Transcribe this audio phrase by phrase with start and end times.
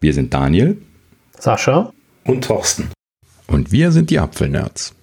[0.00, 0.80] Wir sind Daniel,
[1.40, 1.92] Sascha
[2.24, 2.88] und Thorsten.
[3.48, 4.94] Und wir sind die Apfelnerds.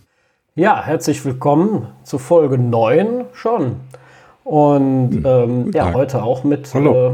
[0.55, 3.75] Ja, herzlich willkommen zu Folge 9 schon.
[4.45, 7.11] Und hm, ähm, ja, heute auch mit äh,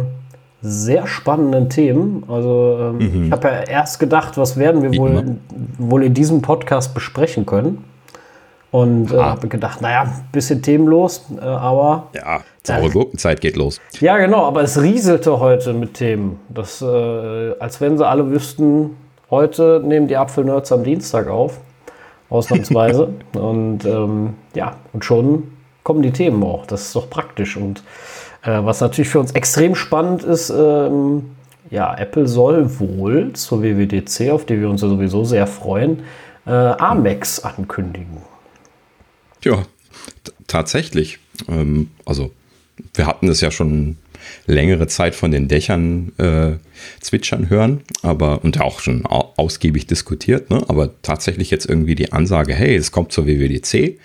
[0.62, 2.24] sehr spannenden Themen.
[2.28, 3.26] Also ähm, mhm.
[3.26, 5.38] ich habe ja erst gedacht, was werden wir wohl,
[5.79, 7.84] wohl in diesem Podcast besprechen können.
[8.72, 9.31] Und äh, ah.
[9.31, 12.08] habe gedacht, naja, ein bisschen themenlos, äh, aber.
[12.13, 13.81] Ja, saure Gurkenzeit geht los.
[13.99, 16.40] Ja, genau, aber es rieselte heute mit Themen.
[16.48, 16.86] Das, äh,
[17.59, 18.95] als wenn sie alle wüssten,
[19.30, 21.60] heute nehmen die Apfelnerds am Dienstag auf.
[22.30, 23.10] Ausnahmsweise.
[23.34, 25.52] und ähm, ja, und schon
[25.84, 26.66] kommen die Themen auch.
[26.66, 27.58] Das ist doch praktisch.
[27.58, 27.84] Und
[28.44, 31.32] äh, was natürlich für uns extrem spannend ist, ähm,
[31.70, 36.04] ja, Apple soll wohl zur WWDC, auf die wir uns ja sowieso sehr freuen,
[36.46, 38.30] äh, Amex ankündigen.
[39.44, 39.66] Ja,
[40.48, 41.20] tatsächlich.
[41.48, 42.32] Ähm, also
[42.94, 43.98] wir hatten es ja schon
[44.45, 46.54] längere Zeit von den Dächern äh,
[46.99, 50.62] zwitschern hören, aber und auch schon ausgiebig diskutiert, ne?
[50.68, 53.99] aber tatsächlich jetzt irgendwie die Ansage, hey, es kommt zur WWDC,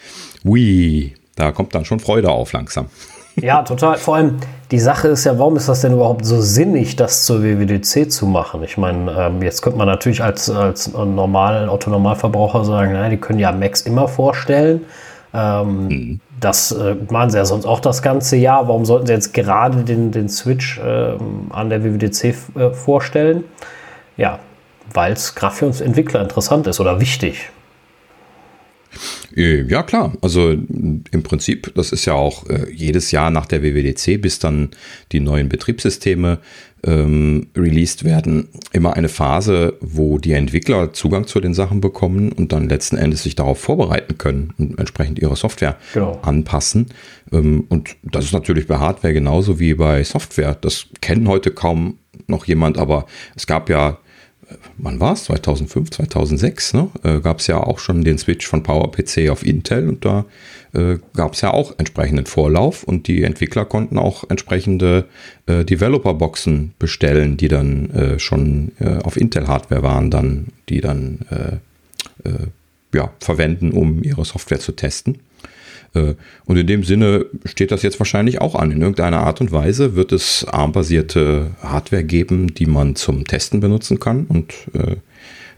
[0.45, 2.89] ui, da kommt dann schon Freude auf langsam.
[3.37, 3.99] Ja, total.
[3.99, 4.37] Vor allem,
[4.71, 8.27] die Sache ist ja, warum ist das denn überhaupt so sinnig, das zur WWDC zu
[8.27, 8.63] machen?
[8.63, 13.39] Ich meine, ähm, jetzt könnte man natürlich als, als normal, Autonormalverbraucher sagen, nein, die können
[13.39, 14.87] ja Max immer vorstellen.
[15.37, 16.21] Ähm, mhm.
[16.41, 18.69] Das äh, machen sie ja sonst auch das ganze Jahr.
[18.69, 21.15] Warum sollten sie jetzt gerade den, den Switch äh,
[21.51, 22.25] an der WWDC
[22.57, 23.45] äh, vorstellen?
[24.17, 24.39] Ja,
[24.93, 27.51] weil es gerade für uns Entwickler interessant ist oder wichtig.
[29.37, 30.13] Äh, ja, klar.
[30.23, 34.71] Also im Prinzip, das ist ja auch äh, jedes Jahr nach der WWDC, bis dann
[35.13, 36.39] die neuen Betriebssysteme
[36.85, 42.53] ähm, released werden, immer eine Phase, wo die Entwickler Zugang zu den Sachen bekommen und
[42.53, 46.21] dann letzten Endes sich darauf vorbereiten können und entsprechend ihre Software genau.
[46.23, 46.87] anpassen.
[47.33, 50.57] Ähm, und das ist natürlich bei Hardware genauso wie bei Software.
[50.61, 53.99] Das kennen heute kaum noch jemand, aber es gab ja
[54.79, 55.25] wann war es?
[55.25, 56.89] 2005, 2006, ne?
[57.03, 60.25] Äh, gab es ja auch schon den Switch von PowerPC auf Intel und da
[60.73, 65.07] äh, gab es ja auch entsprechenden Vorlauf und die Entwickler konnten auch entsprechende
[65.47, 71.57] äh, Developer-Boxen bestellen, die dann äh, schon äh, auf Intel-Hardware waren, dann, die dann äh,
[72.95, 75.19] ja, verwenden, um ihre Software zu testen.
[75.97, 76.15] Äh,
[76.45, 78.71] und in dem Sinne steht das jetzt wahrscheinlich auch an.
[78.71, 83.99] In irgendeiner Art und Weise wird es ARM-basierte Hardware geben, die man zum Testen benutzen
[83.99, 84.27] kann.
[84.27, 84.97] Und äh,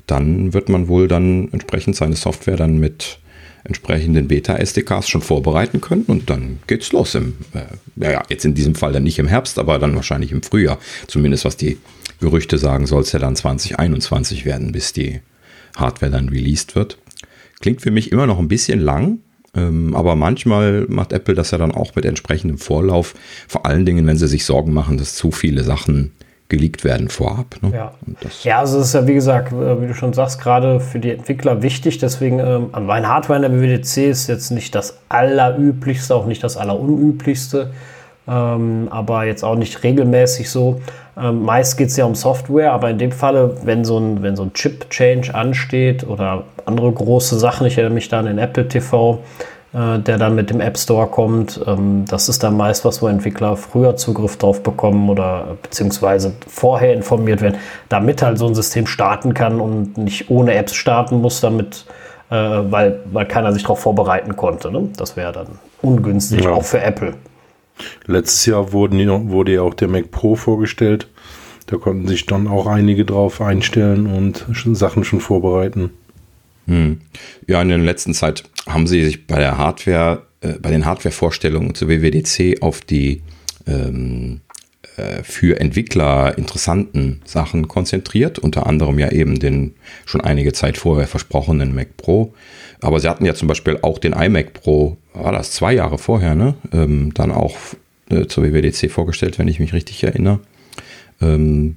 [0.06, 3.18] dann wird man wohl dann entsprechend seine Software dann mit
[3.64, 7.64] entsprechenden Beta-SDKs schon vorbereiten können und dann geht's los im, äh,
[7.96, 10.78] naja, jetzt in diesem Fall dann nicht im Herbst, aber dann wahrscheinlich im Frühjahr.
[11.06, 11.76] Zumindest was die
[12.20, 15.20] Gerüchte sagen, soll es ja dann 2021 werden, bis die
[15.76, 16.98] Hardware dann released wird.
[17.60, 19.18] Klingt für mich immer noch ein bisschen lang,
[19.94, 23.14] aber manchmal macht Apple das ja dann auch mit entsprechendem Vorlauf.
[23.46, 26.12] Vor allen Dingen, wenn sie sich Sorgen machen, dass zu viele Sachen
[26.48, 27.56] geleakt werden vorab.
[27.60, 27.72] Ne?
[27.74, 27.92] Ja.
[28.42, 31.10] ja, also es ist ja wie gesagt, äh, wie du schon sagst, gerade für die
[31.10, 31.98] Entwickler wichtig.
[31.98, 36.56] Deswegen, ähm, mein Hardware in der WWDC ist jetzt nicht das allerüblichste, auch nicht das
[36.56, 37.70] allerunüblichste,
[38.26, 40.80] ähm, aber jetzt auch nicht regelmäßig so.
[41.20, 44.36] Ähm, meist geht es ja um Software, aber in dem Falle, wenn so ein, wenn
[44.36, 48.68] so ein Chip-Change ansteht oder andere große Sachen, ich erinnere mich da an den Apple
[48.68, 49.18] TV,
[49.72, 53.08] äh, der dann mit dem App Store kommt, ähm, das ist dann meist was, wo
[53.08, 57.58] Entwickler früher Zugriff drauf bekommen oder beziehungsweise vorher informiert werden,
[57.88, 61.84] damit halt so ein System starten kann und nicht ohne Apps starten muss, damit,
[62.30, 64.70] äh, weil, weil keiner sich darauf vorbereiten konnte.
[64.70, 64.88] Ne?
[64.96, 65.48] Das wäre dann
[65.82, 66.52] ungünstig, ja.
[66.52, 67.14] auch für Apple.
[68.06, 71.08] Letztes Jahr wurden, wurde ja auch der Mac Pro vorgestellt.
[71.66, 75.90] Da konnten sich dann auch einige drauf einstellen und schon Sachen schon vorbereiten.
[76.66, 77.00] Hm.
[77.46, 81.74] Ja, in der letzten Zeit haben sie sich bei der Hardware, äh, bei den Hardware-Vorstellungen
[81.74, 83.22] zur WWDC auf die
[83.66, 84.40] ähm,
[84.98, 91.06] äh, für Entwickler interessanten Sachen konzentriert, unter anderem ja eben den schon einige Zeit vorher
[91.06, 92.34] versprochenen Mac Pro.
[92.80, 96.34] Aber sie hatten ja zum Beispiel auch den iMac Pro war das zwei Jahre vorher,
[96.34, 96.54] ne?
[96.72, 97.56] Ähm, dann auch
[98.10, 100.40] äh, zur WWDC vorgestellt, wenn ich mich richtig erinnere.
[101.20, 101.76] Ähm,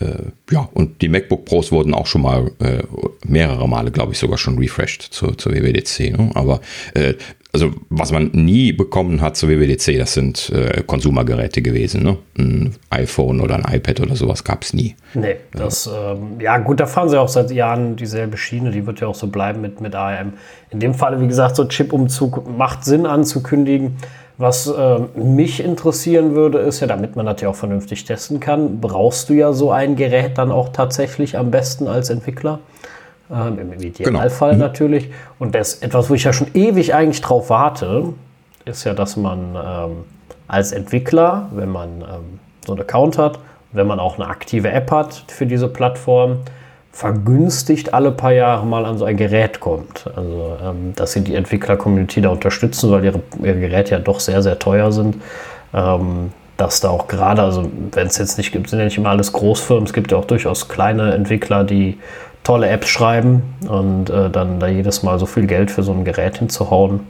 [0.00, 2.82] äh, ja, und die MacBook Pros wurden auch schon mal äh,
[3.26, 6.16] mehrere Male, glaube ich, sogar schon refreshed zur, zur WWDC.
[6.16, 6.30] Ne?
[6.34, 6.60] Aber
[6.94, 7.14] äh,
[7.60, 12.02] also was man nie bekommen hat zur WWDC, das sind äh, Konsumergeräte gewesen.
[12.02, 12.16] Ne?
[12.38, 14.94] Ein iPhone oder ein iPad oder sowas gab es nie.
[15.14, 16.12] Nee, das, ja.
[16.12, 19.14] Ähm, ja gut, da fahren sie auch seit Jahren dieselbe Schiene, die wird ja auch
[19.14, 20.34] so bleiben mit, mit ARM.
[20.70, 23.96] In dem Fall, wie gesagt, so Chip-Umzug macht Sinn anzukündigen.
[24.36, 28.80] Was äh, mich interessieren würde, ist ja, damit man das ja auch vernünftig testen kann,
[28.80, 32.60] brauchst du ja so ein Gerät dann auch tatsächlich am besten als Entwickler.
[33.30, 34.64] Ähm, Im Idealfall genau.
[34.64, 35.10] Natürlich.
[35.38, 38.14] Und das etwas, wo ich ja schon ewig eigentlich drauf warte,
[38.64, 39.96] ist ja, dass man ähm,
[40.46, 43.38] als Entwickler, wenn man ähm, so einen Account hat
[43.72, 46.38] wenn man auch eine aktive App hat für diese Plattform,
[46.92, 50.10] vergünstigt alle paar Jahre mal an so ein Gerät kommt.
[50.16, 54.42] Also, ähm, dass sie die Entwickler-Community da unterstützen, weil ihre, ihre Geräte ja doch sehr,
[54.42, 55.16] sehr teuer sind.
[55.74, 59.10] Ähm, dass da auch gerade, also wenn es jetzt nicht gibt, sind ja nicht immer
[59.10, 61.98] alles Großfirmen, es gibt ja auch durchaus kleine Entwickler, die
[62.48, 66.06] tolle Apps schreiben und äh, dann da jedes Mal so viel Geld für so ein
[66.06, 67.00] Gerät hinzuhauen,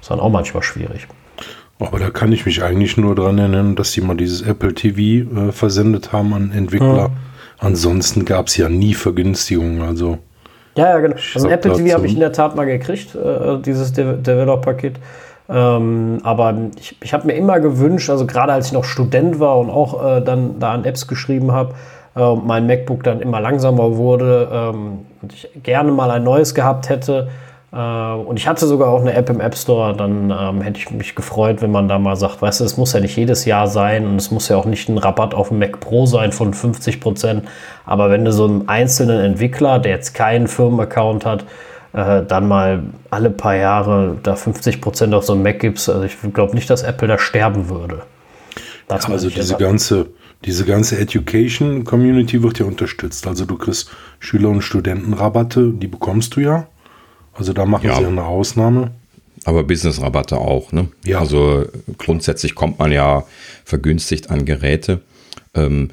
[0.00, 1.06] ist dann auch manchmal schwierig.
[1.78, 4.98] Aber da kann ich mich eigentlich nur dran erinnern, dass die mal dieses Apple TV
[5.48, 6.96] äh, versendet haben an Entwickler.
[6.96, 7.10] Ja.
[7.58, 9.82] Ansonsten gab es ja nie Vergünstigungen.
[9.82, 10.20] Also
[10.74, 11.16] ja, ja, genau.
[11.34, 14.94] Also Apple TV habe ich in der Tat mal gekriegt, äh, dieses De Developer-Kit.
[15.50, 19.58] Ähm, aber ich, ich habe mir immer gewünscht, also gerade als ich noch Student war
[19.58, 21.74] und auch äh, dann da an Apps geschrieben habe,
[22.18, 26.88] äh, mein MacBook dann immer langsamer wurde ähm, und ich gerne mal ein neues gehabt
[26.88, 27.28] hätte,
[27.72, 30.90] äh, und ich hatte sogar auch eine App im App Store, dann ähm, hätte ich
[30.90, 33.66] mich gefreut, wenn man da mal sagt, weißt du, es muss ja nicht jedes Jahr
[33.66, 36.54] sein und es muss ja auch nicht ein Rabatt auf dem Mac Pro sein von
[36.54, 37.44] 50 Prozent.
[37.84, 41.44] Aber wenn du so einen einzelnen Entwickler, der jetzt keinen Firmenaccount hat,
[41.92, 46.04] äh, dann mal alle paar Jahre da 50 Prozent auf so einen Mac gibst, also
[46.04, 48.02] ich glaube nicht, dass Apple da sterben würde.
[48.90, 50.06] Ja, also diese ganze,
[50.44, 53.26] diese ganze Education Community wird ja unterstützt.
[53.26, 53.90] Also du kriegst
[54.20, 56.68] Schüler- und Studentenrabatte, die bekommst du ja.
[57.34, 57.96] Also da machen ja.
[57.96, 58.92] sie eine Ausnahme.
[59.44, 60.88] Aber Business-Rabatte auch, ne?
[61.04, 61.20] Ja.
[61.20, 61.64] Also
[61.96, 63.24] grundsätzlich kommt man ja
[63.64, 65.00] vergünstigt an Geräte.
[65.54, 65.90] Ähm,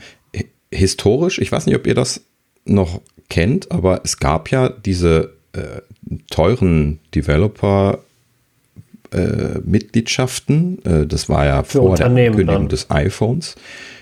[0.71, 2.21] historisch, ich weiß nicht, ob ihr das
[2.65, 5.81] noch kennt, aber es gab ja diese äh,
[6.29, 7.99] teuren Developer
[9.15, 10.83] äh, Mitgliedschaften.
[10.83, 13.55] Äh, das war ja für vor der Ankündigung des iPhones.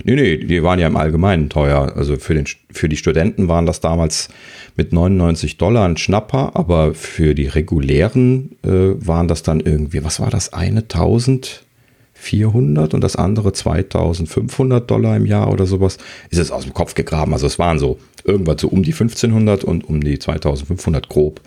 [0.03, 1.93] Nee, nee, die waren ja im Allgemeinen teuer.
[1.95, 4.29] Also für, den, für die Studenten waren das damals
[4.75, 10.19] mit 99 Dollar ein Schnapper, aber für die regulären äh, waren das dann irgendwie, was
[10.19, 15.99] war das, eine 1400 und das andere 2500 Dollar im Jahr oder sowas.
[16.31, 17.33] Ist es aus dem Kopf gegraben.
[17.33, 21.39] Also es waren so irgendwas so um die 1500 und um die 2500 grob.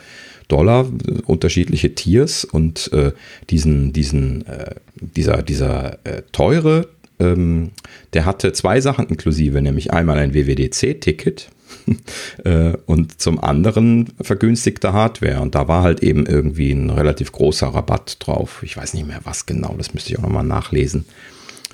[0.48, 0.86] Dollar,
[1.26, 3.12] unterschiedliche Tiers und äh,
[3.50, 6.88] diesen, diesen, äh, dieser, dieser äh, teure,
[7.18, 7.70] ähm,
[8.12, 11.48] der hatte zwei Sachen inklusive, nämlich einmal ein WWDC-Ticket
[12.44, 15.40] äh, und zum anderen vergünstigte Hardware.
[15.40, 18.62] Und da war halt eben irgendwie ein relativ großer Rabatt drauf.
[18.62, 21.06] Ich weiß nicht mehr was genau, das müsste ich auch nochmal nachlesen.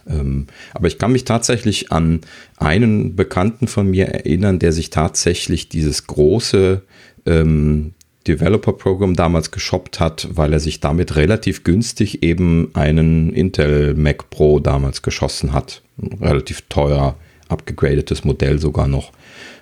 [0.08, 2.20] Ähm, aber ich kann mich tatsächlich an
[2.56, 6.82] einen Bekannten von mir erinnern, der sich tatsächlich dieses große
[7.26, 13.94] ähm, Developer Program damals geshoppt hat, weil er sich damit relativ günstig eben einen Intel
[13.94, 15.82] Mac Pro damals geschossen hat.
[16.00, 17.16] Ein relativ teuer,
[17.48, 19.12] abgegradetes Modell sogar noch.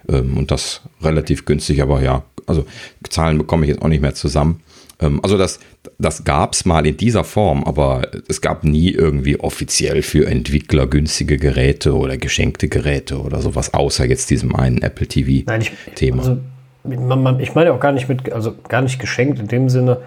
[0.08, 2.64] Ähm, und das relativ günstig, aber ja, also
[3.08, 4.60] Zahlen bekomme ich jetzt auch nicht mehr zusammen.
[5.00, 5.60] Ähm, also das,
[5.98, 10.86] das gab es mal in dieser Form, aber es gab nie irgendwie offiziell für Entwickler
[10.86, 16.22] günstige Geräte oder geschenkte Geräte oder sowas, außer jetzt diesem einen Apple TV-Thema.
[16.22, 16.38] Also
[16.84, 19.98] man, man, ich meine auch gar nicht mit, also gar nicht geschenkt in dem Sinne.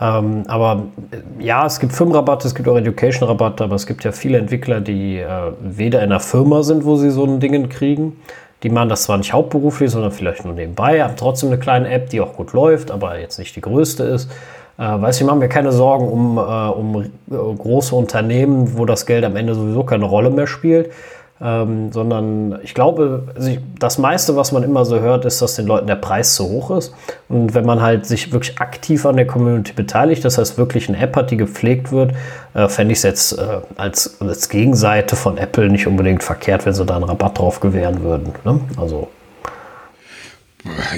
[0.00, 4.12] Ähm, aber äh, ja, es gibt Firmenrabatte, es gibt auch Education-Rabatte, aber es gibt ja
[4.12, 5.28] viele Entwickler, die äh,
[5.60, 8.16] weder in einer Firma sind, wo sie so ein Ding kriegen.
[8.62, 12.10] Die machen das zwar nicht hauptberuflich, sondern vielleicht nur nebenbei, haben trotzdem eine kleine App,
[12.10, 14.30] die auch gut läuft, aber jetzt nicht die größte ist.
[14.78, 18.86] Äh, weißt du, ich mache mir keine Sorgen um, äh, um äh, große Unternehmen, wo
[18.86, 20.90] das Geld am Ende sowieso keine Rolle mehr spielt
[21.42, 25.66] ähm, sondern ich glaube, also das meiste, was man immer so hört, ist, dass den
[25.66, 26.94] Leuten der Preis zu hoch ist.
[27.28, 30.98] Und wenn man halt sich wirklich aktiv an der Community beteiligt, das heißt wirklich eine
[30.98, 32.12] App hat, die gepflegt wird,
[32.54, 36.74] äh, fände ich es jetzt äh, als, als Gegenseite von Apple nicht unbedingt verkehrt, wenn
[36.74, 38.32] sie da einen Rabatt drauf gewähren würden.
[38.44, 38.60] Ne?
[38.76, 39.08] Also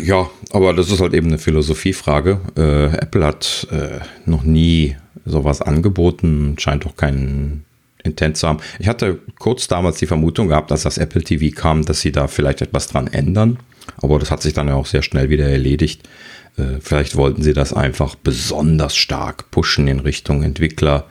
[0.02, 2.38] ja, aber das ist halt eben eine Philosophiefrage.
[2.56, 7.64] Äh, Apple hat äh, noch nie sowas angeboten, scheint auch keinen
[8.04, 8.60] Intent zu haben.
[8.78, 12.28] Ich hatte kurz damals die Vermutung gehabt, dass das Apple TV kam, dass sie da
[12.28, 13.58] vielleicht etwas dran ändern.
[13.96, 16.08] Aber das hat sich dann ja auch sehr schnell wieder erledigt.
[16.56, 21.06] Äh, vielleicht wollten sie das einfach besonders stark pushen in Richtung Entwickler.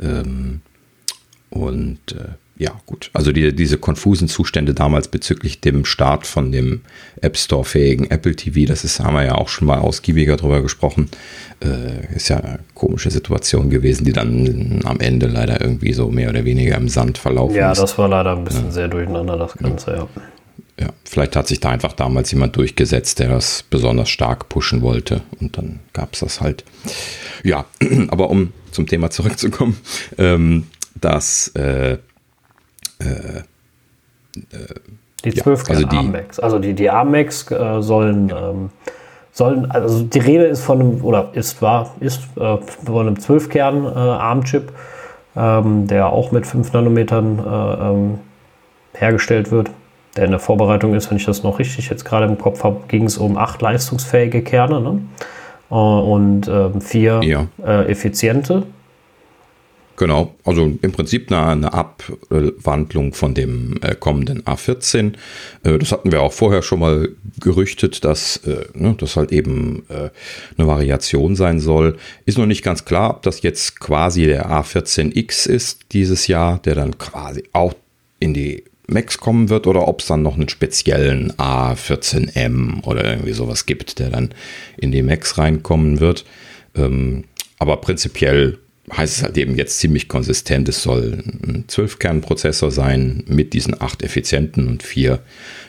[0.00, 0.60] Ähm,
[1.50, 3.10] und äh, ja, gut.
[3.12, 6.80] Also die, diese konfusen Zustände damals bezüglich dem Start von dem
[7.20, 11.08] App Store-fähigen Apple TV, das ist, haben wir ja auch schon mal ausgiebiger drüber gesprochen.
[11.60, 16.30] Äh, ist ja eine komische Situation gewesen, die dann am Ende leider irgendwie so mehr
[16.30, 17.78] oder weniger im Sand verlaufen ja, ist.
[17.78, 18.72] Ja, das war leider ein bisschen ja.
[18.72, 19.96] sehr durcheinander, das Ganze, ja.
[19.98, 20.08] ja.
[20.80, 25.22] Ja, vielleicht hat sich da einfach damals jemand durchgesetzt, der das besonders stark pushen wollte
[25.40, 26.64] und dann gab es das halt.
[27.42, 27.66] Ja,
[28.08, 29.76] aber um zum Thema zurückzukommen,
[30.18, 30.66] ähm,
[31.00, 31.98] dass äh,
[32.98, 33.42] äh,
[35.24, 36.40] die 12 ja, also die ARMAX.
[36.40, 38.70] Also die, die ARMAX äh, sollen, ähm,
[39.32, 43.84] sollen, also die Rede ist von einem, oder ist, war, ist äh, von einem 12-Kern
[43.84, 44.72] äh, ARM-Chip,
[45.36, 48.18] ähm, der auch mit 5 Nanometern äh, ähm,
[48.94, 49.70] hergestellt wird.
[50.16, 52.80] der in der Vorbereitung ist, wenn ich das noch richtig jetzt gerade im Kopf habe,
[52.88, 55.00] ging es um acht leistungsfähige Kerne ne?
[55.70, 57.46] Äh, und äh, vier ja.
[57.64, 58.64] äh, effiziente.
[59.98, 65.14] Genau, also im Prinzip eine, eine Abwandlung von dem äh, kommenden A14.
[65.64, 67.08] Äh, das hatten wir auch vorher schon mal
[67.40, 71.96] gerüchtet, dass äh, ne, das halt eben eine Variation sein soll.
[72.26, 76.76] Ist noch nicht ganz klar, ob das jetzt quasi der A14X ist dieses Jahr, der
[76.76, 77.74] dann quasi auch
[78.20, 83.32] in die Max kommen wird oder ob es dann noch einen speziellen A14M oder irgendwie
[83.32, 84.30] sowas gibt, der dann
[84.76, 86.24] in die Max reinkommen wird.
[86.76, 87.24] Ähm,
[87.58, 88.58] aber prinzipiell
[88.96, 90.68] heißt es halt eben jetzt ziemlich konsistent.
[90.68, 95.20] Es soll ein 12-Kern-Prozessor sein mit diesen acht effizienten und vier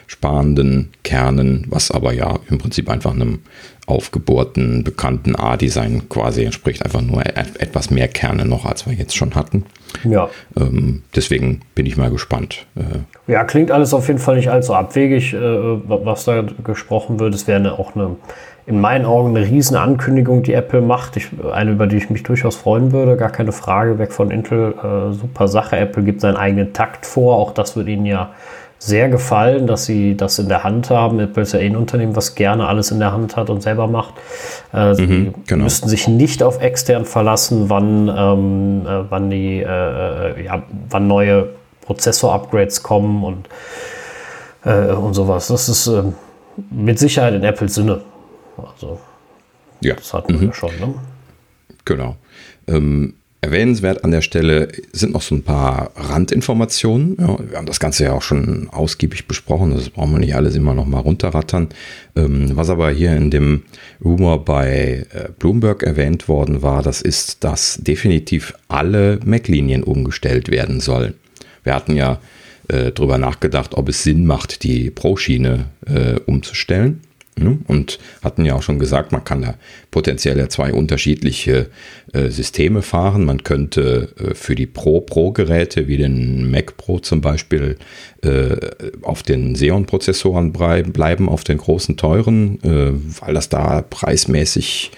[0.06, 3.40] sparenden Kernen, was aber ja im Prinzip einfach einem
[3.86, 6.84] aufgebohrten, bekannten A-Design quasi entspricht.
[6.84, 9.66] Einfach nur etwas mehr Kerne noch, als wir jetzt schon hatten.
[10.04, 10.30] Ja.
[10.56, 12.66] Ähm, deswegen bin ich mal gespannt.
[12.76, 17.34] Äh, ja, klingt alles auf jeden Fall nicht allzu abwegig, äh, was da gesprochen wird.
[17.34, 18.16] Es wäre auch eine
[18.66, 21.16] in meinen Augen eine riesen Ankündigung, die Apple macht.
[21.16, 24.74] Ich, eine, über die ich mich durchaus freuen würde, gar keine Frage, weg von Intel.
[24.74, 25.76] Äh, super Sache.
[25.76, 27.36] Apple gibt seinen eigenen Takt vor.
[27.36, 28.30] Auch das wird ihnen ja
[28.82, 31.20] sehr gefallen, dass sie das in der Hand haben.
[31.20, 33.86] Apple ist ja eh ein Unternehmen, was gerne alles in der Hand hat und selber
[33.86, 34.14] macht.
[34.72, 35.64] Äh, sie mhm, genau.
[35.64, 41.06] müssten sich nicht auf extern verlassen, wann, ähm, äh, wann, die, äh, äh ja, wann
[41.06, 41.50] neue
[41.84, 43.48] Prozessor-Upgrades kommen und,
[44.64, 45.48] äh, und sowas.
[45.48, 46.14] Das ist ähm,
[46.70, 48.00] mit Sicherheit in Apples Sinne.
[48.64, 49.00] Also,
[49.80, 49.94] ja.
[49.94, 50.40] das hatten mhm.
[50.40, 50.70] wir schon.
[50.80, 50.94] Ne?
[51.84, 52.16] Genau.
[52.66, 57.16] Ähm, erwähnenswert an der Stelle sind noch so ein paar Randinformationen.
[57.18, 60.56] Ja, wir haben das Ganze ja auch schon ausgiebig besprochen, das brauchen wir nicht alles
[60.56, 61.68] immer noch mal runterrattern.
[62.16, 63.62] Ähm, was aber hier in dem
[64.04, 70.80] Rumor bei äh, Bloomberg erwähnt worden war, das ist, dass definitiv alle Mac-Linien umgestellt werden
[70.80, 71.14] sollen.
[71.64, 72.20] Wir hatten ja
[72.68, 77.00] äh, darüber nachgedacht, ob es Sinn macht, die Pro-Schiene äh, umzustellen.
[77.40, 77.58] Ne?
[77.66, 79.54] Und hatten ja auch schon gesagt, man kann da
[79.90, 81.68] potenziell ja zwei unterschiedliche
[82.12, 83.24] äh, Systeme fahren.
[83.24, 87.76] Man könnte äh, für die Pro-Pro-Geräte wie den Mac Pro zum Beispiel
[88.22, 88.56] äh,
[89.02, 94.90] auf den Xeon-Prozessoren bleiben, auf den großen teuren, äh, weil das da preismäßig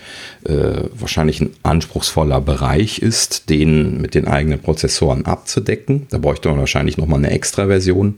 [0.44, 6.06] äh, wahrscheinlich ein anspruchsvoller Bereich ist, den mit den eigenen Prozessoren abzudecken.
[6.10, 8.16] Da bräuchte man wahrscheinlich nochmal eine extra Version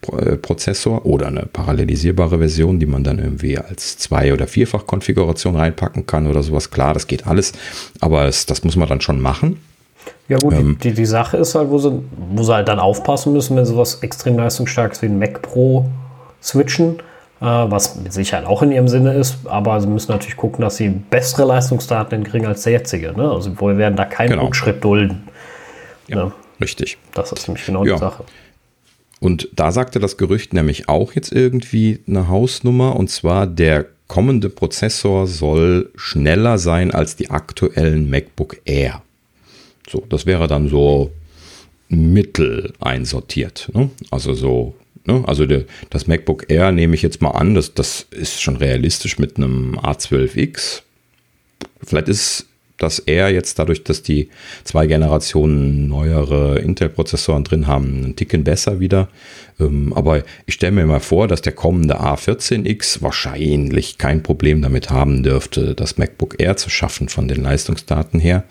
[0.00, 6.26] Prozessor oder eine parallelisierbare Version, die man dann irgendwie als Zwei- oder Vierfach-Konfiguration reinpacken kann
[6.26, 6.70] oder sowas.
[6.70, 7.52] Klar, das geht alles,
[8.00, 9.60] aber es, das muss man dann schon machen.
[10.28, 13.32] Ja gut, ähm, die, die, Sache ist halt, wo sie, wo sie halt dann aufpassen
[13.32, 15.86] müssen, wenn sie was extrem leistungsstarkes wie ein Mac Pro
[16.42, 17.00] switchen,
[17.40, 20.76] äh, was mit Sicherheit auch in ihrem Sinne ist, aber sie müssen natürlich gucken, dass
[20.76, 23.12] sie bessere Leistungsdaten hinkriegen als der jetzige.
[23.12, 23.30] Ne?
[23.30, 24.46] Also wir werden da keinen genau.
[24.46, 25.28] Rückschritt dulden.
[26.06, 26.32] Ja, ne?
[26.60, 26.98] richtig.
[27.14, 27.94] Das ist nämlich genau ja.
[27.94, 28.24] die Sache.
[29.20, 34.48] Und da sagte das Gerücht nämlich auch jetzt irgendwie eine Hausnummer und zwar der kommende
[34.48, 39.02] Prozessor soll schneller sein als die aktuellen MacBook Air.
[39.88, 41.12] So, das wäre dann so
[41.88, 43.70] mittel einsortiert.
[43.74, 43.90] Ne?
[44.10, 45.22] Also so, ne?
[45.26, 49.18] also de, das MacBook Air nehme ich jetzt mal an, das, das ist schon realistisch
[49.18, 50.82] mit einem A12X.
[51.82, 52.47] Vielleicht ist
[52.78, 54.28] dass er jetzt dadurch, dass die
[54.64, 59.08] zwei Generationen neuere Intel-Prozessoren drin haben, einen Ticken besser wieder.
[59.60, 64.90] Ähm, aber ich stelle mir mal vor, dass der kommende A14X wahrscheinlich kein Problem damit
[64.90, 68.44] haben dürfte, das MacBook Air zu schaffen von den Leistungsdaten her.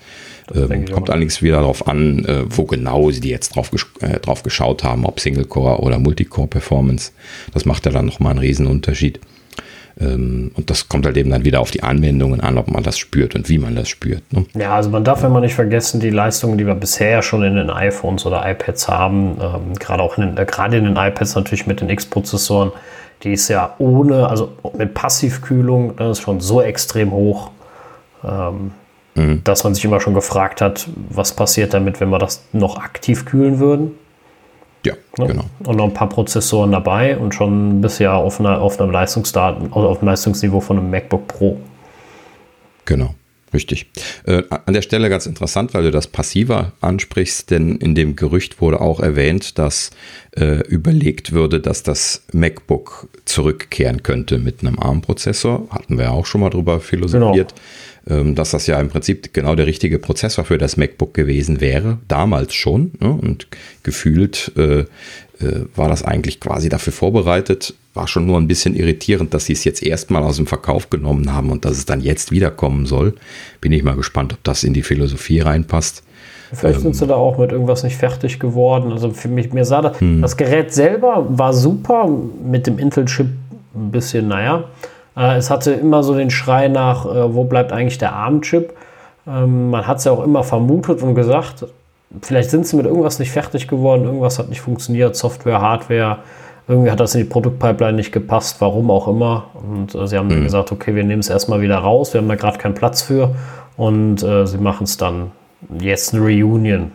[0.53, 4.83] Ähm, kommt allerdings wieder darauf an, äh, wo genau sie jetzt drauf, äh, drauf geschaut
[4.83, 7.11] haben, ob Single-Core oder Multicore-Performance.
[7.53, 9.17] Das macht ja dann nochmal einen Riesenunterschied.
[9.17, 9.36] Unterschied.
[9.99, 12.97] Ähm, und das kommt halt eben dann wieder auf die Anwendungen an, ob man das
[12.97, 14.21] spürt und wie man das spürt.
[14.31, 14.45] Ne?
[14.55, 17.69] Ja, also man darf immer nicht vergessen, die Leistungen, die wir bisher schon in den
[17.69, 21.65] iPhones oder iPads haben, ähm, gerade auch in den, äh, gerade in den iPads natürlich
[21.65, 22.71] mit den X-Prozessoren,
[23.23, 27.49] die ist ja ohne, also mit Passivkühlung, das ist schon so extrem hoch,
[28.23, 28.71] ähm,
[29.15, 29.43] mhm.
[29.43, 33.25] dass man sich immer schon gefragt hat, was passiert damit, wenn wir das noch aktiv
[33.25, 33.91] kühlen würden.
[34.87, 35.27] Ja, ne?
[35.27, 35.45] genau.
[35.65, 39.87] Und noch ein paar Prozessoren dabei und schon bisher auf, einer, auf einem Leistungsdaten, also
[39.87, 41.57] auf dem Leistungsniveau von einem MacBook Pro.
[42.85, 43.13] Genau.
[43.53, 43.87] Richtig.
[44.25, 48.59] Äh, an der Stelle ganz interessant, weil du das passiver ansprichst, denn in dem Gerücht
[48.59, 49.91] wurde auch erwähnt, dass
[50.35, 55.67] äh, überlegt würde, dass das MacBook zurückkehren könnte mit einem ARM-Prozessor.
[55.69, 57.53] Hatten wir auch schon mal drüber philosophiert.
[58.09, 61.97] Ähm, dass das ja im Prinzip genau der richtige Prozessor für das MacBook gewesen wäre,
[62.07, 62.91] damals schon.
[62.99, 63.11] Ne?
[63.11, 63.47] Und
[63.83, 64.85] gefühlt äh, äh,
[65.75, 67.73] war das eigentlich quasi dafür vorbereitet.
[67.93, 71.33] War schon nur ein bisschen irritierend, dass sie es jetzt erstmal aus dem Verkauf genommen
[71.33, 73.15] haben und dass es dann jetzt wiederkommen soll.
[73.59, 76.03] Bin ich mal gespannt, ob das in die Philosophie reinpasst.
[76.53, 78.93] Vielleicht ähm, sind sie da auch mit irgendwas nicht fertig geworden.
[78.93, 80.21] Also für mich, mir sah das, hm.
[80.21, 83.27] das Gerät selber war super, mit dem Intel-Chip
[83.75, 84.63] ein bisschen, naja.
[85.17, 88.73] Äh, es hatte immer so den Schrei nach, äh, wo bleibt eigentlich der ARM-Chip?
[89.27, 91.65] Ähm, man hat es ja auch immer vermutet und gesagt,
[92.21, 96.19] vielleicht sind sie mit irgendwas nicht fertig geworden, irgendwas hat nicht funktioniert, Software, Hardware,
[96.67, 99.45] irgendwie hat das in die Produktpipeline nicht gepasst, warum auch immer.
[99.69, 100.43] Und äh, sie haben dann mhm.
[100.43, 103.35] gesagt, okay, wir nehmen es erstmal wieder raus, wir haben da gerade keinen Platz für
[103.75, 105.31] und sie machen es dann
[105.79, 106.91] jetzt eine Reunion.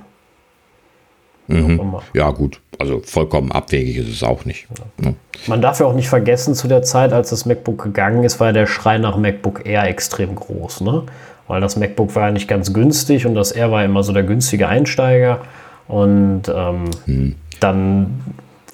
[1.53, 1.81] Mhm.
[2.15, 2.61] Ja, gut.
[2.79, 4.67] Also vollkommen abwegig ist es auch nicht.
[4.99, 5.07] Ja.
[5.07, 5.15] Ja.
[5.47, 8.53] Man darf ja auch nicht vergessen, zu der Zeit, als das MacBook gegangen ist, war
[8.53, 10.81] der Schrei nach MacBook Air extrem groß.
[10.83, 11.05] Ne?
[11.53, 14.23] weil das MacBook war ja nicht ganz günstig und das Air war immer so der
[14.23, 15.41] günstige Einsteiger.
[15.87, 17.35] Und ähm, hm.
[17.61, 18.23] dann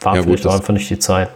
[0.00, 1.28] war ja, vielleicht gut, einfach nicht die Zeit.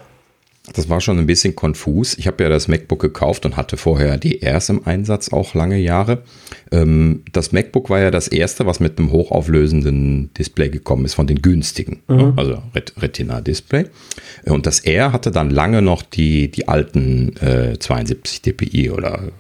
[0.72, 2.16] Das war schon ein bisschen konfus.
[2.18, 5.78] Ich habe ja das MacBook gekauft und hatte vorher die Airs im Einsatz auch lange
[5.78, 6.22] Jahre.
[6.70, 11.26] Ähm, das MacBook war ja das erste, was mit einem hochauflösenden Display gekommen ist, von
[11.26, 12.16] den günstigen, mhm.
[12.16, 12.34] ne?
[12.36, 12.62] also
[12.98, 13.86] Retina-Display.
[14.46, 19.32] Und das Air hatte dann lange noch die, die alten äh, 72 dpi oder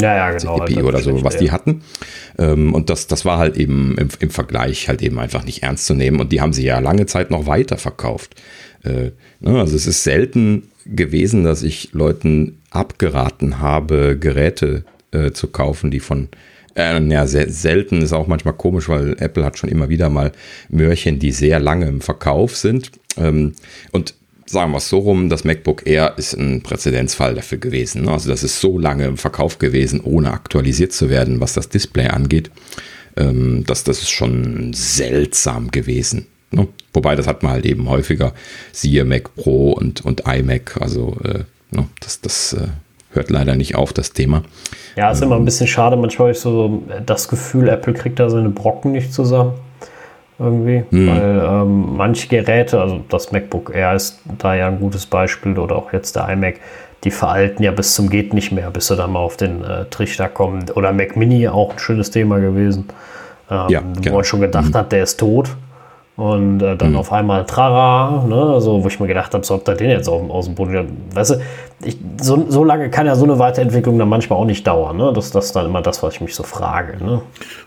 [0.00, 0.60] ja, ja, genau.
[0.60, 1.82] Halt oder so, was die hatten.
[2.38, 5.86] Ähm, und das, das war halt eben im, im, Vergleich halt eben einfach nicht ernst
[5.86, 6.20] zu nehmen.
[6.20, 8.34] Und die haben sie ja lange Zeit noch weiter verkauft.
[8.84, 9.10] Äh,
[9.40, 15.90] ne, also es ist selten gewesen, dass ich Leuten abgeraten habe, Geräte äh, zu kaufen,
[15.90, 16.28] die von
[16.76, 20.32] äh, ja, selten ist auch manchmal komisch, weil Apple hat schon immer wieder mal
[20.68, 22.90] Mörchen, die sehr lange im Verkauf sind.
[23.16, 23.52] Ähm,
[23.92, 24.14] und
[24.46, 28.04] sagen wir es so rum, das MacBook Air ist ein Präzedenzfall dafür gewesen.
[28.04, 28.12] Ne?
[28.12, 32.08] Also das ist so lange im Verkauf gewesen, ohne aktualisiert zu werden, was das Display
[32.08, 32.50] angeht.
[33.16, 36.26] Ähm, das, das ist schon seltsam gewesen.
[36.54, 36.68] Ne?
[36.92, 38.32] Wobei, das hat man halt eben häufiger,
[38.72, 40.80] siehe Mac Pro und, und iMac.
[40.80, 41.86] Also äh, ne?
[42.00, 42.68] das, das äh,
[43.12, 44.42] hört leider nicht auf, das Thema.
[44.96, 45.96] Ja, ist ähm, immer ein bisschen schade.
[45.96, 49.54] Manchmal habe ich so das Gefühl, Apple kriegt da seine Brocken nicht zusammen
[50.38, 51.06] irgendwie, hm.
[51.08, 55.76] weil ähm, manche Geräte, also das MacBook Air ist da ja ein gutes Beispiel oder
[55.76, 56.56] auch jetzt der iMac,
[57.04, 59.84] die veralten ja bis zum geht nicht mehr, bis sie dann mal auf den äh,
[59.86, 60.64] Trichter kommen.
[60.74, 62.86] Oder Mac Mini auch ein schönes Thema gewesen,
[63.50, 64.16] ähm, ja, wo genau.
[64.16, 64.74] man schon gedacht mhm.
[64.74, 65.50] hat, der ist tot.
[66.16, 66.96] Und äh, dann mhm.
[66.96, 70.08] auf einmal Trara, ne, also, wo ich mir gedacht habe, so ob da den jetzt
[70.08, 71.08] auf, aus dem Boden.
[71.12, 71.40] Weißt du,
[71.84, 74.96] ich, so, so, lange kann ja so eine Weiterentwicklung dann manchmal auch nicht dauern.
[74.96, 75.12] Ne?
[75.12, 77.02] Das, das ist dann immer das, was ich mich so frage.
[77.04, 77.20] Ne?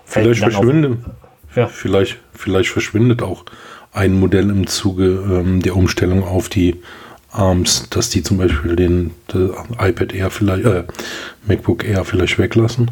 [0.06, 1.04] Vielleicht verschwinden,
[1.56, 1.68] ja.
[1.68, 3.44] Vielleicht, vielleicht verschwindet auch
[3.92, 6.82] ein Modell im Zuge ähm, der Umstellung auf die
[7.32, 9.12] ARMS, dass die zum Beispiel den
[9.80, 10.84] iPad Air vielleicht, äh,
[11.48, 12.92] MacBook Air vielleicht weglassen.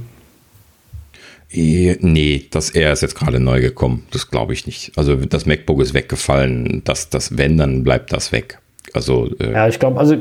[1.51, 4.05] Nee, das Air ist jetzt gerade neu gekommen.
[4.12, 4.91] Das glaube ich nicht.
[4.97, 6.81] Also das MacBook ist weggefallen.
[6.86, 8.60] Das, das, wenn, dann bleibt das weg.
[8.93, 10.17] Also, äh ja, ich glaube, also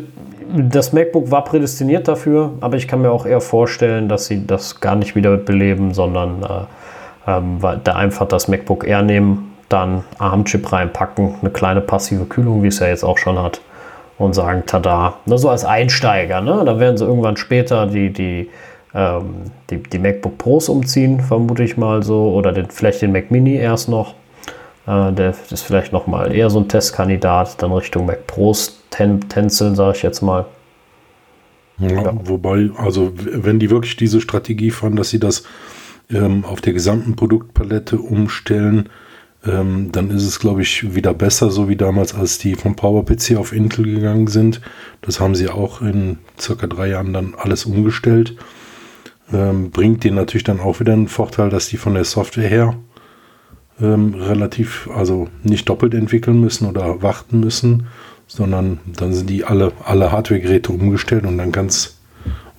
[0.57, 4.81] das MacBook war prädestiniert dafür, aber ich kann mir auch eher vorstellen, dass sie das
[4.81, 10.73] gar nicht wieder beleben, sondern äh, ähm, da einfach das MacBook Air nehmen, dann ARM-Chip
[10.73, 13.61] reinpacken, eine kleine passive Kühlung, wie es ja jetzt auch schon hat,
[14.19, 15.15] und sagen, tada.
[15.27, 16.63] Nur so als Einsteiger, ne?
[16.65, 18.51] Da werden sie irgendwann später die, die,
[18.95, 23.31] ähm, die, die MacBook Pros umziehen, vermute ich mal so, oder den, vielleicht den Mac
[23.31, 24.15] Mini erst noch.
[24.87, 29.29] Äh, der ist vielleicht noch mal eher so ein Testkandidat, dann Richtung Mac Pros ten,
[29.29, 30.47] tänzeln, sage ich jetzt mal.
[31.79, 32.13] Ja, ja.
[32.25, 35.45] Wobei, also wenn die wirklich diese Strategie fahren, dass sie das
[36.11, 38.91] ähm, auf der gesamten Produktpalette umstellen,
[39.45, 43.37] ähm, dann ist es, glaube ich, wieder besser, so wie damals, als die vom PowerPC
[43.37, 44.61] auf Intel gegangen sind.
[45.03, 48.37] Das haben sie auch in circa drei Jahren dann alles umgestellt.
[49.35, 52.77] Ähm, bringt denen natürlich dann auch wieder einen Vorteil, dass die von der Software her
[53.81, 57.89] ähm, relativ, also nicht doppelt entwickeln müssen oder warten müssen,
[58.29, 61.99] sondern dann sind die alle, alle Hardware-Geräte umgestellt und dann kann es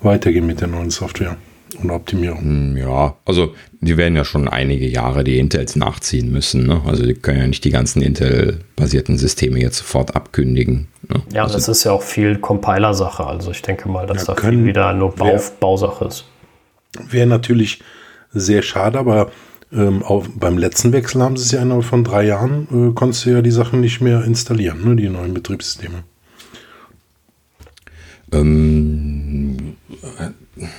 [0.02, 1.38] weitergehen mit der neuen Software
[1.82, 2.42] und Optimierung.
[2.42, 6.68] Hm, ja, also die werden ja schon einige Jahre die Intels nachziehen müssen.
[6.68, 6.82] Ne?
[6.86, 10.88] Also die können ja nicht die ganzen Intel-basierten Systeme jetzt sofort abkündigen.
[11.08, 11.22] Ne?
[11.34, 13.26] Ja, also, das ist ja auch viel Compiler-Sache.
[13.26, 16.26] Also ich denke mal, dass ja, da viel wieder nur Bau, Bausache ist.
[17.10, 17.82] Wäre natürlich
[18.32, 19.32] sehr schade, aber
[19.74, 23.26] ähm, auch beim letzten Wechsel haben sie es ja innerhalb von drei Jahren, äh, konntest
[23.26, 24.96] du ja die Sachen nicht mehr installieren, ne?
[24.96, 26.04] die neuen Betriebssysteme.
[28.32, 29.76] Ähm,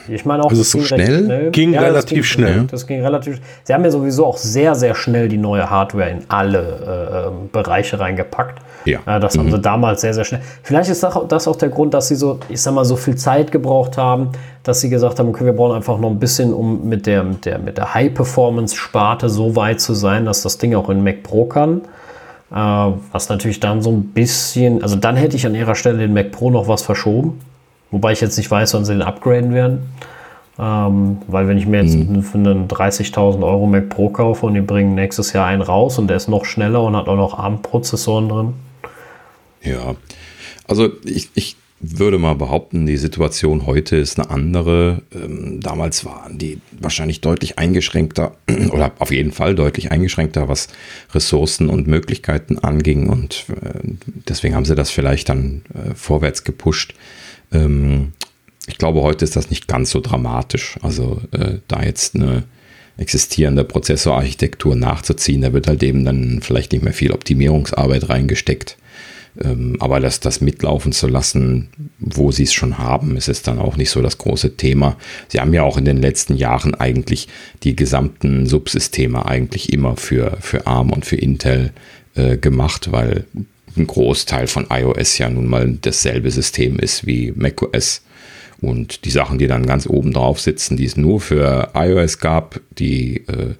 [0.08, 1.24] ich meine auch, also das so schnell?
[1.24, 1.50] schnell?
[1.50, 2.64] Ging ja, relativ ging, schnell.
[2.70, 3.40] Das ging relativ.
[3.64, 8.00] Sie haben ja sowieso auch sehr, sehr schnell die neue Hardware in alle äh, Bereiche
[8.00, 8.60] reingepackt.
[8.86, 9.00] Ja.
[9.06, 9.40] Äh, das mhm.
[9.40, 10.40] haben sie damals sehr, sehr schnell.
[10.62, 13.52] Vielleicht ist das auch der Grund, dass sie so, ich sag mal, so viel Zeit
[13.52, 14.30] gebraucht haben,
[14.62, 17.44] dass sie gesagt haben, okay, wir brauchen einfach noch ein bisschen, um mit der, mit
[17.44, 21.44] der, mit der High-Performance-Sparte so weit zu sein, dass das Ding auch in Mac Pro
[21.44, 21.82] kann.
[22.50, 26.14] Äh, was natürlich dann so ein bisschen, also dann hätte ich an ihrer Stelle den
[26.14, 27.40] Mac Pro noch was verschoben
[27.90, 29.88] Wobei ich jetzt nicht weiß, wann sie den upgraden werden.
[30.58, 32.22] Ähm, weil wenn ich mir jetzt mhm.
[32.22, 36.08] für einen 30.000 Euro Mac Pro kaufe und die bringen nächstes Jahr einen raus und
[36.08, 38.54] der ist noch schneller und hat auch noch ARM-Prozessoren drin.
[39.66, 39.96] Ja,
[40.66, 45.02] also ich, ich würde mal behaupten, die Situation heute ist eine andere.
[45.14, 48.36] Ähm, damals waren die wahrscheinlich deutlich eingeschränkter
[48.72, 50.68] oder auf jeden Fall deutlich eingeschränkter, was
[51.14, 53.08] Ressourcen und Möglichkeiten anging.
[53.08, 53.80] Und äh,
[54.28, 56.94] deswegen haben sie das vielleicht dann äh, vorwärts gepusht.
[57.52, 58.12] Ähm,
[58.66, 60.78] ich glaube, heute ist das nicht ganz so dramatisch.
[60.82, 62.44] Also äh, da jetzt eine
[62.96, 68.78] existierende Prozessorarchitektur nachzuziehen, da wird halt eben dann vielleicht nicht mehr viel Optimierungsarbeit reingesteckt.
[69.42, 71.68] Ähm, aber das, das mitlaufen zu lassen,
[71.98, 74.96] wo sie es schon haben, ist es dann auch nicht so das große Thema.
[75.28, 77.28] Sie haben ja auch in den letzten Jahren eigentlich
[77.62, 81.72] die gesamten Subsysteme eigentlich immer für, für ARM und für Intel
[82.14, 83.26] äh, gemacht, weil
[83.76, 88.02] ein Großteil von iOS ja nun mal dasselbe System ist wie macOS.
[88.62, 92.60] Und die Sachen, die dann ganz oben drauf sitzen, die es nur für iOS gab,
[92.78, 93.54] die äh,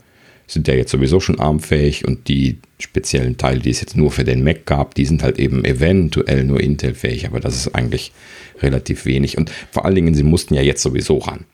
[0.47, 4.25] sind ja jetzt sowieso schon armfähig und die speziellen Teile, die es jetzt nur für
[4.25, 8.13] den Mac gab, die sind halt eben eventuell nur Intel-fähig, aber das ist eigentlich
[8.61, 9.39] relativ wenig.
[9.39, 11.45] Und vor allen Dingen, sie mussten ja jetzt sowieso ran.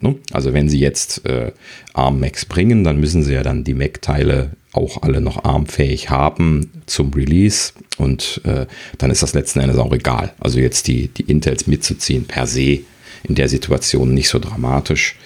[0.00, 0.16] Ne?
[0.32, 1.52] Also wenn sie jetzt äh,
[1.94, 7.12] ARM-Macs bringen, dann müssen sie ja dann die Mac-Teile auch alle noch armfähig haben zum
[7.12, 8.66] Release und äh,
[8.98, 10.32] dann ist das letzten Endes auch egal.
[10.40, 12.80] Also jetzt die, die Intels mitzuziehen per se
[13.22, 15.16] in der Situation nicht so dramatisch.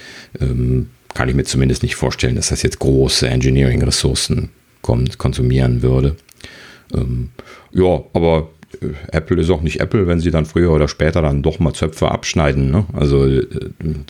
[0.41, 4.51] Ähm, kann ich mir zumindest nicht vorstellen, dass das jetzt große Engineering-Ressourcen
[4.83, 6.15] konsumieren würde.
[6.95, 7.31] Ähm,
[7.73, 8.51] ja, aber
[8.83, 11.73] äh, Apple ist auch nicht Apple, wenn sie dann früher oder später dann doch mal
[11.73, 12.71] Zöpfe abschneiden.
[12.71, 12.85] Ne?
[12.93, 13.47] Also äh,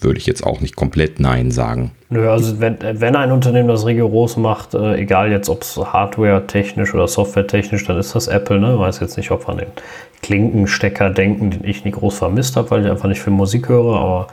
[0.01, 1.93] würde ich jetzt auch nicht komplett Nein sagen.
[2.11, 6.93] Nö, also wenn, wenn ein Unternehmen das rigoros macht, äh, egal jetzt ob es Hardware-technisch
[6.93, 8.59] oder Software-technisch, dann ist das Apple.
[8.59, 8.75] Ne?
[8.75, 9.69] Ich weiß jetzt nicht, ob wir an den
[10.23, 13.95] Klinkenstecker denken, den ich nie groß vermisst habe, weil ich einfach nicht für Musik höre,
[13.95, 14.27] aber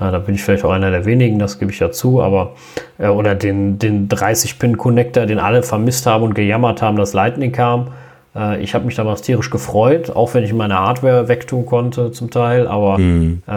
[0.00, 2.52] da bin ich vielleicht auch einer der wenigen, das gebe ich ja zu, aber
[2.98, 7.88] äh, oder den, den 30-Pin-Connector, den alle vermisst haben und gejammert haben, dass Lightning kam.
[8.34, 12.30] Äh, ich habe mich damals tierisch gefreut, auch wenn ich meine Hardware wegtun konnte zum
[12.30, 13.42] Teil, aber mhm.
[13.46, 13.52] äh,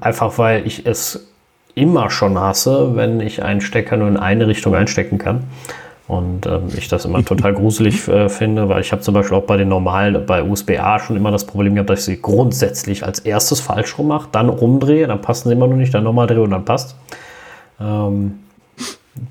[0.00, 1.28] einfach weil ich es
[1.74, 5.44] immer schon hasse, wenn ich einen Stecker nur in eine Richtung einstecken kann.
[6.08, 9.44] Und ähm, ich das immer total gruselig äh, finde, weil ich habe zum Beispiel auch
[9.44, 13.20] bei den normalen, bei USB-A schon immer das Problem gehabt, dass ich sie grundsätzlich als
[13.20, 16.42] erstes falsch rum mache, dann rumdrehe, dann passen sie immer noch nicht, dann nochmal drehe
[16.42, 16.96] und dann passt.
[17.80, 18.40] Ähm,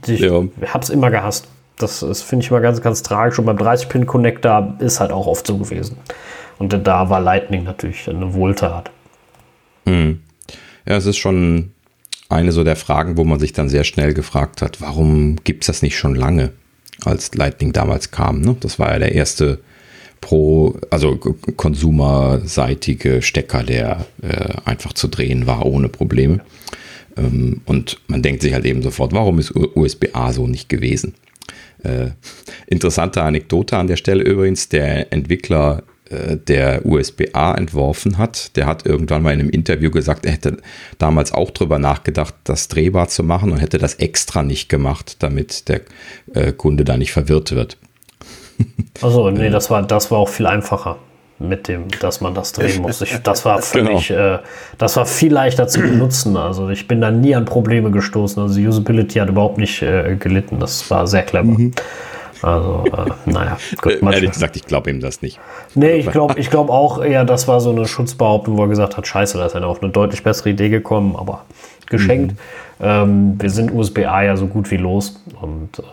[0.05, 0.31] ich ja.
[0.31, 1.47] habe es immer gehasst.
[1.77, 3.37] Das, das finde ich immer ganz, ganz tragisch.
[3.39, 5.97] Und beim 30-Pin-Connector ist halt auch oft so gewesen.
[6.57, 8.91] Und da war Lightning natürlich eine Wohltat.
[9.85, 10.21] Hm.
[10.85, 11.71] Ja, es ist schon
[12.29, 15.67] eine so der Fragen, wo man sich dann sehr schnell gefragt hat, warum gibt es
[15.67, 16.51] das nicht schon lange?
[17.07, 18.41] Als Lightning damals kam.
[18.41, 18.55] Ne?
[18.59, 19.59] Das war ja der erste
[20.21, 26.41] pro, also konsumerseitige Stecker, der äh, einfach zu drehen war ohne Probleme.
[27.17, 31.13] Ähm, und man denkt sich halt eben sofort, warum ist USB-A so nicht gewesen?
[31.83, 32.09] Äh,
[32.67, 39.23] interessante Anekdote an der Stelle übrigens, der Entwickler der USB-A entworfen hat, der hat irgendwann
[39.23, 40.57] mal in einem Interview gesagt, er hätte
[40.99, 45.67] damals auch drüber nachgedacht, das drehbar zu machen und hätte das extra nicht gemacht, damit
[45.67, 45.81] der
[46.33, 47.77] äh, Kunde da nicht verwirrt wird.
[49.01, 50.97] Also nee, das war, das war auch viel einfacher
[51.37, 53.01] mit dem, dass man das drehen muss.
[53.01, 54.35] Ich, das war völlig, genau.
[54.35, 54.39] äh,
[54.77, 56.37] das war viel leichter zu benutzen.
[56.37, 58.41] Also ich bin da nie an Probleme gestoßen.
[58.41, 60.59] Also die Usability hat überhaupt nicht äh, gelitten.
[60.59, 61.51] Das war sehr clever.
[61.51, 61.73] Mhm.
[62.45, 63.57] Also, äh, naja.
[63.81, 65.39] Gut, äh, Ehrlich gesagt, ich glaube ihm das nicht.
[65.73, 68.97] Nee, ich glaube ich glaub auch eher, das war so eine Schutzbehauptung, wo er gesagt
[68.97, 71.45] hat, scheiße, da ist einer auf eine deutlich bessere Idee gekommen, aber
[71.87, 72.33] geschenkt.
[72.33, 72.85] Mhm.
[72.85, 75.83] Ähm, wir sind USB-A ja so gut wie los und äh,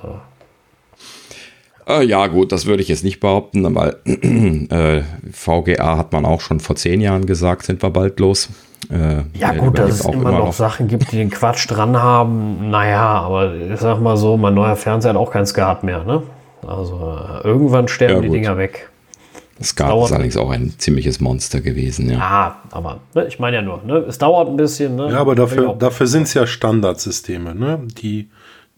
[1.88, 6.40] äh, ja, gut, das würde ich jetzt nicht behaupten, weil äh, VGA hat man auch
[6.40, 8.50] schon vor zehn Jahren gesagt, sind wir bald los.
[8.90, 12.00] Äh, ja, gut, dass es immer, immer noch, noch Sachen gibt, die den Quatsch dran
[12.00, 12.70] haben.
[12.70, 16.22] Naja, aber ich sag mal so, mein neuer Fernseher hat auch kein Skat mehr, ne?
[16.66, 18.90] Also äh, irgendwann sterben ja, die Dinger weg.
[19.62, 22.18] Skat ist allerdings auch ein ziemliches Monster gewesen, ja.
[22.18, 24.96] Ah, aber ne, ich meine ja nur, ne, es dauert ein bisschen.
[24.96, 25.10] Ne?
[25.10, 27.80] Ja, aber dafür, dafür sind es ja Standardsysteme, ne?
[28.02, 28.28] Die,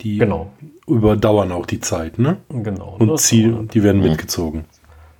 [0.01, 0.51] die genau.
[0.87, 2.39] überdauern auch die Zeit, ne?
[2.51, 2.97] Genau.
[2.99, 4.65] Und Ziel, die werden mitgezogen.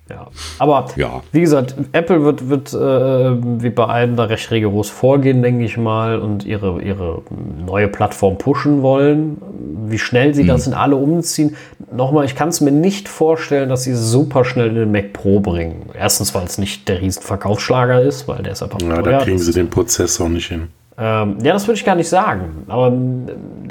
[0.07, 0.27] Ja,
[0.59, 1.23] aber ja.
[1.31, 5.77] wie gesagt, Apple wird, wird äh, wie bei allen da recht rigoros vorgehen, denke ich
[5.77, 7.23] mal, und ihre, ihre
[7.65, 9.41] neue Plattform pushen wollen.
[9.87, 10.49] Wie schnell sie hm.
[10.49, 11.55] das in alle umziehen.
[11.91, 15.39] Nochmal, ich kann es mir nicht vorstellen, dass sie super schnell in den Mac Pro
[15.39, 15.89] bringen.
[15.97, 19.53] Erstens, weil es nicht der Riesenverkaufsschlager ist, weil der ist einfach Ja, da kriegen sie
[19.53, 20.67] den Prozessor nicht hin.
[20.97, 22.65] Ähm, ja, das würde ich gar nicht sagen.
[22.67, 22.93] Aber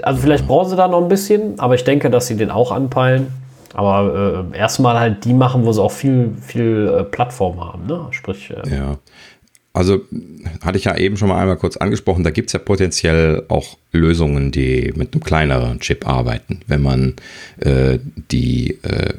[0.03, 2.73] also vielleicht brauchen sie da noch ein bisschen, aber ich denke, dass sie den auch
[2.73, 3.29] anpeilen.
[3.75, 8.07] Aber äh, erstmal halt die machen, wo sie auch viel, viel äh, Plattform haben, ne?
[8.13, 8.51] Sprich.
[8.51, 8.99] Äh, ja.
[9.73, 10.01] also
[10.65, 13.77] hatte ich ja eben schon mal einmal kurz angesprochen, da gibt es ja potenziell auch
[13.91, 17.15] Lösungen, die mit einem kleineren Chip arbeiten, wenn man
[17.59, 17.99] äh,
[18.31, 19.15] die äh,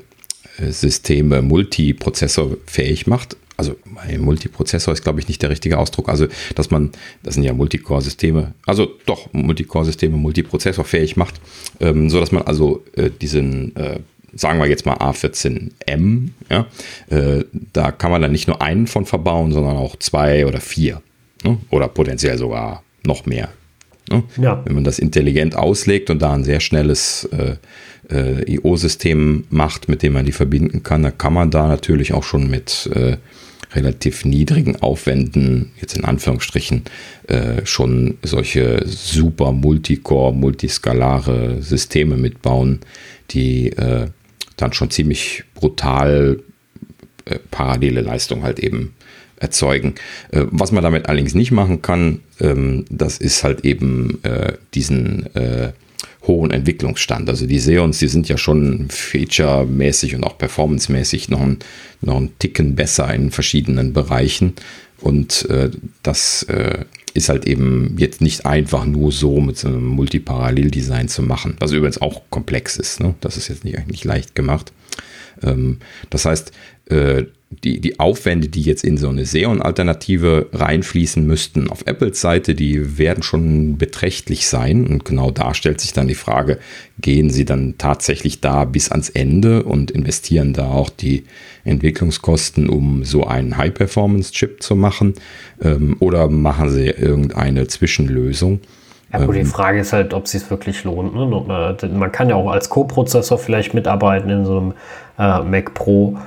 [0.71, 3.35] Systeme multiprozessorfähig macht.
[3.57, 3.77] Also
[4.17, 6.09] Multiprozessor ist, glaube ich, nicht der richtige Ausdruck.
[6.09, 6.91] Also, dass man,
[7.23, 11.35] das sind ja Multicore-Systeme, also doch, Multicore-Systeme multiprozessorfähig macht,
[11.79, 13.99] ähm, so dass man also äh, diesen äh,
[14.36, 16.67] sagen wir jetzt mal A14M, ja,
[17.10, 21.02] äh, da kann man dann nicht nur einen von verbauen, sondern auch zwei oder vier.
[21.43, 21.58] Ne?
[21.69, 23.50] Oder potenziell sogar noch mehr.
[24.12, 24.24] Ne?
[24.38, 24.62] Ja.
[24.65, 27.56] Wenn man das intelligent auslegt und da ein sehr schnelles äh,
[28.13, 32.24] äh, IO-System macht, mit dem man die verbinden kann, dann kann man da natürlich auch
[32.24, 33.17] schon mit äh,
[33.74, 36.84] relativ niedrigen Aufwänden, jetzt in Anführungsstrichen,
[37.28, 42.80] äh, schon solche super Multicore, multiskalare Systeme mitbauen,
[43.32, 44.08] die äh,
[44.57, 46.41] dann schon ziemlich brutal
[47.25, 48.95] äh, parallele Leistung halt eben
[49.37, 49.95] erzeugen.
[50.31, 55.33] Äh, was man damit allerdings nicht machen kann, ähm, das ist halt eben äh, diesen
[55.35, 55.73] äh,
[56.23, 57.29] hohen Entwicklungsstand.
[57.29, 61.59] Also die Seons, die sind ja schon featuremäßig und auch performancemäßig noch, ein,
[62.01, 64.53] noch einen Ticken besser in verschiedenen Bereichen.
[65.01, 65.69] Und äh,
[66.03, 66.85] das äh,
[67.15, 71.71] ist halt eben jetzt nicht einfach nur so mit so einem Multiparallel-Design zu machen, was
[71.71, 72.99] übrigens auch komplex ist.
[72.99, 73.15] Ne?
[73.21, 74.73] Das ist jetzt nicht, nicht leicht gemacht.
[75.41, 76.51] Ähm, das heißt,
[76.89, 77.26] äh,
[77.63, 82.98] die, die Aufwände, die jetzt in so eine Xeon-Alternative reinfließen müssten auf Apples Seite, die
[82.98, 84.88] werden schon beträchtlich sein.
[84.88, 86.60] Und genau da stellt sich dann die Frage,
[87.00, 91.24] gehen sie dann tatsächlich da bis ans Ende und investieren da auch die
[91.63, 95.13] Entwicklungskosten, um so einen High-Performance-Chip zu machen?
[95.62, 98.60] Ähm, oder machen sie irgendeine Zwischenlösung?
[99.13, 101.15] Ja, gut, die ähm, Frage ist halt, ob es sich wirklich lohnt.
[101.15, 101.78] Ne?
[101.82, 104.74] Äh, man kann ja auch als Co-Prozessor vielleicht mitarbeiten in so einem
[105.17, 106.17] äh, Mac Pro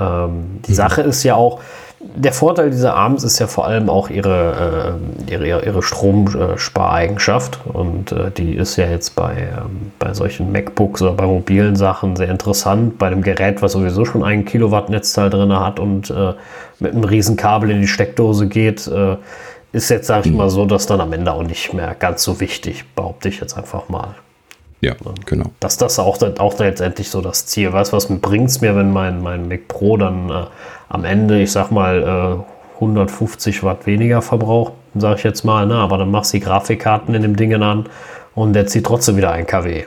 [0.00, 0.74] ähm, die.
[0.74, 1.60] Sache ist ja auch,
[2.00, 4.96] der Vorteil dieser ARMS ist ja vor allem auch ihre,
[5.28, 7.60] äh, ihre, ihre Stromspareigenschaft.
[7.64, 12.14] Und äh, die ist ja jetzt bei, ähm, bei solchen MacBooks oder bei mobilen Sachen
[12.14, 12.98] sehr interessant.
[12.98, 16.34] Bei dem Gerät, was sowieso schon ein Kilowatt Netzteil drin hat und äh,
[16.78, 19.16] mit einem riesen Kabel in die Steckdose geht, äh,
[19.72, 20.38] ist jetzt, sage ich mhm.
[20.38, 23.56] mal so, dass dann am Ende auch nicht mehr ganz so wichtig, behaupte ich jetzt
[23.56, 24.14] einfach mal.
[24.80, 24.94] Ja,
[25.26, 25.46] genau.
[25.60, 27.72] Dass das auch, auch letztendlich so das Ziel.
[27.72, 30.44] Weißt du, was bringt es mir, wenn mein, mein Mac Pro dann äh,
[30.88, 35.74] am Ende, ich sag mal, äh, 150 Watt weniger verbraucht, sage ich jetzt mal, ne?
[35.74, 37.86] aber dann machst du die Grafikkarten in dem Ding an
[38.34, 39.84] und der zieht trotzdem wieder ein kW.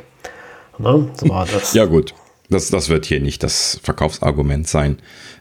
[0.78, 1.08] Ne?
[1.18, 1.26] So
[1.74, 2.14] ja, gut.
[2.52, 4.98] Das, das wird hier nicht das Verkaufsargument sein.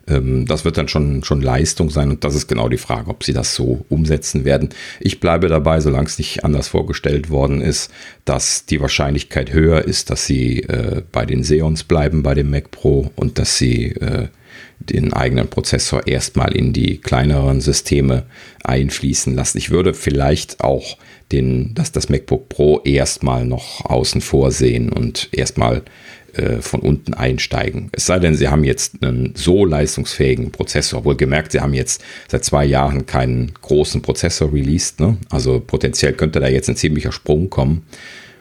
[0.07, 3.25] Ähm, das wird dann schon, schon Leistung sein und das ist genau die Frage, ob
[3.25, 4.69] sie das so umsetzen werden.
[5.01, 7.91] Ich bleibe dabei, solange es nicht anders vorgestellt worden ist,
[8.25, 12.71] dass die Wahrscheinlichkeit höher ist, dass sie äh, bei den Xeons bleiben, bei dem Mac
[12.71, 14.29] Pro und dass sie äh,
[14.79, 18.25] den eigenen Prozessor erstmal in die kleineren Systeme
[18.63, 19.59] einfließen lassen.
[19.59, 20.97] Ich würde vielleicht auch
[21.33, 25.83] den, dass das MacBook Pro erstmal noch außen vor sehen und erstmal
[26.35, 27.91] äh, von unten einsteigen.
[27.93, 31.05] Es sei denn, sie haben jetzt einen so leistungsfähigen Prozessor.
[31.05, 35.01] Wohl gemerkt, sie haben jetzt seit zwei Jahren keinen großen Prozessor released.
[35.01, 35.17] Ne?
[35.31, 37.87] Also potenziell könnte da jetzt ein ziemlicher Sprung kommen.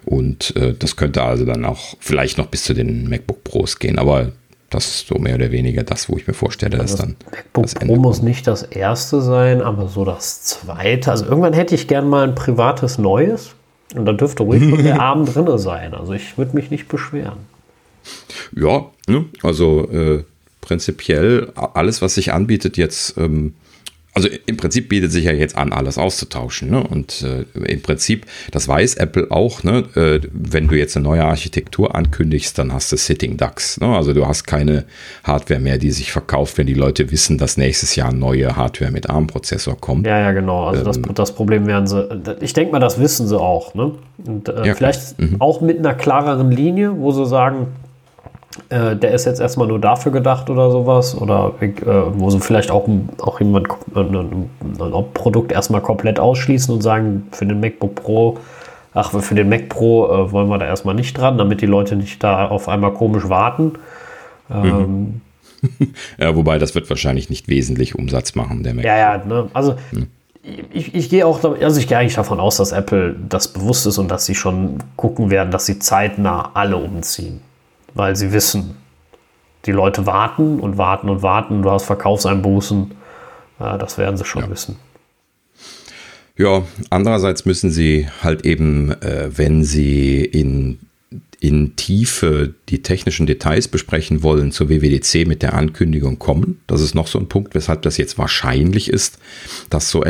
[0.05, 3.99] Und äh, das könnte also dann auch vielleicht noch bis zu den MacBook Pros gehen.
[3.99, 4.31] Aber
[4.69, 7.15] das ist so mehr oder weniger das, wo ich mir vorstelle, also dass dann.
[7.31, 11.11] MacBook das Pro muss nicht das erste sein, aber so das zweite.
[11.11, 13.55] Also irgendwann hätte ich gern mal ein privates neues.
[13.95, 15.93] Und da dürfte ruhig der Arm drin sein.
[15.93, 17.39] Also ich würde mich nicht beschweren.
[18.55, 19.25] Ja, ne?
[19.41, 20.23] also äh,
[20.61, 23.53] prinzipiell alles, was sich anbietet jetzt ähm,
[24.19, 26.69] also im Prinzip bietet sich ja jetzt an, alles auszutauschen.
[26.69, 26.83] Ne?
[26.83, 29.85] Und äh, im Prinzip, das weiß Apple auch, ne?
[29.95, 33.79] Äh, wenn du jetzt eine neue Architektur ankündigst, dann hast du Sitting Ducks.
[33.79, 33.87] Ne?
[33.87, 34.85] Also du hast keine
[35.23, 39.09] Hardware mehr, die sich verkauft, wenn die Leute wissen, dass nächstes Jahr neue Hardware mit
[39.09, 40.07] ARM-Prozessor kommt.
[40.07, 40.65] Ja, ja, genau.
[40.65, 42.07] Also ähm, das, das Problem werden sie,
[42.41, 43.75] ich denke mal, das wissen sie auch.
[43.75, 43.93] Ne?
[44.25, 45.39] Und äh, ja, vielleicht mhm.
[45.39, 47.67] auch mit einer klareren Linie, wo sie sagen,
[48.69, 51.15] äh, der ist jetzt erstmal nur dafür gedacht oder sowas.
[51.15, 51.71] Oder äh,
[52.13, 52.87] wo sie vielleicht auch,
[53.19, 58.37] auch jemand äh, ein, ein Produkt erstmal komplett ausschließen und sagen, für den MacBook Pro,
[58.93, 61.95] ach, für den Mac Pro äh, wollen wir da erstmal nicht dran, damit die Leute
[61.95, 63.73] nicht da auf einmal komisch warten.
[64.51, 65.21] Ähm,
[66.17, 68.85] ja, wobei das wird wahrscheinlich nicht wesentlich Umsatz machen, der Mac.
[68.85, 69.49] Ja, ja, ne?
[69.53, 70.07] also hm.
[70.71, 73.97] ich, ich gehe auch, also ich gehe eigentlich davon aus, dass Apple das bewusst ist
[73.97, 77.41] und dass sie schon gucken werden, dass sie zeitnah alle umziehen
[77.93, 78.77] weil sie wissen,
[79.65, 81.61] die Leute warten und warten und warten.
[81.61, 82.91] Du hast Verkaufseinbußen.
[83.59, 84.49] Das werden sie schon ja.
[84.49, 84.77] wissen.
[86.37, 90.79] Ja, andererseits müssen sie halt eben, äh, wenn sie in
[91.39, 96.59] in Tiefe die technischen Details besprechen wollen zur WWDC mit der Ankündigung kommen.
[96.67, 99.17] Das ist noch so ein Punkt, weshalb das jetzt wahrscheinlich ist,
[99.69, 100.03] dass so,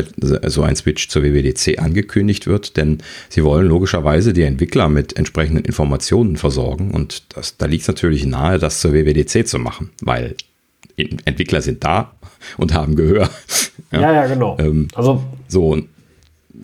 [0.47, 2.97] so ein Switch zur WWDC angekündigt wird, denn
[3.29, 8.25] sie wollen logischerweise die Entwickler mit entsprechenden Informationen versorgen und das, da liegt es natürlich
[8.25, 10.35] nahe, das zur WWDC zu machen, weil
[10.97, 12.12] Entwickler sind da
[12.57, 13.29] und haben Gehör.
[13.91, 14.57] Ja, ja, ja genau.
[14.59, 15.77] Ähm, also so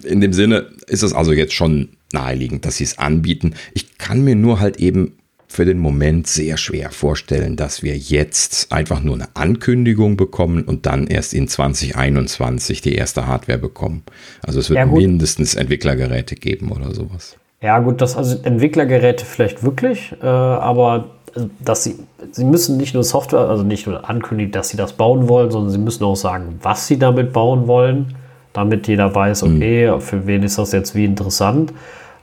[0.03, 3.53] in dem Sinne ist es also jetzt schon naheliegend, dass sie es anbieten.
[3.73, 5.13] Ich kann mir nur halt eben
[5.47, 10.85] für den Moment sehr schwer vorstellen, dass wir jetzt einfach nur eine Ankündigung bekommen und
[10.85, 14.03] dann erst in 2021 die erste Hardware bekommen.
[14.41, 17.37] Also es wird ja, mindestens Entwicklergeräte geben oder sowas.
[17.61, 21.95] Ja gut, das also Entwicklergeräte vielleicht wirklich, äh, aber äh, dass sie,
[22.31, 25.71] sie müssen nicht nur Software, also nicht nur ankündigen, dass sie das bauen wollen, sondern
[25.71, 28.15] sie müssen auch sagen, was sie damit bauen wollen,
[28.51, 29.55] damit jeder weiß, mhm.
[29.55, 30.01] okay, mhm.
[30.01, 31.71] für wen ist das jetzt wie interessant.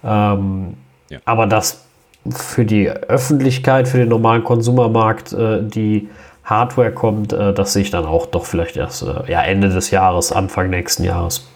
[0.05, 0.75] Ähm,
[1.09, 1.19] ja.
[1.25, 1.85] Aber dass
[2.29, 6.09] für die Öffentlichkeit, für den normalen Konsumermarkt äh, die
[6.45, 9.91] Hardware kommt, äh, das sehe ich dann auch doch vielleicht erst äh, ja, Ende des
[9.91, 11.47] Jahres, Anfang nächsten Jahres,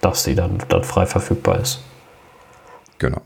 [0.00, 1.82] dass sie dann, dann frei verfügbar ist.
[2.98, 3.20] Genau.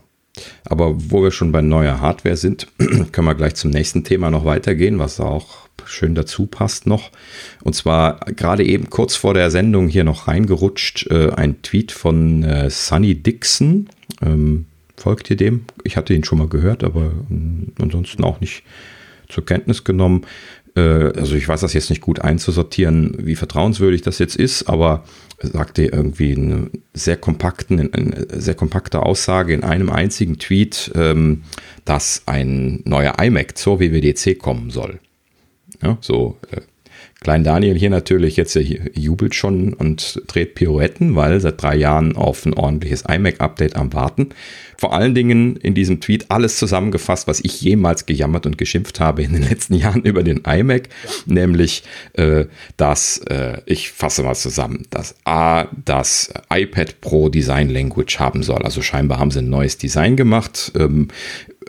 [0.65, 2.67] Aber wo wir schon bei neuer Hardware sind,
[3.11, 7.11] können wir gleich zum nächsten Thema noch weitergehen, was auch schön dazu passt noch.
[7.63, 12.43] Und zwar gerade eben kurz vor der Sendung hier noch reingerutscht, äh, ein Tweet von
[12.43, 13.89] äh, Sunny Dixon.
[14.23, 14.65] Ähm,
[14.97, 15.65] folgt ihr dem?
[15.83, 18.63] Ich hatte ihn schon mal gehört, aber äh, ansonsten auch nicht
[19.29, 20.25] zur Kenntnis genommen.
[20.75, 25.03] Äh, also ich weiß das jetzt nicht gut einzusortieren, wie vertrauenswürdig das jetzt ist, aber
[25.39, 31.43] sagte irgendwie eine sehr kompakten, eine sehr kompakte Aussage in einem einzigen Tweet, ähm,
[31.85, 34.99] dass ein neuer iMac zur WWDC kommen soll.
[35.81, 36.61] Ja, so äh,
[37.23, 42.45] Klein Daniel hier natürlich jetzt jubelt schon und dreht Pirouetten, weil seit drei Jahren auf
[42.45, 44.29] ein ordentliches iMac-Update am Warten.
[44.77, 49.23] Vor allen Dingen in diesem Tweet alles zusammengefasst, was ich jemals gejammert und geschimpft habe
[49.23, 51.09] in den letzten Jahren über den iMac, ja.
[51.25, 51.83] nämlich
[52.13, 58.43] äh, dass äh, ich fasse mal zusammen, dass A, das iPad Pro Design Language haben
[58.43, 58.63] soll.
[58.63, 60.73] Also scheinbar haben sie ein neues Design gemacht.
[60.77, 61.07] Ähm,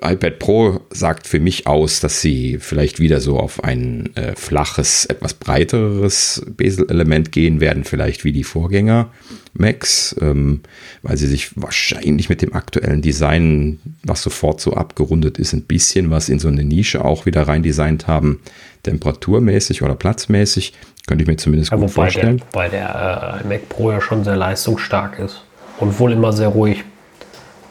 [0.03, 5.05] iPad Pro sagt für mich aus, dass sie vielleicht wieder so auf ein äh, flaches,
[5.07, 9.11] etwas breiteres Bezel-Element gehen werden, vielleicht wie die Vorgänger
[9.55, 10.61] Macs, ähm,
[11.03, 16.11] weil sie sich wahrscheinlich mit dem aktuellen Design, was sofort so abgerundet ist, ein bisschen
[16.11, 18.41] was in so eine Nische auch wieder rein designt haben,
[18.83, 20.75] temperaturmäßig oder platzmäßig.
[21.07, 22.39] Könnte ich mir zumindest ja, gut vorstellen.
[22.39, 25.45] Der, weil der äh, Mac Pro ja schon sehr leistungsstark ist
[25.79, 26.85] und wohl immer sehr ruhig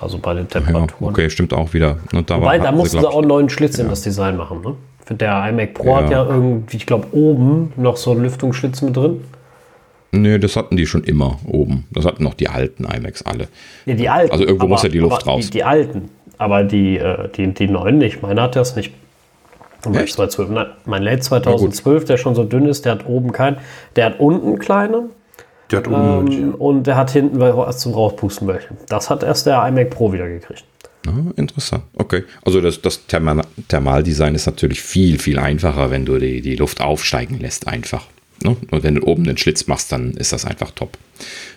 [0.04, 0.88] also bei den Temperaturen.
[1.00, 1.98] Ja, okay, stimmt auch wieder.
[2.14, 4.62] Und da Wobei, da mussten sie auch einen neuen Schlitz in das Design machen.
[4.62, 4.76] Ne?
[5.16, 5.96] Der iMac Pro ja.
[5.98, 9.24] hat ja irgendwie, ich glaube, oben noch so einen Lüftungsschlitz mit drin.
[10.12, 11.86] Nee, das hatten die schon immer oben.
[11.92, 13.48] Das hatten noch die alten iMacs alle.
[13.86, 14.32] Ja, die alten.
[14.32, 15.46] Also irgendwo aber, muss ja die Luft raus.
[15.46, 16.10] Die, die, alten.
[16.38, 18.22] Aber die, äh, die, die neuen nicht.
[18.22, 18.94] Meiner hat das nicht.
[19.92, 20.14] Echt?
[20.14, 20.50] 2012.
[20.50, 23.58] Nein, mein Late 2012, der schon so dünn ist, der hat oben keinen.
[23.96, 25.10] Der hat unten kleine
[25.72, 26.56] der hat ähm, ja.
[26.58, 28.70] Und der hat hinten was zum Rauspusten welche.
[28.90, 30.66] Das hat erst der iMac Pro wieder gekriegt.
[31.08, 31.84] Ah, interessant.
[31.96, 32.24] Okay.
[32.46, 36.82] Also das, das Thermal Thermaldesign ist natürlich viel, viel einfacher, wenn du die, die Luft
[36.82, 38.06] aufsteigen lässt, einfach.
[38.42, 38.56] Ne?
[38.72, 40.98] Und wenn du oben den Schlitz machst, dann ist das einfach top.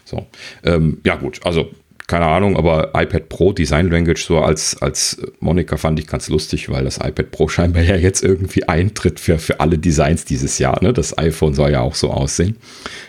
[0.04, 0.26] So.
[0.64, 1.40] Ähm, ja, gut.
[1.44, 1.70] Also
[2.06, 6.70] keine Ahnung, aber iPad Pro Design Language so als, als Monika fand ich ganz lustig,
[6.70, 10.82] weil das iPad Pro scheinbar ja jetzt irgendwie eintritt für, für alle Designs dieses Jahr.
[10.82, 10.92] Ne?
[10.92, 12.56] Das iPhone soll ja auch so aussehen.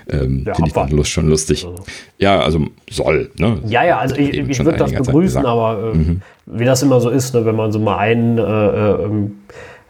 [0.10, 1.66] Ähm, ja, Finde ich dann Lust, schon lustig.
[1.66, 1.84] Also.
[2.18, 3.30] Ja, also soll.
[3.38, 3.60] Ne?
[3.68, 6.22] Ja, ja, also ich, ich würde das begrüßen, aber äh, mhm.
[6.48, 9.10] wie das immer so ist, ne, wenn man so mal einen, äh, äh,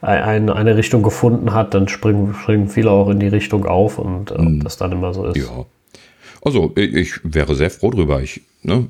[0.02, 4.32] ein, eine Richtung gefunden hat, dann springen, springen viele auch in die Richtung auf und
[4.32, 4.63] äh, mhm.
[4.63, 5.38] das dann immer so ist.
[5.38, 5.65] Ja.
[6.48, 8.22] Also ich wäre sehr froh drüber.
[8.22, 8.88] Ich ne,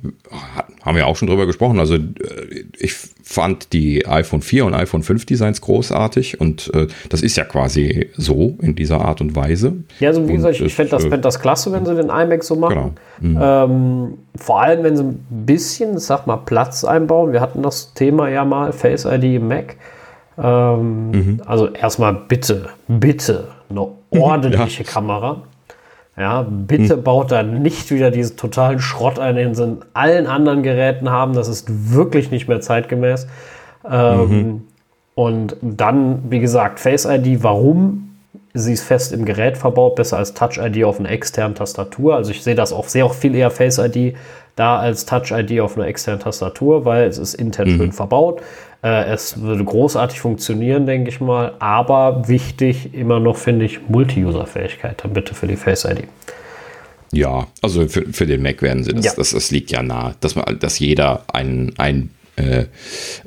[0.84, 1.80] haben wir auch schon drüber gesprochen.
[1.80, 2.00] Also äh,
[2.78, 7.46] ich fand die iPhone 4 und iPhone 5 Designs großartig und äh, das ist ja
[7.46, 9.74] quasi so in dieser Art und Weise.
[10.00, 12.44] Ja, also wie gesagt, ich, ich fände das, fänd das klasse, wenn sie den iMac
[12.44, 12.96] so machen.
[13.22, 13.66] Genau.
[13.66, 14.12] Mhm.
[14.12, 17.34] Ähm, vor allem, wenn sie ein bisschen, sag mal, Platz einbauen.
[17.34, 19.78] Wir hatten das Thema ja mal, Face ID im Mac.
[20.38, 21.42] Ähm, mhm.
[21.48, 24.90] Also erstmal bitte, bitte eine ordentliche ja.
[24.90, 25.42] Kamera.
[26.18, 27.04] Ja, bitte hm.
[27.04, 31.34] baut da nicht wieder diesen totalen Schrott ein, den sie in allen anderen Geräten haben.
[31.34, 33.28] Das ist wirklich nicht mehr zeitgemäß.
[33.90, 34.64] Ähm, mhm.
[35.14, 38.16] Und dann, wie gesagt, Face ID, warum?
[38.54, 42.16] Sie ist fest im Gerät verbaut, besser als Touch ID auf einer externen Tastatur.
[42.16, 44.16] Also ich sehe das auch, sehr auch viel eher Face ID
[44.56, 47.78] da als Touch ID auf einer externen Tastatur, weil es ist intern mhm.
[47.78, 48.42] schön verbaut.
[48.88, 51.54] Äh, es würde großartig funktionieren, denke ich mal.
[51.60, 56.04] Aber wichtig immer noch, finde ich, Multi-User-Fähigkeit dann bitte für die Face ID.
[57.12, 59.12] Ja, also für, für den Mac werden sie das, ja.
[59.16, 62.66] das, das liegt ja nahe, dass man, dass jeder ein, ein äh,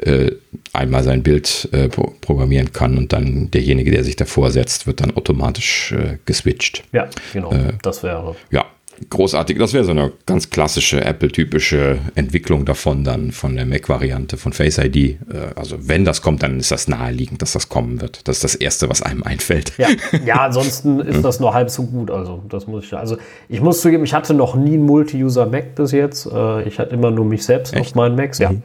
[0.01, 0.37] äh,
[0.73, 5.17] einmal sein Bild äh, programmieren kann und dann derjenige, der sich davor setzt, wird dann
[5.17, 6.85] automatisch äh, geswitcht.
[6.93, 7.53] Ja, genau.
[7.83, 8.37] Das wäre.
[8.51, 8.67] Ja,
[9.09, 9.59] großartig.
[9.59, 14.79] Das wäre so eine ganz klassische Apple-typische Entwicklung davon, dann von der Mac-Variante von Face
[14.79, 14.97] ID.
[14.97, 15.17] Äh,
[15.57, 18.29] also wenn das kommt, dann ist das naheliegend, dass das kommen wird.
[18.29, 19.73] Das ist das Erste, was einem einfällt.
[19.79, 19.89] Ja,
[20.25, 22.11] ja ansonsten ist das nur halb so gut.
[22.11, 22.95] Also das muss ich.
[22.95, 23.17] Also
[23.49, 26.27] ich muss zugeben, ich hatte noch nie einen Multi-User-Mac bis jetzt.
[26.27, 27.91] Äh, ich hatte immer nur mich selbst Echt?
[27.91, 28.39] auf meinen Macs.
[28.39, 28.53] Ja.
[28.53, 28.63] Mhm.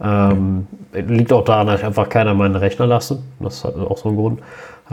[0.00, 3.22] Ähm, liegt auch daran, dass ich einfach keiner meinen Rechner lasse.
[3.40, 4.40] Das ist auch so ein Grund.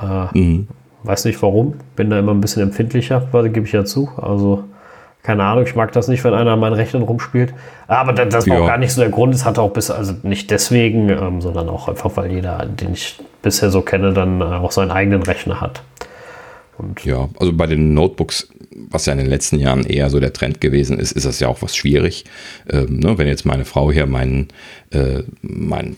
[0.02, 0.68] Äh, mhm.
[1.04, 1.76] Weiß nicht warum.
[1.96, 4.10] Bin da immer ein bisschen empfindlicher, gebe ich ja zu.
[4.18, 4.66] Also
[5.24, 7.54] keine Ahnung, ich mag das nicht, wenn einer an meinen Rechnern rumspielt.
[7.88, 8.64] Aber das, das war ja.
[8.64, 9.36] auch gar nicht so der Grund.
[9.36, 13.20] Es hatte auch bis, also nicht deswegen, ähm, sondern auch einfach, weil jeder, den ich
[13.42, 15.84] bisher so kenne, dann äh, auch seinen eigenen Rechner hat.
[16.78, 18.50] Und ja, also bei den Notebooks,
[18.90, 21.48] was ja in den letzten Jahren eher so der Trend gewesen ist, ist das ja
[21.48, 22.26] auch was schwierig.
[22.68, 24.48] Ähm, ne, wenn jetzt meine Frau hier meinen,
[24.90, 25.96] äh, mein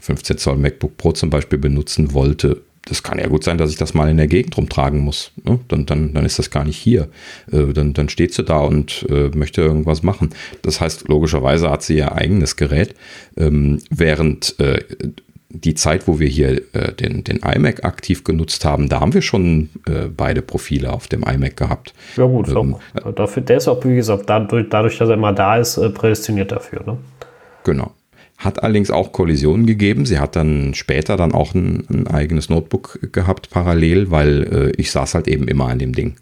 [0.00, 3.76] 15 Zoll MacBook Pro zum Beispiel benutzen wollte, das kann ja gut sein, dass ich
[3.76, 5.30] das mal in der Gegend rumtragen muss.
[5.44, 5.60] Ne?
[5.68, 7.08] Dann, dann, dann ist das gar nicht hier.
[7.52, 10.30] Äh, dann, dann steht sie da und äh, möchte irgendwas machen.
[10.62, 12.96] Das heißt, logischerweise hat sie ihr eigenes Gerät,
[13.36, 14.82] ähm, während äh,
[15.50, 19.22] die Zeit, wo wir hier äh, den, den iMac aktiv genutzt haben, da haben wir
[19.22, 21.94] schon äh, beide Profile auf dem iMac gehabt.
[22.16, 22.74] Ja gut, ähm,
[23.14, 26.50] dafür, der ist auch, wie gesagt, dadurch, dadurch dass er immer da ist, äh, prädestiniert
[26.50, 26.82] dafür.
[26.84, 26.98] Ne?
[27.62, 27.92] Genau.
[28.40, 30.06] Hat allerdings auch Kollisionen gegeben.
[30.06, 34.90] Sie hat dann später dann auch ein, ein eigenes Notebook gehabt parallel, weil äh, ich
[34.90, 36.16] saß halt eben immer an dem Ding.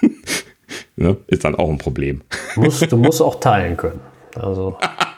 [0.96, 1.16] ne?
[1.26, 2.20] Ist dann auch ein Problem.
[2.54, 4.00] Du musst, du musst auch teilen können.
[4.36, 4.78] Also.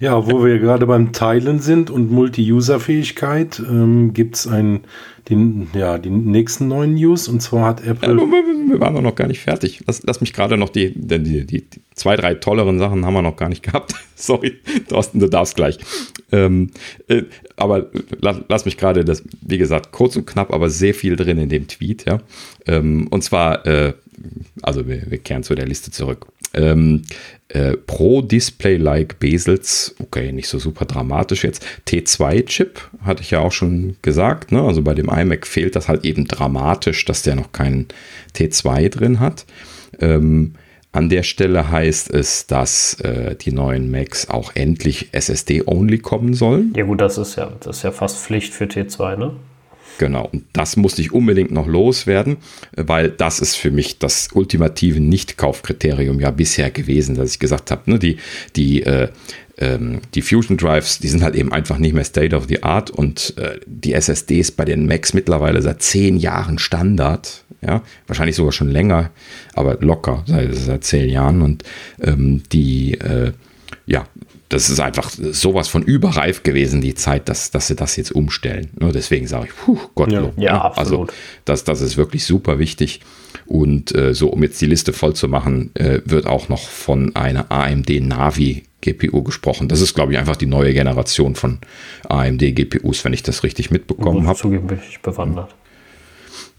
[0.00, 4.48] Ja, wo wir gerade beim Teilen sind und Multi-User-Fähigkeit, ähm, gibt es
[5.28, 7.28] die, ja, die nächsten neuen News.
[7.28, 8.14] Und zwar hat Apple.
[8.14, 9.82] Ja, wir waren noch gar nicht fertig.
[9.86, 11.64] Lass, lass mich gerade noch die, die, die, die,
[11.94, 13.94] zwei, drei tolleren Sachen haben wir noch gar nicht gehabt.
[14.14, 14.56] Sorry,
[14.88, 15.78] Thorsten, du darfst gleich.
[16.32, 16.70] Ähm,
[17.08, 17.24] äh,
[17.56, 17.86] aber
[18.20, 21.48] lass, lass mich gerade das, wie gesagt, kurz und knapp, aber sehr viel drin in
[21.48, 22.20] dem Tweet, ja.
[22.66, 23.94] Ähm, und zwar, äh,
[24.62, 26.26] also wir, wir kehren zu der Liste zurück.
[26.54, 27.02] Ähm,
[27.48, 31.64] äh, Pro Display like Besels, okay, nicht so super dramatisch jetzt.
[31.86, 34.52] T2-Chip, hatte ich ja auch schon gesagt.
[34.52, 34.62] Ne?
[34.62, 37.88] Also bei dem iMac fehlt das halt eben dramatisch, dass der noch keinen
[38.36, 39.46] T2 drin hat.
[40.00, 40.54] Ähm,
[40.92, 46.72] an der Stelle heißt es, dass äh, die neuen Macs auch endlich SSD-only kommen sollen.
[46.76, 49.32] Ja gut, das ist ja, das ist ja fast Pflicht für T2, ne?
[49.98, 52.36] Genau, und das musste ich unbedingt noch loswerden,
[52.76, 57.90] weil das ist für mich das ultimative Nicht-Kaufkriterium ja bisher gewesen, dass ich gesagt habe,
[57.90, 58.18] ne, die,
[58.54, 59.08] die, äh,
[59.58, 62.90] ähm, die Fusion Drives, die sind halt eben einfach nicht mehr State of the Art
[62.90, 68.52] und äh, die SSDs bei den Macs mittlerweile seit zehn Jahren Standard, ja, wahrscheinlich sogar
[68.52, 69.10] schon länger,
[69.54, 71.64] aber locker seit, seit zehn Jahren und
[72.00, 73.32] ähm, die, äh,
[73.86, 74.06] ja,
[74.48, 78.70] das ist einfach sowas von überreif gewesen, die Zeit, dass, dass sie das jetzt umstellen.
[78.78, 80.38] Nur deswegen sage ich, puh, Gottlob.
[80.38, 81.10] Ja, ja, absolut.
[81.10, 83.00] Also das, das ist wirklich super wichtig.
[83.46, 87.14] Und äh, so, um jetzt die Liste voll zu machen, äh, wird auch noch von
[87.14, 89.68] einer AMD Navi GPU gesprochen.
[89.68, 91.58] Das ist, glaube ich, einfach die neue Generation von
[92.08, 94.38] AMD GPUs, wenn ich das richtig mitbekommen habe.
[94.38, 95.54] Zugeben bin ich bewandert.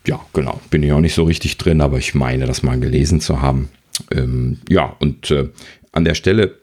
[0.06, 0.60] Ja, genau.
[0.70, 3.70] Bin ich auch nicht so richtig drin, aber ich meine, das mal gelesen zu haben.
[4.12, 5.50] Ähm, ja, und äh,
[5.92, 6.59] an der Stelle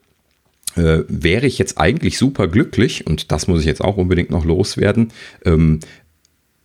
[0.77, 4.45] äh, wäre ich jetzt eigentlich super glücklich, und das muss ich jetzt auch unbedingt noch
[4.45, 5.13] loswerden,
[5.45, 5.81] ähm,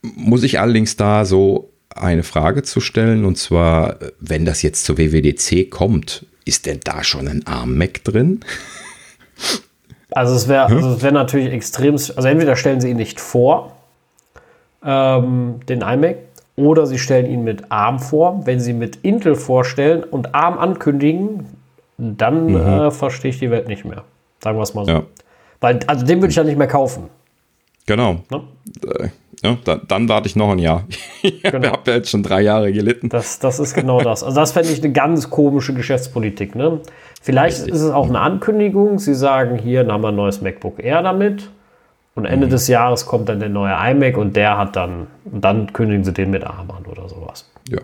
[0.02, 4.98] muss ich allerdings da so eine Frage zu stellen, und zwar, wenn das jetzt zur
[4.98, 8.40] WWDC kommt, ist denn da schon ein ARM-Mac drin?
[10.12, 13.78] Also es wäre also wär natürlich extrem, also entweder stellen sie ihn nicht vor,
[14.84, 16.18] ähm, den iMac,
[16.56, 18.46] oder sie stellen ihn mit ARM vor.
[18.46, 21.46] Wenn sie mit Intel vorstellen und ARM ankündigen,
[22.02, 22.56] dann mhm.
[22.56, 24.04] äh, verstehe ich die Welt nicht mehr.
[24.40, 24.92] Sagen wir es mal so.
[24.92, 25.04] Ja.
[25.60, 27.10] Weil, also den würde ich ja nicht mehr kaufen.
[27.86, 28.22] Genau.
[28.32, 28.42] Ne?
[28.88, 29.10] Äh,
[29.44, 30.86] ja, dann, dann warte ich noch ein Jahr.
[31.22, 31.72] ich genau.
[31.72, 33.10] habe ja jetzt schon drei Jahre gelitten.
[33.10, 34.24] Das, das ist genau das.
[34.24, 36.56] Also das fände ich eine ganz komische Geschäftspolitik.
[36.56, 36.80] Ne?
[37.22, 37.74] Vielleicht Richtig.
[37.76, 38.98] ist es auch eine Ankündigung.
[38.98, 41.50] Sie sagen, hier haben wir ein neues MacBook Air damit.
[42.14, 42.52] Und Ende mhm.
[42.52, 46.14] des Jahres kommt dann der neue iMac und der hat dann, und dann kündigen sie
[46.14, 47.50] den mit ARM an oder sowas.
[47.70, 47.80] Ja.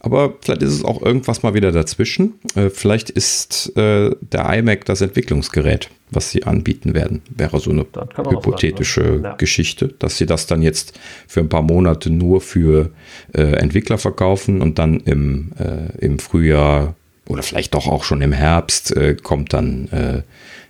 [0.00, 2.34] Aber vielleicht ist es auch irgendwas mal wieder dazwischen.
[2.54, 7.22] Äh, vielleicht ist äh, der iMac das Entwicklungsgerät, was sie anbieten werden.
[7.30, 9.28] Wäre so eine hypothetische sein, ne?
[9.28, 9.34] ja.
[9.34, 12.90] Geschichte, dass sie das dann jetzt für ein paar Monate nur für
[13.32, 15.52] äh, Entwickler verkaufen und dann im,
[15.98, 16.94] im Frühjahr
[17.28, 20.24] oder vielleicht doch auch schon im Herbst kommt dann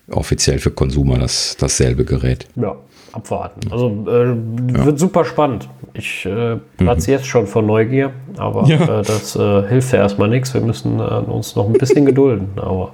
[0.09, 2.47] offiziell für Konsumer das, dasselbe Gerät.
[2.57, 2.77] Ja,
[3.17, 3.73] abwarten.
[3.73, 4.85] Also äh, ja.
[4.85, 5.69] wird super spannend.
[5.95, 7.17] Ich äh, platze mhm.
[7.17, 9.01] jetzt schon vor Neugier, aber ja.
[9.01, 10.53] äh, das äh, hilft ja erstmal nichts.
[10.53, 12.51] Wir müssen äh, uns noch ein bisschen gedulden.
[12.57, 12.93] Aber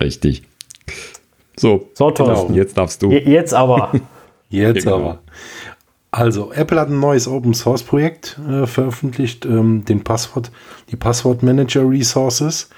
[0.00, 0.42] richtig.
[1.56, 2.12] So, so.
[2.12, 2.50] Genau.
[2.52, 3.10] Jetzt darfst du.
[3.10, 3.92] Jetzt aber.
[4.50, 4.96] Jetzt genau.
[4.96, 5.18] aber.
[6.10, 10.50] Also, Apple hat ein neues Open Source Projekt äh, veröffentlicht, ähm, den Passwort,
[10.90, 12.70] die Passwort Manager Resources.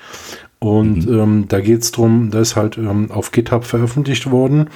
[0.58, 1.18] Und mhm.
[1.18, 4.68] ähm, da geht es darum, da ist halt ähm, auf GitHub veröffentlicht worden.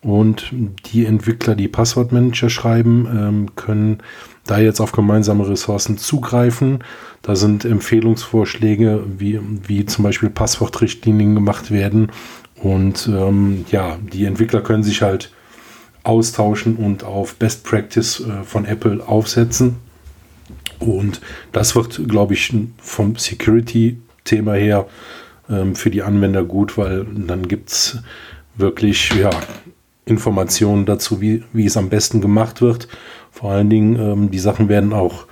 [0.00, 0.52] Und
[0.86, 3.98] die Entwickler, die Passwortmanager schreiben, ähm, können
[4.46, 6.84] da jetzt auf gemeinsame Ressourcen zugreifen.
[7.22, 12.12] Da sind Empfehlungsvorschläge, wie, wie zum Beispiel Passwortrichtlinien gemacht werden.
[12.54, 15.32] Und ähm, ja, die Entwickler können sich halt
[16.04, 19.76] austauschen und auf Best Practice äh, von Apple aufsetzen.
[20.78, 21.20] Und
[21.52, 24.86] das wird, glaube ich, vom Security-Thema her
[25.50, 27.98] ähm, für die Anwender gut, weil dann gibt es
[28.56, 29.30] wirklich ja,
[30.08, 32.88] Informationen dazu, wie, wie es am besten gemacht wird.
[33.30, 35.26] Vor allen Dingen, ähm, die Sachen werden auch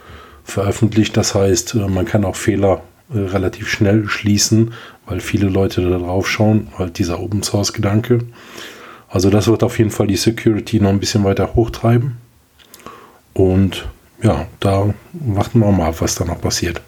[0.44, 1.16] veröffentlicht.
[1.16, 4.72] Das heißt, äh, man kann auch Fehler äh, relativ schnell schließen,
[5.06, 6.68] weil viele Leute da drauf schauen.
[6.78, 8.20] Halt dieser Open Source Gedanke.
[9.08, 12.16] Also das wird auf jeden Fall die Security noch ein bisschen weiter hochtreiben.
[13.32, 13.86] Und
[14.22, 16.80] ja, da warten wir mal ab, was da noch passiert.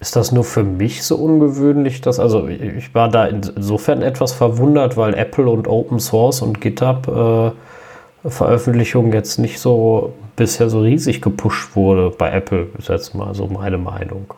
[0.00, 4.96] Ist das nur für mich so ungewöhnlich, dass also ich war da insofern etwas verwundert,
[4.96, 11.20] weil Apple und Open Source und GitHub äh, Veröffentlichungen jetzt nicht so bisher so riesig
[11.20, 14.32] gepusht wurde bei Apple, ist jetzt mal so meine Meinung.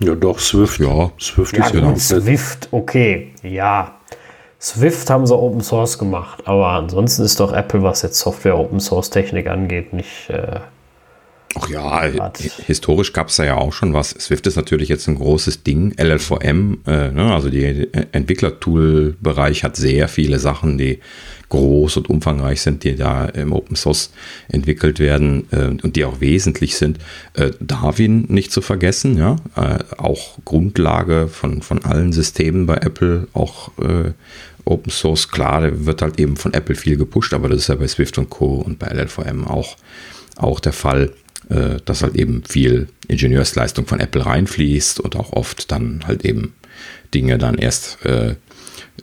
[0.00, 0.80] Ja, doch, Swift.
[0.80, 3.92] Ja, Swift ja, ist ja Swift, okay, ja.
[4.60, 8.80] Swift haben sie Open Source gemacht, aber ansonsten ist doch Apple, was jetzt Software Open
[8.80, 10.28] Source Technik angeht, nicht.
[10.28, 10.60] Äh,
[11.58, 12.32] Ach ja,
[12.66, 14.10] historisch gab es da ja auch schon was.
[14.10, 15.94] Swift ist natürlich jetzt ein großes Ding.
[15.96, 21.00] LLVM, äh, ne, also die Entwicklertool-Bereich hat sehr viele Sachen, die
[21.48, 24.10] groß und umfangreich sind, die da im Open Source
[24.48, 26.98] entwickelt werden äh, und die auch wesentlich sind.
[27.34, 33.28] Äh, Darwin nicht zu vergessen, ja, äh, auch Grundlage von, von allen Systemen bei Apple,
[33.32, 34.12] auch äh,
[34.64, 37.86] Open Source, klar, wird halt eben von Apple viel gepusht, aber das ist ja bei
[37.86, 38.56] Swift und Co.
[38.56, 39.76] und bei LLVM auch,
[40.36, 41.12] auch der Fall
[41.48, 46.54] äh, dass halt eben viel Ingenieursleistung von Apple reinfließt und auch oft dann halt eben
[47.14, 48.34] Dinge dann erst äh,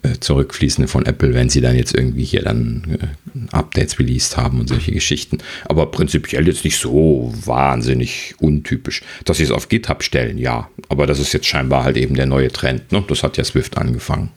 [0.01, 4.59] äh, zurückfließen von Apple, wenn sie dann jetzt irgendwie hier dann äh, Updates released haben
[4.59, 5.37] und solche Geschichten.
[5.65, 9.03] Aber prinzipiell jetzt nicht so wahnsinnig untypisch.
[9.23, 10.67] Dass sie es auf GitHub stellen, ja.
[10.89, 12.91] Aber das ist jetzt scheinbar halt eben der neue Trend.
[12.91, 13.03] Ne?
[13.07, 14.31] Das hat ja Swift angefangen.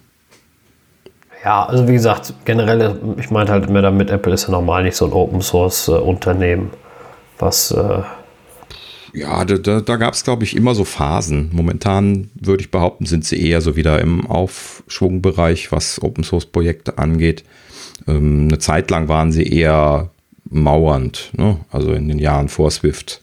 [1.43, 4.97] Ja, also wie gesagt, generell, ich meinte halt immer damit, Apple ist ja normal nicht
[4.97, 6.71] so ein Open Source äh, Unternehmen
[7.39, 7.71] was.
[7.71, 8.03] Äh
[9.13, 11.49] ja, da, da, da gab es, glaube ich, immer so Phasen.
[11.53, 16.99] Momentan würde ich behaupten, sind sie eher so wieder im Aufschwungbereich, was Open Source Projekte
[16.99, 17.43] angeht.
[18.07, 20.11] Ähm, eine Zeit lang waren sie eher
[20.51, 21.31] mauernd.
[21.37, 21.59] Ne?
[21.71, 23.23] Also in den Jahren vor Swift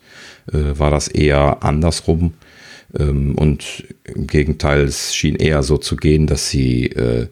[0.51, 2.34] äh, war das eher andersrum.
[2.97, 7.28] Ähm, und im Gegenteil, es schien eher so zu gehen, dass sie äh,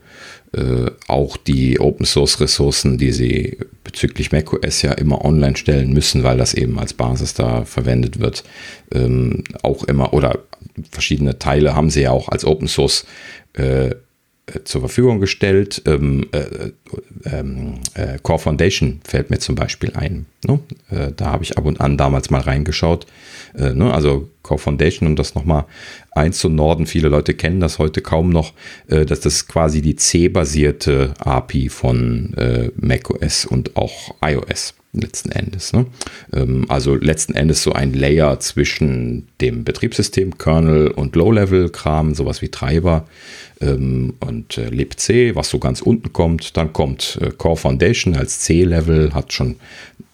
[0.53, 6.23] äh, auch die Open Source Ressourcen, die sie bezüglich macOS ja immer online stellen müssen,
[6.23, 8.43] weil das eben als Basis da verwendet wird,
[8.93, 10.39] ähm, auch immer oder
[10.91, 13.05] verschiedene Teile haben sie ja auch als Open Source
[13.53, 13.91] äh,
[14.63, 15.81] zur Verfügung gestellt.
[15.85, 16.71] Ähm, äh,
[17.25, 20.25] ähm, äh, Core Foundation fällt mir zum Beispiel ein.
[20.45, 20.59] Ne?
[20.89, 23.05] Äh, da habe ich ab und an damals mal reingeschaut.
[23.57, 23.93] Äh, ne?
[23.93, 25.65] Also Core Foundation, um das nochmal
[26.11, 26.85] einzunorden.
[26.85, 28.53] Viele Leute kennen das heute kaum noch,
[28.87, 35.73] äh, dass das quasi die C-basierte API von äh, macOS und auch iOS letzten Endes.
[35.73, 35.85] Ne?
[36.33, 42.49] Ähm, also letzten Endes so ein Layer zwischen dem Betriebssystem, Kernel und Low-Level-Kram, sowas wie
[42.49, 43.07] Treiber
[43.61, 46.57] ähm, und äh, libc, was so ganz unten kommt.
[46.57, 49.55] Dann kommt äh, Core Foundation als C-Level, hat schon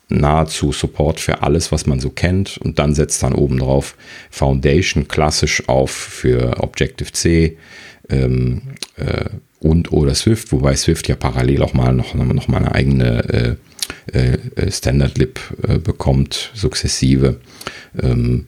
[0.09, 3.95] nahezu Support für alles, was man so kennt und dann setzt dann oben drauf
[4.29, 7.57] Foundation klassisch auf für Objective-C
[8.09, 8.61] ähm,
[8.95, 9.25] äh,
[9.59, 13.57] und oder Swift, wobei Swift ja parallel auch mal noch, noch mal eine eigene
[14.13, 17.41] äh, äh, Standard-Lib äh, bekommt, sukzessive.
[18.01, 18.47] Ähm,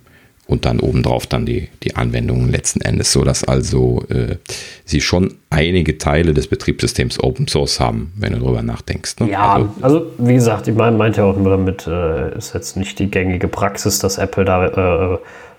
[0.49, 4.37] und dann obendrauf dann die, die Anwendungen letzten Endes, so dass also äh,
[4.83, 9.19] sie schon einige Teile des Betriebssystems Open Source haben, wenn du darüber nachdenkst.
[9.19, 9.29] Ne?
[9.29, 12.77] Ja, also, also, wie gesagt, ich meine, meinte ja auch nur damit, äh, ist jetzt
[12.77, 15.17] nicht die gängige Praxis, dass Apple da äh,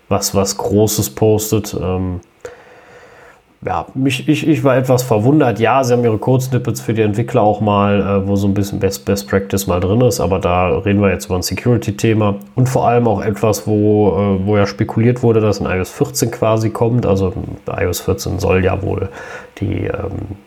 [0.08, 1.74] was, was Großes postet.
[1.80, 2.20] Ähm,
[3.64, 5.58] ja, mich, ich, ich war etwas verwundert.
[5.58, 8.78] Ja, sie haben ihre Code-Snippets für die Entwickler auch mal, äh, wo so ein bisschen
[8.78, 12.70] Best, Best Practice mal drin ist, aber da reden wir jetzt über ein Security-Thema und
[12.70, 16.70] vor allem auch etwas, wo, äh, wo ja spekuliert wurde, dass in iOS 14 quasi
[16.70, 17.04] kommt.
[17.04, 17.34] Also
[17.66, 19.10] iOS 14 soll ja wohl
[19.60, 20.38] die, ähm,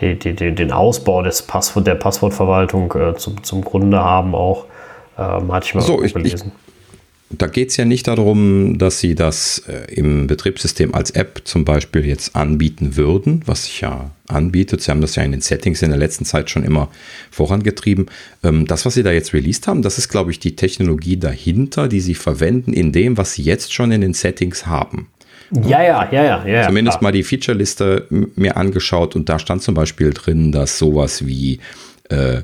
[0.00, 4.64] die, die, die den Ausbau des Passwort, der Passwortverwaltung äh, zum, zum Grunde haben auch.
[5.16, 6.50] Ähm, hatte ich mal so, ich, gelesen.
[6.56, 6.65] Ich
[7.30, 11.64] da geht es ja nicht darum, dass sie das äh, im Betriebssystem als App zum
[11.64, 14.80] Beispiel jetzt anbieten würden, was sich ja anbietet.
[14.80, 16.88] Sie haben das ja in den Settings in der letzten Zeit schon immer
[17.32, 18.06] vorangetrieben.
[18.44, 21.88] Ähm, das, was sie da jetzt released haben, das ist, glaube ich, die Technologie dahinter,
[21.88, 25.08] die sie verwenden in dem, was sie jetzt schon in den Settings haben.
[25.50, 26.46] Ja, ja, ja, ja.
[26.46, 27.10] ja Zumindest klar.
[27.10, 28.06] mal die Feature-Liste
[28.36, 31.60] mir angeschaut und da stand zum Beispiel drin, dass sowas wie
[32.08, 32.42] äh,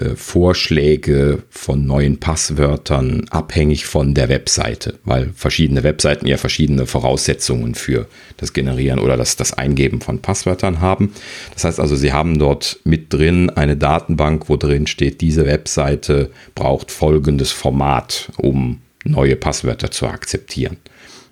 [0.00, 7.74] äh, Vorschläge von neuen Passwörtern abhängig von der Webseite, weil verschiedene Webseiten ja verschiedene Voraussetzungen
[7.74, 11.12] für das Generieren oder das, das Eingeben von Passwörtern haben.
[11.54, 16.30] Das heißt also, Sie haben dort mit drin eine Datenbank, wo drin steht, diese Webseite
[16.54, 20.76] braucht folgendes Format, um neue Passwörter zu akzeptieren.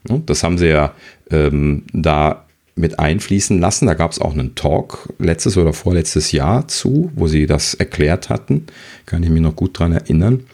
[0.05, 0.95] Das haben Sie ja
[1.31, 2.48] ähm, da
[2.79, 3.87] mit einfließen lassen.
[3.87, 8.29] Da gab es auch einen Talk letztes oder vorletztes Jahr zu, wo sie das erklärt
[8.29, 8.67] hatten.
[9.07, 10.45] Kann ich mich noch gut dran erinnern.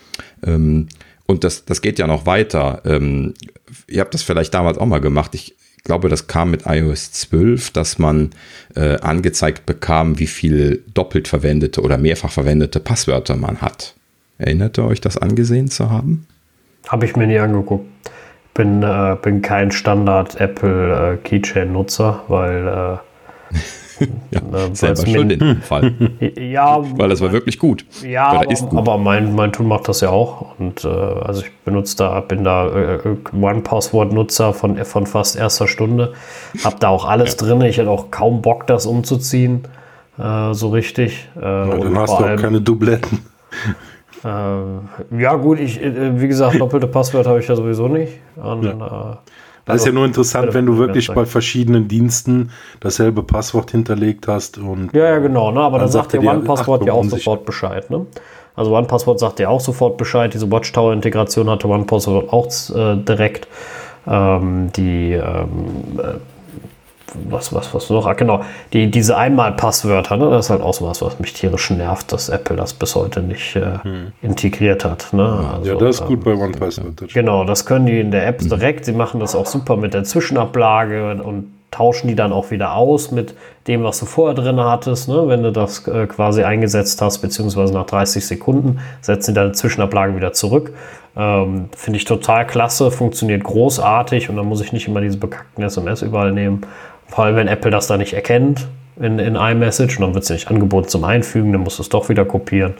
[0.44, 0.88] Ähm,
[1.26, 2.82] und das, das geht ja noch weiter.
[2.84, 3.34] Ähm,
[3.88, 5.34] ihr habt das vielleicht damals auch mal gemacht.
[5.34, 5.54] Ich
[5.84, 8.30] glaube, das kam mit iOS 12, dass man
[8.74, 13.94] äh, angezeigt bekam, wie viel doppelt verwendete oder mehrfach verwendete Passwörter man hat.
[14.38, 16.26] Erinnert ihr euch das angesehen zu haben?
[16.88, 17.86] Habe ich mir nie angeguckt
[18.54, 22.96] bin, äh, bin kein Standard Apple äh, Keychain-Nutzer, weil äh,
[24.30, 25.92] ja, äh, selber schuld in dem Fall.
[26.38, 27.84] ja, weil das war wirklich gut.
[28.02, 28.78] Ja, aber, gut.
[28.78, 30.58] aber, mein, mein Tool macht das ja auch.
[30.58, 35.68] Und äh, also ich benutze da, bin da äh, äh One-Password-Nutzer von, von fast erster
[35.68, 36.14] Stunde.
[36.62, 37.46] Hab da auch alles ja.
[37.46, 37.60] drin.
[37.62, 39.62] Ich hätte auch kaum Bock, das umzuziehen.
[40.18, 41.28] Äh, so richtig.
[41.36, 43.20] Äh, ja, dann hast du auch keine Dubletten.
[44.24, 48.14] Äh, ja, gut, ich, äh, wie gesagt, doppelte Passwörter habe ich ja sowieso nicht.
[48.36, 49.12] Und, ja.
[49.12, 49.16] Äh,
[49.66, 52.50] das ist ja nur interessant, wenn du wirklich bei verschiedenen Diensten
[52.80, 54.58] dasselbe Passwort hinterlegt hast.
[54.58, 55.50] Und ja, ja, genau.
[55.52, 55.60] Ne?
[55.60, 57.88] Aber dann, dann sagt dir OnePassword ja auch sofort Bescheid.
[57.88, 58.04] Ne?
[58.56, 60.34] Also OnePassword sagt dir auch sofort Bescheid.
[60.34, 63.48] Diese Watchtower-Integration hatte OnePassword auch äh, direkt.
[64.06, 66.18] Ähm, die ähm, äh,
[67.14, 68.06] was, was, was noch?
[68.06, 68.42] Ah, genau,
[68.72, 70.30] die, diese Einmal-Passwörter, ne?
[70.30, 73.20] das ist halt auch so was, was mich tierisch nervt, dass Apple das bis heute
[73.20, 74.12] nicht äh, hm.
[74.22, 75.12] integriert hat.
[75.12, 75.50] Ne?
[75.54, 77.12] Also, ja, das ist gut ähm, bei OnePassword.
[77.12, 78.48] Genau, das können die in der App mhm.
[78.48, 78.84] direkt.
[78.84, 83.10] Sie machen das auch super mit der Zwischenablage und tauschen die dann auch wieder aus
[83.10, 83.34] mit
[83.66, 85.08] dem, was du vorher drin hattest.
[85.08, 85.24] Ne?
[85.26, 90.14] Wenn du das äh, quasi eingesetzt hast, beziehungsweise nach 30 Sekunden, setzen sie deine Zwischenablage
[90.14, 90.72] wieder zurück.
[91.16, 95.64] Ähm, Finde ich total klasse, funktioniert großartig und dann muss ich nicht immer diese bekackten
[95.64, 96.62] SMS überall nehmen.
[97.14, 98.66] Vor allem, wenn Apple das da nicht erkennt
[99.00, 101.88] in, in iMessage und dann wird es nicht angeboten zum Einfügen, dann musst du es
[101.88, 102.74] doch wieder kopieren.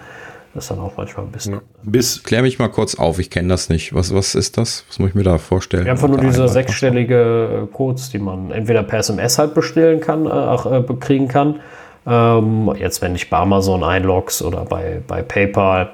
[0.55, 1.55] Das ist dann auch manchmal ein bisschen.
[1.55, 1.61] Ja.
[1.83, 3.95] Bis, klär mich mal kurz auf, ich kenne das nicht.
[3.95, 4.85] Was, was ist das?
[4.89, 5.87] Was muss ich mir da vorstellen?
[5.87, 10.27] Ja, einfach nur diese sechsstellige äh, Codes, die man entweder per SMS halt bestellen kann,
[10.27, 11.61] äh, äh, kriegen kann.
[12.07, 15.91] Ähm, jetzt, wenn ich bei Amazon einloggst oder bei, bei PayPal,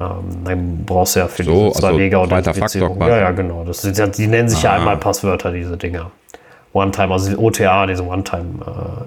[0.00, 3.00] ähm, dann brauchst du ja für so, diese zwei also Wege Authentifizierung.
[3.00, 3.64] Ja, ja, genau.
[3.64, 4.74] Das, die nennen sich Aha.
[4.74, 6.10] ja einmal Passwörter, diese Dinger.
[6.74, 8.44] One-Time, also OTA, diese One-Time,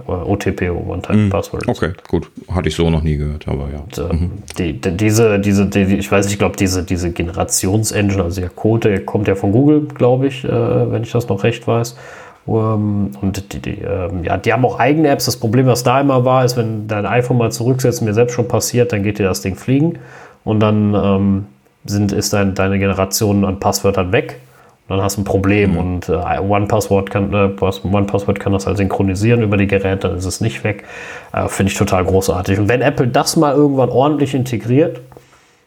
[0.08, 1.68] äh, OTP, One-Time-Password.
[1.68, 2.32] Mm, okay, gut.
[2.50, 3.80] Hatte ich so noch nie gehört, aber ja.
[3.80, 4.32] Und, äh, mhm.
[4.58, 8.50] die, die, diese, diese, die, ich weiß nicht, ich glaube, diese, diese Generationsengine, also der
[8.50, 11.98] Code, der kommt ja von Google, glaube ich, äh, wenn ich das noch recht weiß.
[12.46, 15.26] Um, und die, die, ähm, ja, die haben auch eigene Apps.
[15.26, 18.48] Das Problem, was da immer war, ist, wenn dein iPhone mal zurücksetzt, mir selbst schon
[18.48, 20.00] passiert, dann geht dir das Ding fliegen
[20.46, 21.46] und dann ähm,
[21.84, 24.40] sind, ist dein, deine Generation an Passwörtern weg
[24.88, 25.78] dann hast du ein Problem mhm.
[25.78, 30.26] und äh, OnePassword kann, äh, OnePassword kann das halt synchronisieren über die Geräte, dann ist
[30.26, 30.86] es nicht weg.
[31.34, 32.60] Äh, Finde ich total großartig.
[32.60, 35.02] Und wenn Apple das mal irgendwann ordentlich integriert,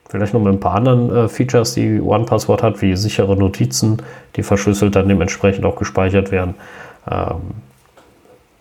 [0.08, 3.98] vielleicht noch mit ein paar anderen äh, Features, die OnePassword hat, wie sichere Notizen,
[4.36, 6.54] die verschlüsselt dann dementsprechend auch gespeichert werden.
[7.10, 7.36] Ähm,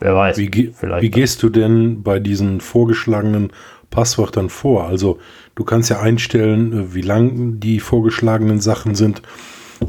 [0.01, 0.37] wer weiß.
[0.37, 3.51] Wie, wie gehst du denn bei diesen vorgeschlagenen
[3.91, 4.87] Passwörtern vor?
[4.87, 5.19] Also
[5.55, 9.21] du kannst ja einstellen, äh, wie lang die vorgeschlagenen Sachen sind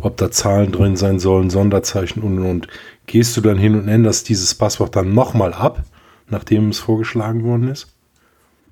[0.01, 2.69] ob da Zahlen drin sein sollen, Sonderzeichen und und und.
[3.07, 5.83] Gehst du dann hin und änderst dieses Passwort dann nochmal ab,
[6.29, 7.89] nachdem es vorgeschlagen worden ist?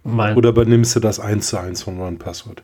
[0.05, 2.63] Mein Oder übernimmst du das eins zu eins von meinem Passwort?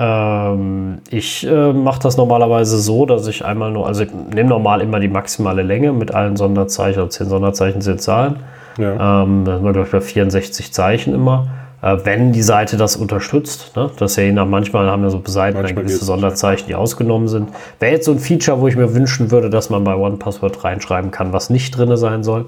[0.00, 4.80] Ähm, ich äh, mache das normalerweise so, dass ich einmal nur, also ich nehme normal
[4.80, 8.36] immer die maximale Länge mit allen Sonderzeichen, also 10 Sonderzeichen sind Zahlen.
[8.78, 9.22] Ja.
[9.22, 11.48] Ähm, dann sind wir, glaube ich, bei 64 Zeichen immer.
[11.80, 13.76] Äh, wenn die Seite das unterstützt.
[13.76, 13.90] Ne?
[13.98, 17.50] Das ja je nach, manchmal haben wir so Seiten manchmal gewisse Sonderzeichen, die ausgenommen sind.
[17.78, 21.10] Wäre jetzt so ein Feature, wo ich mir wünschen würde, dass man bei OnePassword reinschreiben
[21.10, 22.46] kann, was nicht drin sein soll.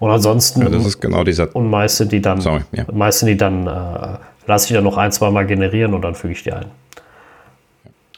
[0.00, 0.62] Und ansonsten.
[0.62, 1.54] Ja, das ist genau dieser.
[1.54, 2.84] Und meist sind die dann, Sorry, ja.
[2.92, 6.16] meist sind die dann, äh, lasse ich dann noch ein, zwei Mal generieren und dann
[6.16, 6.66] füge ich die ein.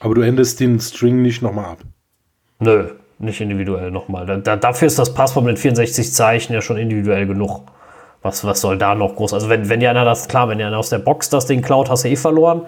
[0.00, 1.78] Aber du endest den String nicht nochmal ab.
[2.61, 2.88] Nö,
[3.18, 4.24] nicht individuell nochmal.
[4.24, 7.62] Da, da, dafür ist das Passwort mit 64 Zeichen ja schon individuell genug
[8.22, 9.34] was, was soll da noch groß?
[9.34, 11.62] Also wenn, wenn dir einer das, klar, wenn dir einer aus der Box das Ding
[11.62, 12.62] klaut, hast du eh verloren.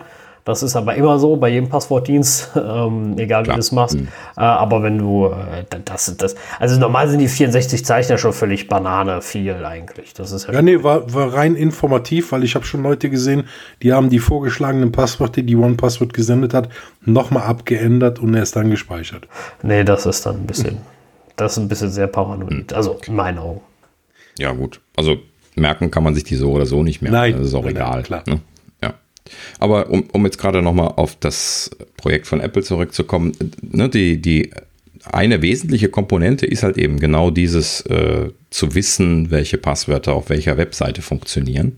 [0.49, 3.55] Das ist aber immer so bei jedem Passwortdienst, ähm, egal Klar.
[3.55, 3.97] wie du es machst.
[3.97, 4.09] Mhm.
[4.35, 8.33] Äh, aber wenn du äh, das, das, also normal sind die 64 Zeichen ja schon
[8.33, 10.15] völlig Banane viel eigentlich.
[10.15, 13.45] Das ist ja, ja nee, war, war rein informativ, weil ich habe schon Leute gesehen,
[13.83, 16.71] die haben die vorgeschlagenen Passwörter, die OnePassword gesendet hat,
[17.05, 19.29] nochmal abgeändert und erst dann gespeichert.
[19.63, 20.79] Nee, das ist dann ein bisschen,
[21.37, 22.73] das ist ein bisschen sehr paranoid.
[22.73, 23.61] Also in meinen Augen.
[24.39, 24.81] Ja, gut.
[24.97, 25.19] Also
[25.59, 27.13] merken kann man sich die so oder so nicht mehr.
[27.13, 28.03] Nein, das ist auch nein, egal.
[28.03, 28.25] Klar.
[28.27, 28.41] Ne?
[28.83, 28.95] Ja.
[29.59, 33.33] Aber um, um jetzt gerade nochmal auf das Projekt von Apple zurückzukommen,
[33.63, 34.51] ne, die, die
[35.05, 40.57] eine wesentliche Komponente ist halt eben genau dieses äh, zu wissen, welche Passwörter auf welcher
[40.57, 41.77] Webseite funktionieren.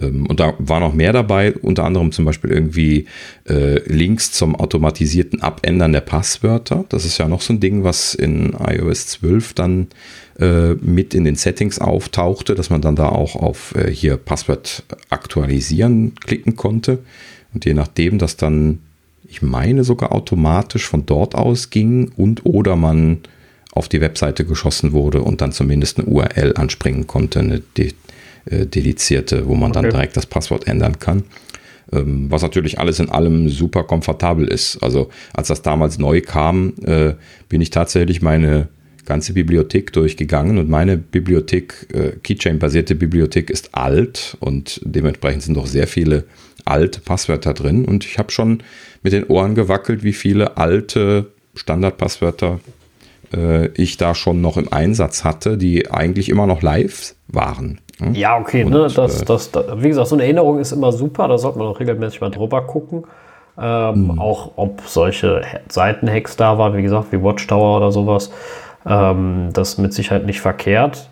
[0.00, 3.06] Ähm, und da war noch mehr dabei, unter anderem zum Beispiel irgendwie
[3.48, 6.84] äh, Links zum automatisierten Abändern der Passwörter.
[6.88, 9.86] Das ist ja noch so ein Ding, was in iOS 12 dann
[10.38, 14.84] äh, mit in den Settings auftauchte, dass man dann da auch auf äh, hier Passwort
[15.10, 16.98] aktualisieren klicken konnte.
[17.54, 18.80] Und je nachdem, dass dann,
[19.26, 23.18] ich meine, sogar automatisch von dort aus ging und oder man
[23.72, 27.62] auf die Webseite geschossen wurde und dann zumindest eine URL anspringen konnte, eine
[28.50, 29.82] äh, dedizierte, wo man okay.
[29.82, 31.24] dann direkt das Passwort ändern kann.
[31.92, 34.78] Ähm, was natürlich alles in allem super komfortabel ist.
[34.82, 37.14] Also als das damals neu kam, äh,
[37.48, 38.68] bin ich tatsächlich meine
[39.06, 45.66] ganze Bibliothek durchgegangen und meine Bibliothek, äh, Keychain-basierte Bibliothek ist alt und dementsprechend sind noch
[45.66, 46.24] sehr viele
[46.66, 48.62] alte Passwörter drin und ich habe schon
[49.02, 52.60] mit den Ohren gewackelt, wie viele alte Standardpasswörter
[53.34, 57.80] äh, ich da schon noch im Einsatz hatte, die eigentlich immer noch live waren.
[57.98, 58.14] Hm?
[58.14, 60.92] Ja, okay, und, ne, das, äh, das, das, wie gesagt, so eine Erinnerung ist immer
[60.92, 63.04] super, da sollte man auch regelmäßig mal drüber gucken.
[63.60, 64.18] Ähm, mhm.
[64.20, 68.30] Auch ob solche Seitenhacks da waren, wie gesagt, wie Watchtower oder sowas.
[68.86, 71.08] Ähm, das ist mit Sicherheit nicht verkehrt.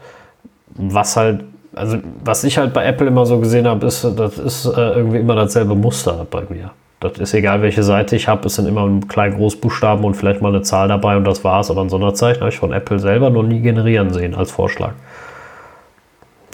[0.76, 1.42] Was halt,
[1.74, 5.18] also was ich halt bei Apple immer so gesehen habe, ist, das ist äh, irgendwie
[5.18, 6.70] immer dasselbe Muster bei mir.
[7.00, 10.48] Das ist egal, welche Seite ich habe, es sind immer klein Großbuchstaben und vielleicht mal
[10.48, 11.70] eine Zahl dabei und das war's.
[11.70, 14.92] Aber ein Sonderzeichen habe ich von Apple selber noch nie generieren sehen als Vorschlag.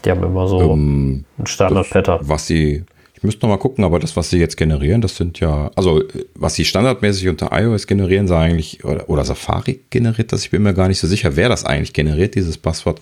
[0.05, 2.21] Die haben immer so ähm, ein Standard-Pattern.
[2.23, 2.85] Was sie,
[3.15, 6.03] ich müsste noch mal gucken, aber das, was sie jetzt generieren, das sind ja, also
[6.35, 10.63] was sie standardmäßig unter iOS generieren, sei eigentlich, oder, oder, Safari generiert das, ich bin
[10.63, 13.01] mir gar nicht so sicher, wer das eigentlich generiert, dieses Passwort,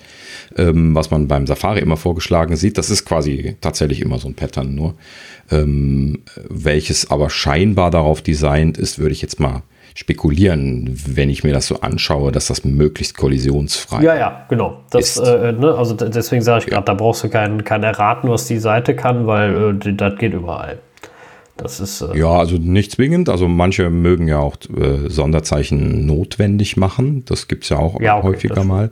[0.57, 4.35] ähm, was man beim Safari immer vorgeschlagen sieht, das ist quasi tatsächlich immer so ein
[4.35, 4.95] Pattern nur.
[5.51, 9.63] Ähm, welches aber scheinbar darauf designt ist, würde ich jetzt mal
[9.95, 14.81] spekulieren, wenn ich mir das so anschaue, dass das möglichst kollisionsfrei Ja, ja, genau.
[14.91, 16.83] Das, äh, ne, also deswegen sage ich gerade, ja.
[16.83, 20.79] da brauchst du kein, kein Erraten, was die Seite kann, weil äh, das geht überall.
[21.57, 23.29] Das ist, äh ja, also nicht zwingend.
[23.29, 27.25] Also manche mögen ja auch äh, Sonderzeichen notwendig machen.
[27.27, 28.91] Das gibt es ja auch ja, okay, häufiger mal.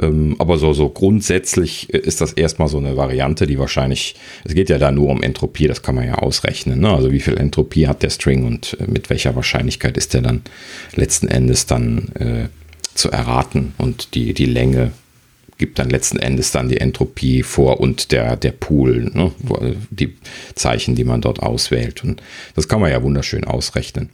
[0.00, 4.14] Ähm, aber so, so grundsätzlich ist das erstmal so eine Variante, die wahrscheinlich,
[4.44, 6.80] es geht ja da nur um Entropie, das kann man ja ausrechnen.
[6.80, 6.90] Ne?
[6.90, 10.42] Also wie viel Entropie hat der String und äh, mit welcher Wahrscheinlichkeit ist der dann
[10.94, 12.48] letzten Endes dann äh,
[12.94, 14.92] zu erraten und die, die Länge
[15.60, 19.30] gibt dann letzten Endes dann die Entropie vor und der, der Pool, ne?
[19.90, 20.16] die
[20.54, 22.02] Zeichen, die man dort auswählt.
[22.02, 22.22] Und
[22.56, 24.08] das kann man ja wunderschön ausrechnen.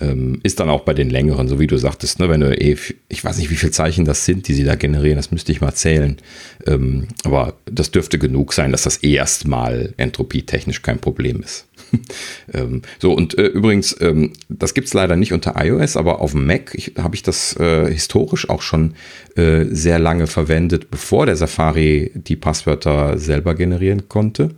[0.00, 2.76] Ähm, ist dann auch bei den längeren, so wie du sagtest, ne, wenn du eh,
[3.08, 5.60] ich weiß nicht, wie viele Zeichen das sind, die sie da generieren, das müsste ich
[5.60, 6.18] mal zählen.
[6.66, 11.66] Ähm, aber das dürfte genug sein, dass das erstmal entropietechnisch kein Problem ist.
[12.54, 16.32] ähm, so, und äh, übrigens, ähm, das gibt es leider nicht unter iOS, aber auf
[16.32, 18.94] dem Mac habe ich das äh, historisch auch schon
[19.36, 24.50] äh, sehr lange verwendet, bevor der Safari die Passwörter selber generieren konnte.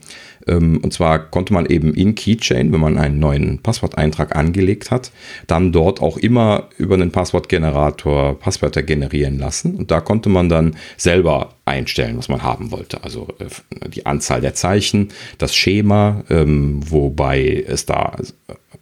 [0.46, 5.12] Ähm, und zwar konnte man eben in Keychain, wenn man einen neuen Passworteintrag angelegt hat,
[5.46, 9.74] dann dort auch immer über einen Passwortgenerator Passwörter generieren lassen.
[9.76, 13.04] Und da konnte man dann selber einstellen, was man haben wollte.
[13.04, 18.16] Also äh, die Anzahl der Zeichen, das Schema, ähm, wobei es da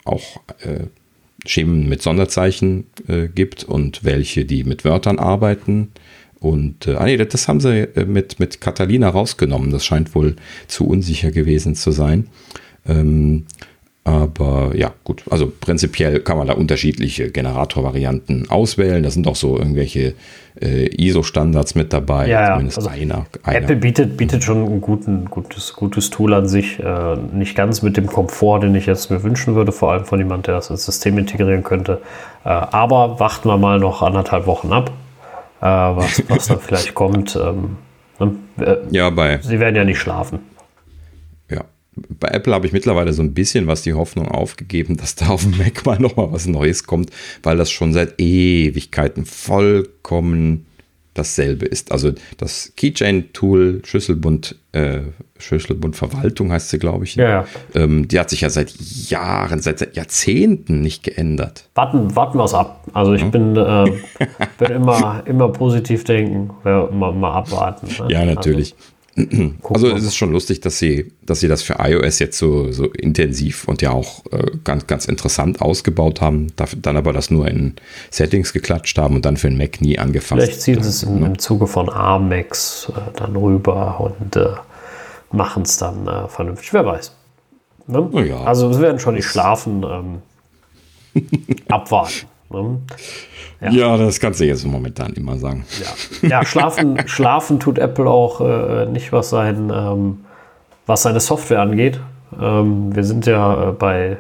[0.04, 0.86] auch äh,
[1.46, 5.92] Schemen mit Sonderzeichen äh, gibt und welche, die mit Wörtern arbeiten.
[6.40, 9.70] Und äh, ah nee, das haben sie äh, mit, mit Catalina rausgenommen.
[9.70, 10.36] Das scheint wohl
[10.66, 12.28] zu unsicher gewesen zu sein.
[12.88, 13.44] Ähm,
[14.02, 15.22] aber ja, gut.
[15.28, 19.02] Also prinzipiell kann man da unterschiedliche Generatorvarianten auswählen.
[19.02, 20.14] Da sind auch so irgendwelche
[20.58, 22.28] äh, ISO-Standards mit dabei.
[22.28, 26.48] Ja, zumindest also einer, einer, Apple bietet, bietet schon ein guten, gutes, gutes Tool an
[26.48, 26.80] sich.
[26.80, 30.18] Äh, nicht ganz mit dem Komfort, den ich jetzt mir wünschen würde, vor allem von
[30.18, 32.00] jemand, der das ins System integrieren könnte.
[32.44, 34.90] Äh, aber warten wir mal noch anderthalb Wochen ab
[35.60, 37.36] äh, was, was da vielleicht kommt.
[37.36, 37.76] Ähm,
[38.18, 38.36] ne?
[38.58, 39.38] äh, ja, bei.
[39.42, 40.40] Sie werden ja nicht schlafen.
[41.50, 41.64] Ja.
[42.18, 45.42] Bei Apple habe ich mittlerweile so ein bisschen was die Hoffnung aufgegeben, dass da auf
[45.42, 47.10] dem Mac mal nochmal was Neues kommt,
[47.42, 50.66] weil das schon seit Ewigkeiten vollkommen
[51.14, 51.92] dasselbe ist.
[51.92, 55.00] Also das Keychain-Tool, Schlüsselbund, äh,
[55.38, 57.16] Schlüsselbundverwaltung heißt sie, glaube ich.
[57.16, 57.44] Ja, ja.
[57.74, 58.72] Ähm, die hat sich ja seit
[59.08, 61.68] Jahren, seit Jahrzehnten nicht geändert.
[61.74, 62.84] Warten, warten wir es ab.
[62.92, 63.30] Also ich hm?
[63.30, 63.84] bin, äh,
[64.58, 67.88] bin immer, immer positiv denken, mal, mal abwarten.
[67.98, 68.12] Ne?
[68.12, 68.74] Ja, natürlich.
[68.74, 68.99] Also,
[69.64, 72.86] also es ist schon lustig, dass sie, dass sie das für iOS jetzt so, so
[72.86, 77.74] intensiv und ja auch äh, ganz, ganz interessant ausgebaut haben, dann aber das nur in
[78.10, 80.42] Settings geklatscht haben und dann für den Mac nie angefasst.
[80.42, 84.48] Vielleicht ziehen sie es im, im Zuge von Armex äh, dann rüber und äh,
[85.32, 86.72] machen es dann äh, vernünftig.
[86.72, 87.12] Wer weiß.
[87.86, 88.26] Ne?
[88.26, 88.42] Ja.
[88.42, 90.22] Also es werden schon nicht schlafen,
[91.14, 91.22] ähm,
[91.68, 92.26] abwarten.
[92.50, 92.80] Ne?
[93.60, 93.70] Ja.
[93.70, 95.64] ja, das kannst du jetzt momentan immer sagen.
[96.22, 100.20] Ja, ja schlafen, schlafen tut Apple auch äh, nicht, was, sein, ähm,
[100.86, 102.00] was seine Software angeht.
[102.40, 104.16] Ähm, wir sind ja äh, bei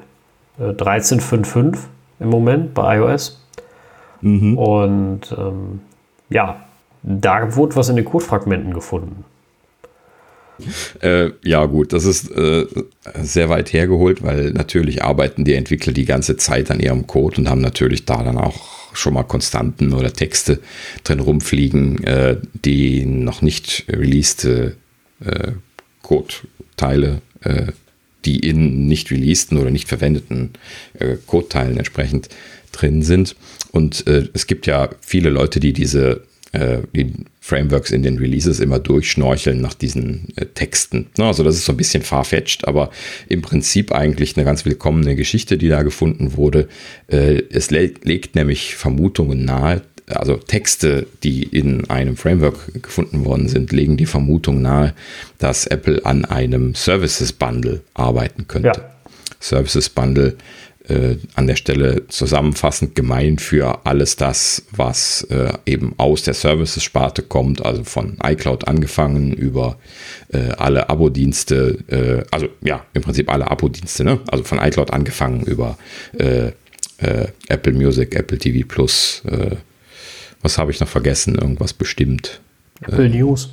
[0.58, 1.78] äh, 13.5.5
[2.20, 3.42] im Moment bei iOS.
[4.20, 4.58] Mhm.
[4.58, 5.80] Und ähm,
[6.28, 6.60] ja,
[7.02, 9.24] da wurde was in den Codefragmenten gefunden.
[11.00, 12.66] Äh, ja, gut, das ist äh,
[13.22, 17.48] sehr weit hergeholt, weil natürlich arbeiten die Entwickler die ganze Zeit an ihrem Code und
[17.48, 20.60] haben natürlich da dann auch schon mal Konstanten oder Texte
[21.04, 24.72] drin rumfliegen, äh, die noch nicht released äh,
[26.02, 27.66] Code-Teile, äh,
[28.24, 30.50] die in nicht releaseden oder nicht verwendeten
[30.98, 32.28] äh, Code-Teilen entsprechend
[32.72, 33.36] drin sind.
[33.72, 36.20] Und äh, es gibt ja viele Leute, die diese äh,
[36.52, 41.06] die Frameworks in den Releases immer durchschnorcheln nach diesen äh, Texten.
[41.18, 42.90] Also das ist so ein bisschen farfetched, aber
[43.28, 46.68] im Prinzip eigentlich eine ganz willkommene Geschichte, die da gefunden wurde.
[47.08, 53.72] Äh, es legt nämlich Vermutungen nahe, also Texte, die in einem Framework gefunden worden sind,
[53.72, 54.94] legen die Vermutung nahe,
[55.38, 58.80] dass Apple an einem Services Bundle arbeiten könnte.
[58.80, 58.90] Ja.
[59.38, 60.36] Services Bundle
[60.90, 67.22] äh, an der Stelle zusammenfassend gemein für alles das, was äh, eben aus der Services-Sparte
[67.22, 69.78] kommt, also von iCloud angefangen über
[70.32, 74.20] äh, alle Abo-Dienste, äh, also ja, im Prinzip alle Abo-Dienste, ne?
[74.28, 75.78] also von iCloud angefangen über
[76.18, 76.48] äh,
[76.98, 79.22] äh, Apple Music, Apple TV Plus,
[80.42, 81.36] was habe ich noch vergessen?
[81.36, 82.40] Irgendwas bestimmt.
[82.82, 83.50] Apple News.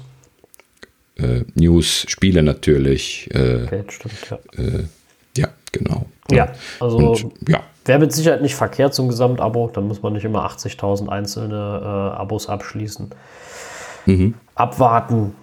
[1.56, 3.30] News, Spiele natürlich.
[3.32, 4.40] okay, stimmt, ja.
[5.36, 6.08] ja, genau.
[6.32, 6.50] Ja,
[6.80, 7.62] also und, ja.
[7.86, 9.70] wäre mit Sicherheit nicht verkehrt, ein Gesamtabo.
[9.74, 13.10] Dann muss man nicht immer 80.000 einzelne äh, Abos abschließen.
[14.06, 14.34] Mhm.
[14.56, 15.36] Abwarten.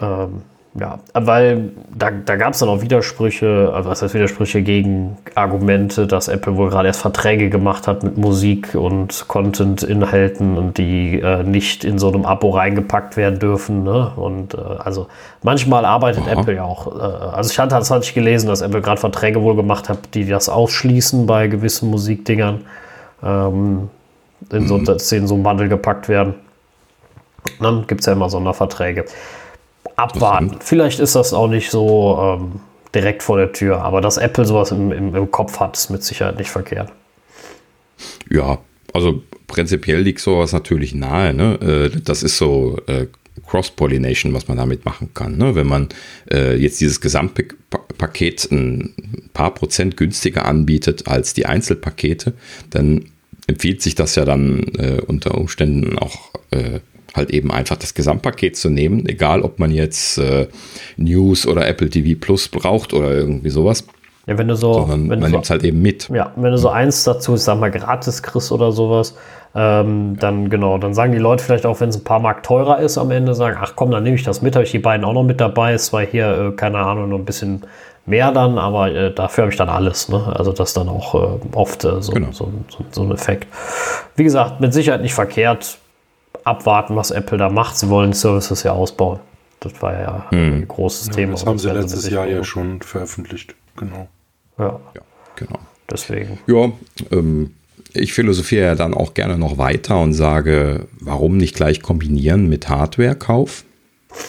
[0.00, 0.42] Ähm,
[0.74, 6.06] ja, weil da, da gab es dann auch Widersprüche, also was heißt Widersprüche gegen Argumente,
[6.06, 11.42] dass Apple wohl gerade erst Verträge gemacht hat mit Musik und Content-Inhalten und die äh,
[11.42, 13.82] nicht in so einem Abo reingepackt werden dürfen.
[13.82, 14.12] Ne?
[14.14, 15.08] Und äh, also
[15.42, 16.40] manchmal arbeitet Aha.
[16.40, 16.86] Apple ja auch.
[16.86, 20.14] Äh, also ich hatte das hatte ich gelesen, dass Apple gerade Verträge wohl gemacht hat,
[20.14, 22.66] die das ausschließen bei gewissen Musikdingern,
[23.22, 23.88] ähm,
[24.52, 24.84] in, so, mhm.
[24.84, 26.34] dass sie in so einen Bundle gepackt werden.
[27.58, 29.06] dann gibt es ja immer Sonderverträge
[29.98, 30.56] abwarten.
[30.60, 32.60] Vielleicht ist das auch nicht so ähm,
[32.94, 36.02] direkt vor der Tür, aber dass Apple sowas im, im, im, Kopf hat, ist mit
[36.02, 36.92] Sicherheit nicht verkehrt.
[38.30, 38.58] Ja,
[38.92, 41.34] also prinzipiell liegt sowas natürlich nahe.
[41.34, 41.90] Ne?
[41.94, 43.06] Äh, das ist so äh,
[43.46, 45.36] Cross-Pollination, was man damit machen kann.
[45.36, 45.54] Ne?
[45.54, 45.88] Wenn man
[46.30, 48.94] äh, jetzt dieses Gesamtpaket ein
[49.32, 52.34] paar Prozent günstiger anbietet als die Einzelpakete,
[52.70, 53.06] dann
[53.46, 54.60] empfiehlt sich das ja dann
[55.06, 56.32] unter Umständen auch
[57.18, 60.48] halt eben einfach das Gesamtpaket zu nehmen, egal ob man jetzt äh,
[60.96, 63.84] News oder Apple TV Plus braucht oder irgendwie sowas.
[64.26, 66.08] Ja, wenn du so, Sondern wenn man nimmt es halt eben mit.
[66.10, 69.14] Ja, wenn du so eins dazu, ich sag mal, gratis kriegst oder sowas,
[69.54, 72.78] ähm, dann genau, dann sagen die Leute vielleicht auch, wenn es ein paar Mark teurer
[72.78, 75.04] ist am Ende, sagen, ach komm, dann nehme ich das mit, habe ich die beiden
[75.04, 77.62] auch noch mit dabei, ist zwar hier, äh, keine Ahnung, noch ein bisschen
[78.08, 80.08] mehr dann, aber äh, dafür habe ich dann alles.
[80.08, 80.32] Ne?
[80.36, 82.32] Also das dann auch äh, oft äh, so, genau.
[82.32, 83.46] so, so, so, ein Effekt.
[84.16, 85.78] Wie gesagt, mit Sicherheit nicht verkehrt
[86.44, 87.76] abwarten, was Apple da macht.
[87.76, 89.20] Sie wollen Services ja ausbauen.
[89.60, 90.54] Das war ja hm.
[90.54, 91.32] ein großes ja, Thema.
[91.32, 93.54] Das haben sie letztes Jahr ja schon veröffentlicht.
[93.76, 94.08] Genau.
[94.58, 95.02] Ja, ja
[95.36, 95.58] genau.
[95.90, 96.38] Deswegen.
[96.46, 96.70] Ja,
[97.10, 97.54] ähm,
[97.94, 102.68] ich philosophiere ja dann auch gerne noch weiter und sage, warum nicht gleich kombinieren mit
[102.68, 103.64] Hardware-Kauf?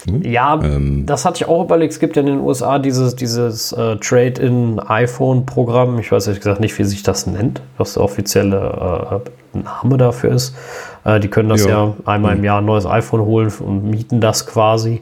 [0.07, 0.24] Hm?
[0.24, 1.93] Ja, ähm, das hatte ich auch überlegt.
[1.93, 5.99] Es gibt ja in den USA dieses, dieses äh, Trade-in-iPhone-Programm.
[5.99, 10.32] Ich weiß ehrlich gesagt nicht, wie sich das nennt, was der offizielle äh, Name dafür
[10.32, 10.56] ist.
[11.04, 12.39] Äh, die können das ja, ja einmal mhm.
[12.39, 15.02] im Jahr ein neues iPhone holen und mieten das quasi.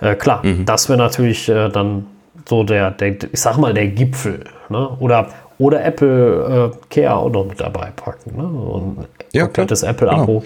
[0.00, 0.64] Äh, klar, mhm.
[0.64, 2.06] das wäre natürlich äh, dann
[2.48, 4.44] so der, der, ich sag mal, der Gipfel.
[4.68, 4.88] Ne?
[5.00, 5.28] Oder,
[5.58, 8.36] oder Apple äh, Care auch noch mit dabei packen.
[8.36, 8.44] Ne?
[8.44, 10.40] Und ja, komplettes Apple-Abo.
[10.40, 10.44] Genau.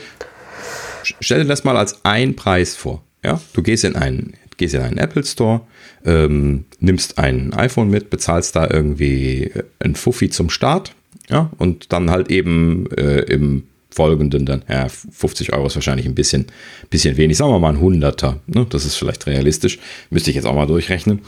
[1.20, 3.02] Stell dir das mal als ein Preis vor.
[3.24, 5.62] Ja, du gehst in einen, gehst in einen Apple Store,
[6.04, 10.94] ähm, nimmst ein iPhone mit, bezahlst da irgendwie ein Fuffi zum Start,
[11.28, 16.14] ja, und dann halt eben äh, im folgenden dann, ja, 50 Euro ist wahrscheinlich ein
[16.14, 16.46] bisschen,
[16.90, 18.66] bisschen wenig, sagen wir mal ein Hunderter, ne?
[18.68, 19.78] das ist vielleicht realistisch,
[20.10, 21.20] müsste ich jetzt auch mal durchrechnen,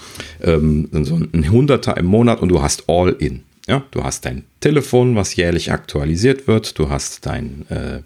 [0.43, 5.17] ähm, so ein Hunderter im Monat und du hast All-In, ja, du hast dein Telefon,
[5.17, 7.99] was jährlich aktualisiert wird, du hast dein, äh,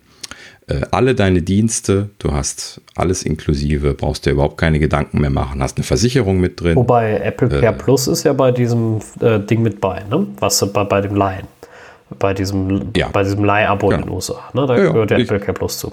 [0.72, 5.62] äh, alle deine Dienste, du hast alles inklusive, brauchst dir überhaupt keine Gedanken mehr machen,
[5.62, 6.76] hast eine Versicherung mit drin.
[6.76, 10.26] Wobei Apple Care äh, Plus ist ja bei diesem äh, Ding mit bei, ne?
[10.40, 11.46] was bei, bei dem Laien
[12.18, 13.08] bei diesem, ja.
[13.12, 14.00] bei diesem Leihabo genau.
[14.00, 14.40] in den USA.
[14.52, 14.66] Ne?
[14.66, 15.92] Da ja, gehört ja Apple Care Plus zu.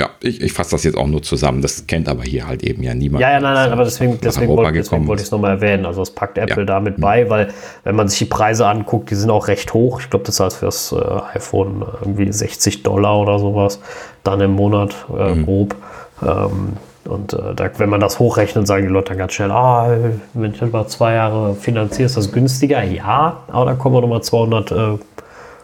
[0.00, 1.60] Ja, ich, ich fasse das jetzt auch nur zusammen.
[1.60, 3.20] Das kennt aber hier halt eben ja niemand.
[3.20, 5.84] Ja, ja, nein, nein, aber deswegen, deswegen, wollte, deswegen wollte ich es nochmal erwähnen.
[5.84, 6.64] Also das packt Apple ja.
[6.64, 7.02] damit mhm.
[7.02, 7.48] bei, weil
[7.84, 10.00] wenn man sich die Preise anguckt, die sind auch recht hoch.
[10.00, 13.78] Ich glaube, das heißt für das äh, iPhone irgendwie 60 Dollar oder sowas
[14.24, 15.44] dann im Monat äh, mhm.
[15.44, 15.76] grob.
[16.22, 19.98] Ähm, und äh, da, wenn man das hochrechnet, sagen die Leute dann ganz schnell, ah,
[20.32, 22.82] wenn du über zwei Jahre finanzierst, ist das günstiger.
[22.84, 24.76] Ja, aber dann kommen wir nochmal 200 äh,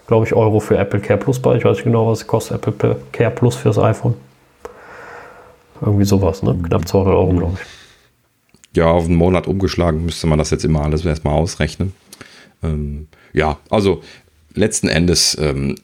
[0.06, 1.56] glaube ich, Euro für Apple Care Plus bei.
[1.56, 4.14] Ich weiß nicht genau, was kostet Apple Care Plus fürs iPhone.
[5.80, 6.58] Irgendwie sowas, ne?
[6.62, 8.76] Knapp 200 Euro, glaube ich.
[8.76, 11.92] Ja, auf einen Monat umgeschlagen müsste man das jetzt immer alles erstmal ausrechnen.
[12.62, 14.02] Ähm, ja, also
[14.54, 15.76] letzten Endes ähm,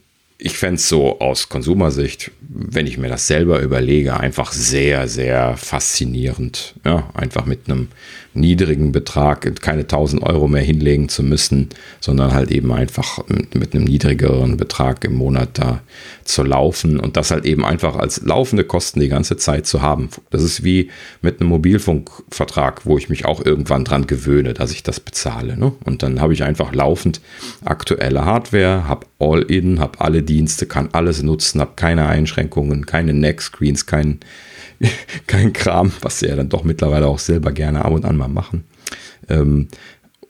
[0.44, 5.56] ich fände es so aus Konsumersicht, wenn ich mir das selber überlege, einfach sehr, sehr
[5.56, 6.74] faszinierend.
[6.84, 7.88] Ja, einfach mit einem
[8.34, 11.68] niedrigen Betrag keine 1000 Euro mehr hinlegen zu müssen,
[12.00, 15.80] sondern halt eben einfach mit einem niedrigeren Betrag im Monat da
[16.24, 20.08] zu laufen und das halt eben einfach als laufende Kosten die ganze Zeit zu haben.
[20.30, 24.82] Das ist wie mit einem Mobilfunkvertrag, wo ich mich auch irgendwann dran gewöhne, dass ich
[24.82, 25.56] das bezahle.
[25.56, 25.72] Ne?
[25.84, 27.20] Und dann habe ich einfach laufend
[27.64, 33.86] aktuelle Hardware, habe All-In, habe alle Dienste, kann alles nutzen, habe keine Einschränkungen, keine Neck-Screens,
[33.86, 34.20] kein,
[35.26, 38.28] kein Kram, was sie ja dann doch mittlerweile auch selber gerne ab und an mal
[38.28, 38.64] machen.
[39.28, 39.68] Ähm,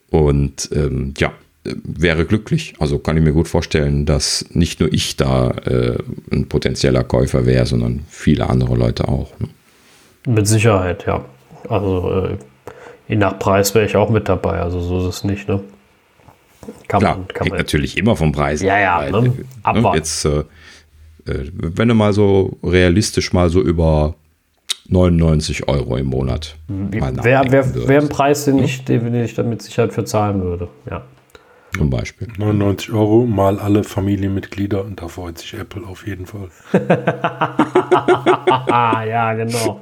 [0.09, 1.33] und ähm, ja,
[1.63, 2.73] wäre glücklich.
[2.79, 5.97] Also kann ich mir gut vorstellen, dass nicht nur ich da äh,
[6.31, 9.31] ein potenzieller Käufer wäre, sondern viele andere Leute auch.
[9.39, 9.47] Ne?
[10.27, 11.25] Mit Sicherheit, ja.
[11.69, 12.37] Also äh,
[13.07, 14.59] je nach Preis wäre ich auch mit dabei.
[14.59, 15.47] Also so ist es nicht.
[15.47, 15.61] Ne?
[16.87, 18.61] Kann Klar, man, kann man natürlich immer vom Preis.
[18.61, 18.99] Ja, ja.
[18.99, 19.33] Weil, ne?
[19.81, 19.91] ne?
[19.95, 20.39] Jetzt, äh,
[21.25, 24.15] äh, wenn du mal so realistisch mal so über
[24.89, 26.55] 99 Euro im Monat.
[26.67, 30.67] Wäre wär, wär ein Preis, den ich, den ich dann mit Sicherheit für zahlen würde.
[30.89, 31.03] Ja.
[31.75, 32.27] Zum Beispiel.
[32.37, 36.49] 99 Euro mal alle Familienmitglieder und da freut sich Apple auf jeden Fall.
[38.69, 39.81] ja, genau.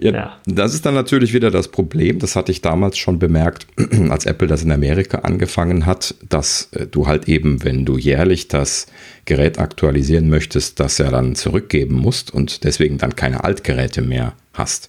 [0.00, 3.66] Ja, ja, Das ist dann natürlich wieder das Problem, das hatte ich damals schon bemerkt,
[4.10, 8.48] als Apple das in Amerika angefangen hat, dass äh, du halt eben, wenn du jährlich
[8.48, 8.86] das
[9.24, 14.88] Gerät aktualisieren möchtest, das ja dann zurückgeben musst und deswegen dann keine Altgeräte mehr hast.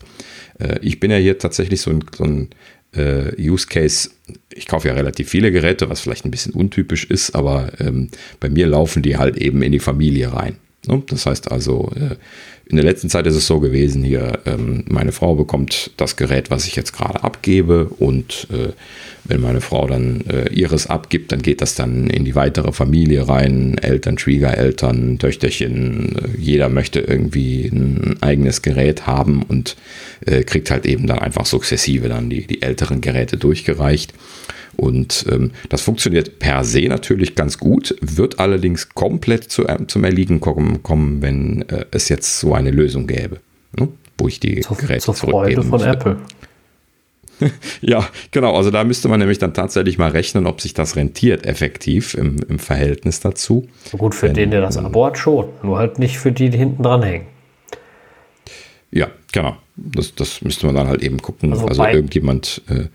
[0.59, 2.49] Äh, ich bin ja hier tatsächlich so ein, so ein
[2.95, 4.09] äh, Use Case,
[4.53, 8.49] ich kaufe ja relativ viele Geräte, was vielleicht ein bisschen untypisch ist, aber ähm, bei
[8.49, 10.57] mir laufen die halt eben in die Familie rein.
[10.87, 11.03] Ne?
[11.07, 12.15] Das heißt also, äh,
[12.69, 16.49] in der letzten Zeit ist es so gewesen, hier, ähm, meine Frau bekommt das Gerät,
[16.49, 18.73] was ich jetzt gerade abgebe und äh,
[19.23, 23.27] wenn meine Frau dann äh, ihres abgibt, dann geht das dann in die weitere Familie
[23.27, 29.77] rein, Eltern, Schwiegereltern, Töchterchen, äh, jeder möchte irgendwie ein eigenes Gerät haben und
[30.25, 34.13] äh, kriegt halt eben dann einfach sukzessive dann die, die älteren Geräte durchgereicht.
[34.77, 40.03] Und ähm, das funktioniert per se natürlich ganz gut, wird allerdings komplett zu, äh, zum
[40.03, 43.39] Erliegen kommen, kommen wenn äh, es jetzt so eine Lösung gäbe,
[43.77, 43.89] ne?
[44.19, 45.89] wo ich die zur, Geräte zur Freude von müsste.
[45.89, 46.17] Apple.
[47.81, 48.55] ja, genau.
[48.55, 52.37] Also da müsste man nämlich dann tatsächlich mal rechnen, ob sich das rentiert effektiv im,
[52.47, 53.67] im Verhältnis dazu.
[53.97, 55.47] Gut, für Wenn, den, der das Abo hat, schon.
[55.63, 57.25] Nur halt nicht für die, die hinten dran hängen.
[58.91, 59.57] Ja, genau.
[59.75, 61.51] Das, das müsste man dann halt eben gucken.
[61.51, 62.85] Also, also irgendjemand äh,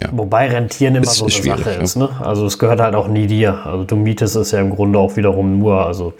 [0.00, 0.08] ja.
[0.12, 1.96] Wobei Rentieren immer so eine Sache ist.
[1.96, 2.08] Ne?
[2.20, 3.64] Also es gehört halt auch nie dir.
[3.64, 5.86] Also du mietest es ja im Grunde auch wiederum nur.
[5.86, 6.12] Also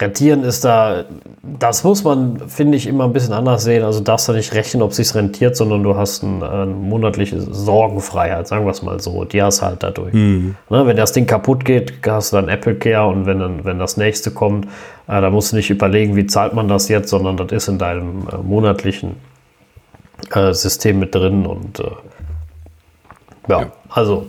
[0.00, 1.06] Rentieren ist da,
[1.42, 3.82] das muss man, finde ich, immer ein bisschen anders sehen.
[3.82, 7.40] Also darfst du nicht rechnen, ob es sich rentiert, sondern du hast ein, eine monatliche
[7.40, 9.24] Sorgenfreiheit, sagen wir es mal so.
[9.24, 10.14] Die hast halt dadurch.
[10.14, 10.54] Mhm.
[10.70, 13.80] Ne, wenn das Ding kaputt geht, hast du dann Apple Care und wenn, dann, wenn
[13.80, 14.66] das nächste kommt,
[15.08, 17.78] äh, da musst du nicht überlegen, wie zahlt man das jetzt, sondern das ist in
[17.78, 19.16] deinem äh, monatlichen
[20.32, 21.84] äh, System mit drin und äh,
[23.48, 23.72] ja, ja.
[23.88, 24.26] also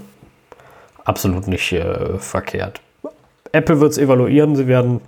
[1.03, 2.81] absolut nicht äh, verkehrt.
[3.51, 4.55] Apple wird es evaluieren.
[4.55, 5.01] Sie werden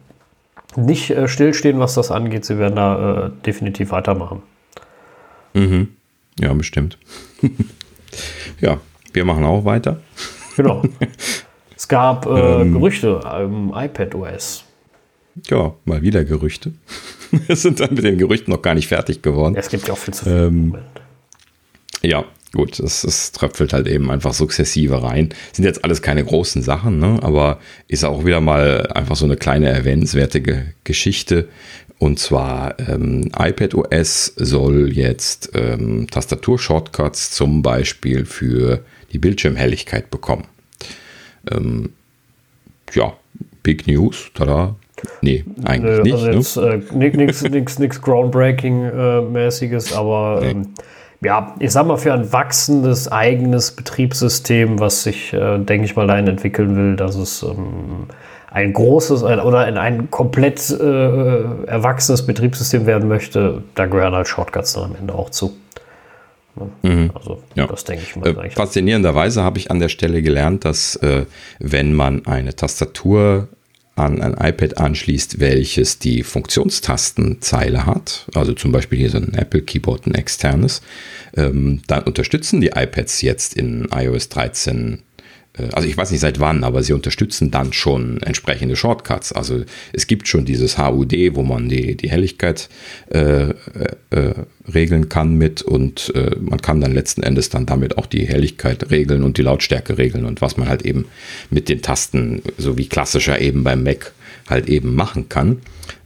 [0.75, 2.45] nicht äh, stillstehen, was das angeht.
[2.45, 4.41] Sie werden da äh, definitiv weitermachen.
[5.53, 5.89] Mhm.
[6.39, 6.97] Ja, bestimmt.
[8.59, 8.77] ja,
[9.13, 9.99] wir machen auch weiter.
[10.57, 10.83] Genau.
[11.77, 14.65] Es gab äh, ähm, Gerüchte im iPad OS.
[15.47, 16.73] Ja, mal wieder Gerüchte.
[17.31, 19.55] Wir sind dann mit den Gerüchten noch gar nicht fertig geworden.
[19.55, 20.75] Es gibt ja auch viel zu viel ähm,
[22.01, 25.29] Ja, gut, das, das tröpfelt halt eben einfach sukzessive rein.
[25.53, 27.19] Sind jetzt alles keine großen Sachen, ne?
[27.21, 31.47] aber ist auch wieder mal einfach so eine kleine erwähnenswerte Geschichte.
[31.97, 40.45] Und zwar ähm, iPad OS soll jetzt ähm, Tastatur-Shortcuts zum Beispiel für die Bildschirmhelligkeit bekommen.
[41.51, 41.91] Ähm,
[42.93, 43.13] ja,
[43.63, 44.75] Big News, tada.
[45.21, 46.13] Nee, eigentlich Nö, nicht.
[46.13, 46.35] Also ne?
[46.35, 50.49] jetzt, äh, nichts Groundbreaking-mäßiges, äh, aber nee.
[50.51, 50.73] ähm,
[51.23, 56.07] ja, ich sag mal, für ein wachsendes eigenes Betriebssystem, was sich, äh, denke ich mal,
[56.07, 58.07] dahin entwickeln will, dass es ähm,
[58.49, 64.73] ein großes oder in ein komplett äh, erwachsenes Betriebssystem werden möchte, da gehören halt Shortcuts
[64.73, 65.53] dann am Ende auch zu.
[66.81, 67.11] Mhm.
[67.13, 67.67] Also, ja.
[67.67, 68.27] das denke ich mal.
[68.27, 71.25] Äh, faszinierenderweise habe ich an der Stelle gelernt, dass äh,
[71.59, 73.47] wenn man eine Tastatur
[74.01, 79.61] an ein iPad anschließt, welches die Funktionstastenzeile hat, also zum Beispiel hier so ein Apple
[79.61, 80.81] Keyboard, ein externes,
[81.35, 85.10] ähm, dann unterstützen die iPads jetzt in iOS 13 äh,
[85.73, 89.33] also ich weiß nicht seit wann, aber sie unterstützen dann schon entsprechende Shortcuts.
[89.33, 92.69] Also es gibt schon dieses HUD, wo man die, die Helligkeit
[93.13, 93.55] äh, äh,
[94.11, 94.33] äh,
[94.73, 98.91] regeln kann mit und äh, man kann dann letzten Endes dann damit auch die Helligkeit
[98.91, 101.05] regeln und die Lautstärke regeln und was man halt eben
[101.49, 104.13] mit den Tasten, so wie klassischer eben beim Mac
[104.47, 105.57] halt eben machen kann.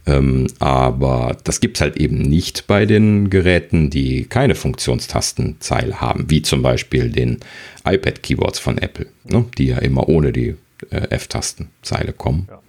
[0.06, 6.30] Ähm, aber das gibt es halt eben nicht bei den Geräten, die keine Funktionstastenzeile haben,
[6.30, 7.38] wie zum Beispiel den
[7.84, 10.54] iPad-Keyboards von Apple, ne, die ja immer ohne die
[10.90, 12.46] äh, F-Tastenzeile kommen.
[12.48, 12.60] Ja.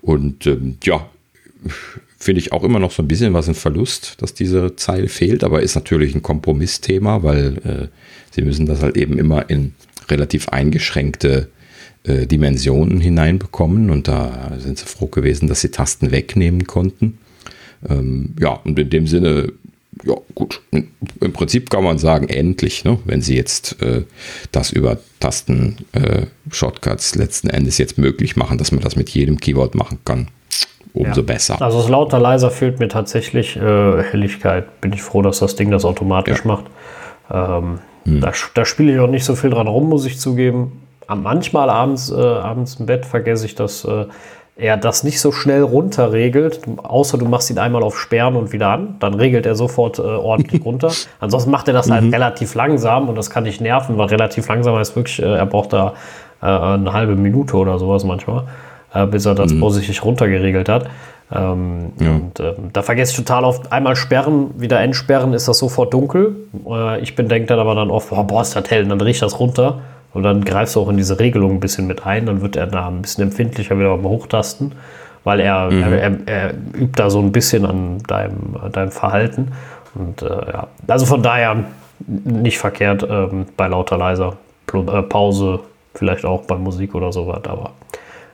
[0.00, 1.10] Und ähm, ja,
[2.18, 5.42] finde ich auch immer noch so ein bisschen was ein Verlust, dass diese Zeile fehlt,
[5.42, 7.88] aber ist natürlich ein Kompromissthema, weil äh,
[8.30, 9.74] sie müssen das halt eben immer in
[10.08, 11.48] relativ eingeschränkte
[12.06, 17.18] äh, Dimensionen hineinbekommen und da sind sie froh gewesen, dass sie Tasten wegnehmen konnten.
[17.88, 19.52] Ähm, ja, und in dem Sinne,
[20.04, 24.04] ja, gut, im Prinzip kann man sagen, endlich, ne, wenn sie jetzt äh,
[24.52, 29.74] das über Tasten-Shortcuts äh, letzten Endes jetzt möglich machen, dass man das mit jedem Keyboard
[29.74, 30.28] machen kann,
[30.92, 31.26] umso ja.
[31.26, 31.60] besser.
[31.60, 34.80] Also das lauter leiser fehlt mir tatsächlich äh, Helligkeit.
[34.80, 36.46] Bin ich froh, dass das Ding das automatisch ja.
[36.46, 36.66] macht.
[37.28, 38.20] Ähm, hm.
[38.20, 42.10] da, da spiele ich auch nicht so viel dran rum, muss ich zugeben manchmal abends,
[42.10, 44.06] äh, abends im Bett vergesse ich, dass äh,
[44.56, 48.68] er das nicht so schnell runterregelt, außer du machst ihn einmal auf Sperren und wieder
[48.68, 50.90] an, dann regelt er sofort äh, ordentlich runter.
[51.20, 52.14] Ansonsten macht er das halt mhm.
[52.14, 55.74] relativ langsam und das kann nicht nerven, weil relativ langsam heißt wirklich, äh, er braucht
[55.74, 55.92] da
[56.42, 58.44] äh, eine halbe Minute oder sowas manchmal,
[58.94, 59.60] äh, bis er das mhm.
[59.60, 60.88] vorsichtig runtergeregelt hat.
[61.30, 62.10] Ähm, ja.
[62.12, 66.36] Und äh, da vergesse ich total oft, einmal sperren, wieder entsperren, ist das sofort dunkel.
[66.66, 69.22] Äh, ich bin denke dann aber dann oft, boah, ist das hell, und dann riecht
[69.22, 69.80] das runter.
[70.12, 72.66] Und dann greifst du auch in diese Regelung ein bisschen mit ein, dann wird er
[72.66, 74.72] da ein bisschen empfindlicher wieder beim Hochtasten,
[75.24, 75.82] weil er, mhm.
[75.82, 79.52] er, er, er, übt da so ein bisschen an deinem, deinem Verhalten.
[79.94, 81.64] Und äh, ja, also von daher
[82.06, 84.36] nicht verkehrt ähm, bei lauter leiser
[84.72, 85.60] äh, Pause,
[85.94, 87.72] vielleicht auch bei Musik oder sowas, aber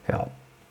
[0.09, 0.27] ja.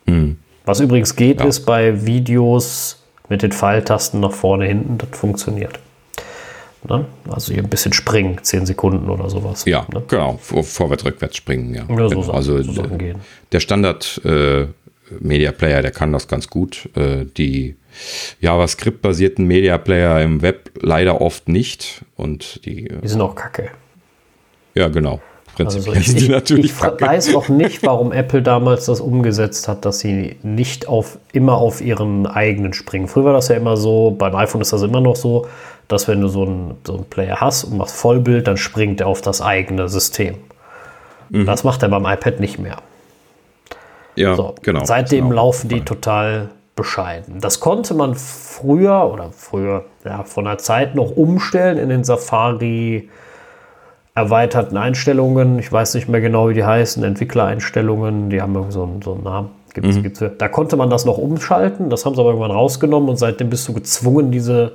[0.06, 0.38] Mhm.
[0.64, 1.46] Was übrigens geht, ja.
[1.46, 5.78] ist bei Videos mit den Pfeiltasten nach vorne, hinten, das funktioniert.
[6.88, 7.06] Ne?
[7.28, 9.64] Also hier ein bisschen springen, 10 Sekunden oder sowas.
[9.66, 10.02] Ja, ne?
[10.08, 10.38] genau.
[10.40, 11.84] Vor, vorwärts, rückwärts springen, ja.
[11.88, 12.32] ja so genau.
[12.32, 12.84] also so
[13.52, 14.66] der Standard äh,
[15.20, 16.88] Media Player, der kann das ganz gut.
[16.96, 17.76] Äh, die
[18.40, 22.04] JavaScript-basierten Media Player im Web leider oft nicht.
[22.16, 23.70] Und die, die sind auch kacke.
[24.74, 25.20] Ja, genau.
[25.54, 29.98] Prinzipiell also ich, natürlich ich weiß auch nicht, warum Apple damals das umgesetzt hat, dass
[29.98, 33.06] sie nicht auf, immer auf ihren eigenen springen.
[33.06, 35.46] Früher war das ja immer so, beim iPhone ist das immer noch so,
[35.88, 39.08] dass wenn du so einen, so einen Player hast und machst Vollbild, dann springt er
[39.08, 40.36] auf das eigene System.
[41.28, 41.44] Mhm.
[41.44, 42.78] Das macht er beim iPad nicht mehr.
[44.14, 44.84] Ja, so, genau.
[44.84, 45.36] Seitdem genau.
[45.36, 47.40] laufen die total bescheiden.
[47.40, 53.08] Das konnte man früher oder früher, ja, von der Zeit noch umstellen in den Safari
[54.14, 55.58] erweiterten Einstellungen.
[55.58, 59.24] Ich weiß nicht mehr genau, wie die heißen, Entwicklereinstellungen, die haben so einen, so einen
[59.24, 59.50] Namen.
[59.74, 60.02] Gibt's, mhm.
[60.02, 63.48] gibt's, da konnte man das noch umschalten, das haben sie aber irgendwann rausgenommen und seitdem
[63.48, 64.72] bist du gezwungen, diese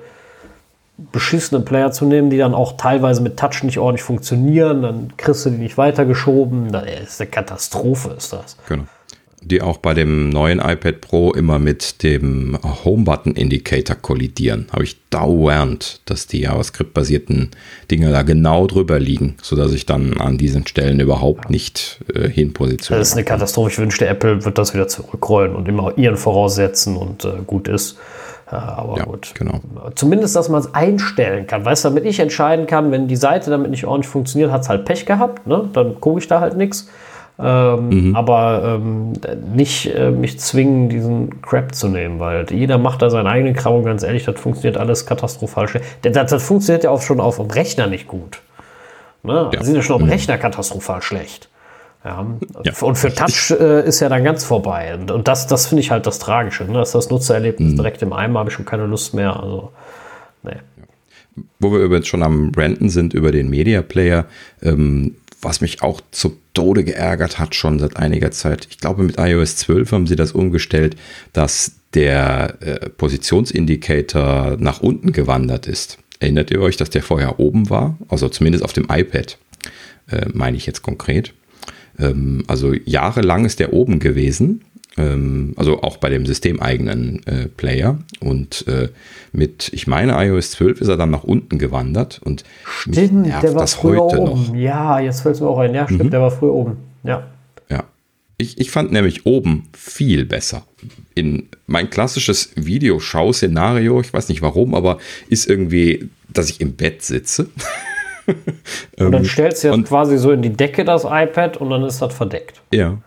[1.11, 4.81] beschissenen Player zu nehmen, die dann auch teilweise mit Touch nicht ordentlich funktionieren.
[4.81, 6.71] Dann kriegst du die nicht weitergeschoben.
[6.71, 8.57] Das ist eine Katastrophe, ist das.
[8.67, 8.85] Genau.
[9.43, 14.67] Die auch bei dem neuen iPad Pro immer mit dem Home-Button-Indicator kollidieren.
[14.73, 17.51] Habe ich dauernd, dass die JavaScript-basierten
[17.89, 22.53] Dinge da genau drüber liegen, sodass ich dann an diesen Stellen überhaupt nicht äh, hin
[22.53, 22.99] positioniere.
[22.99, 23.69] Das ist eine Katastrophe.
[23.69, 27.97] Ich wünschte, Apple wird das wieder zurückrollen und immer ihren voraussetzen und äh, gut ist.
[28.47, 29.33] Aber ja, gut.
[29.35, 29.59] Genau.
[29.95, 31.65] Zumindest, dass man es einstellen kann.
[31.65, 34.69] Weißt du, damit ich entscheiden kann, wenn die Seite damit nicht ordentlich funktioniert, hat es
[34.69, 35.45] halt Pech gehabt.
[35.47, 35.69] Ne?
[35.73, 36.87] Dann gucke ich da halt nichts.
[37.39, 38.15] Ähm, mhm.
[38.15, 39.13] Aber ähm,
[39.53, 43.75] nicht äh, mich zwingen, diesen Crap zu nehmen, weil jeder macht da seinen eigenen Kram
[43.75, 45.67] und ganz ehrlich, das funktioniert alles katastrophal.
[46.01, 48.41] Das, das, das funktioniert ja auch schon auf dem Rechner nicht gut.
[49.21, 49.51] Ne?
[49.53, 49.63] Ja.
[49.63, 50.13] Sind ja schon auf dem mhm.
[50.13, 51.49] Rechner katastrophal schlecht.
[52.03, 52.25] Ja.
[52.63, 52.73] ja.
[52.81, 54.95] Und für Touch äh, ist ja dann ganz vorbei.
[54.95, 56.63] Und, und das, das finde ich halt das Tragische.
[56.63, 56.73] Ne?
[56.73, 57.77] Dass das Nutzererlebnis mhm.
[57.77, 59.39] direkt im Eimer habe ich schon keine Lust mehr.
[59.39, 59.71] Also,
[60.43, 60.55] nee.
[61.59, 64.25] Wo wir übrigens schon am Renten sind über den Media Player,
[64.63, 68.67] ähm, was mich auch zu Tode geärgert hat, schon seit einiger Zeit.
[68.69, 70.95] Ich glaube, mit iOS 12 haben sie das umgestellt,
[71.33, 75.99] dass der äh, Positionsindikator nach unten gewandert ist.
[76.19, 77.97] Erinnert ihr euch, dass der vorher oben war?
[78.09, 79.37] Also zumindest auf dem iPad,
[80.09, 81.33] äh, meine ich jetzt konkret.
[81.99, 84.61] Ähm, also jahrelang ist der oben gewesen
[84.97, 87.97] ähm, also auch bei dem systemeigenen äh, Player.
[88.19, 88.89] Und äh,
[89.31, 92.19] mit, ich meine, iOS 12 ist er dann nach unten gewandert.
[92.23, 94.47] Und stimmt, der war früher oben.
[94.47, 94.55] Noch.
[94.55, 95.73] Ja, jetzt fällt es mir auch ein.
[95.73, 96.09] Ja, stimmt, mhm.
[96.09, 96.77] der war früher oben.
[97.03, 97.27] Ja.
[97.69, 97.83] Ja.
[98.37, 100.63] Ich, ich fand nämlich oben viel besser.
[101.15, 104.97] In mein klassisches Videoschau-Szenario, ich weiß nicht warum, aber
[105.29, 107.47] ist irgendwie, dass ich im Bett sitze.
[108.97, 112.01] und dann stellst du jetzt quasi so in die Decke das iPad und dann ist
[112.01, 112.61] das verdeckt.
[112.71, 112.97] Ja.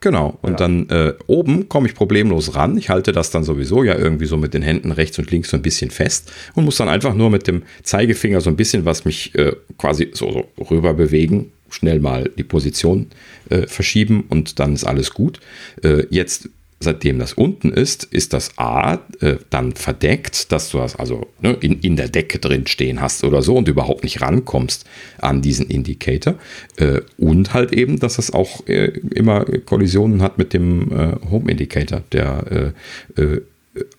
[0.00, 0.38] Genau.
[0.42, 0.56] Und ja.
[0.56, 2.76] dann äh, oben komme ich problemlos ran.
[2.76, 5.56] Ich halte das dann sowieso ja irgendwie so mit den Händen rechts und links so
[5.56, 9.04] ein bisschen fest und muss dann einfach nur mit dem Zeigefinger so ein bisschen was
[9.04, 13.06] mich äh, quasi so, so, rüber bewegen, schnell mal die Position
[13.48, 15.40] äh, verschieben und dann ist alles gut.
[15.82, 20.96] Äh, jetzt seitdem das unten ist, ist das A äh, dann verdeckt, dass du das
[20.96, 24.84] also ne, in, in der Decke drin stehen hast oder so und überhaupt nicht rankommst
[25.18, 26.34] an diesen Indikator.
[26.76, 31.50] Äh, und halt eben, dass es auch äh, immer Kollisionen hat mit dem äh, Home
[31.50, 32.74] Indicator, der
[33.16, 33.40] äh, äh,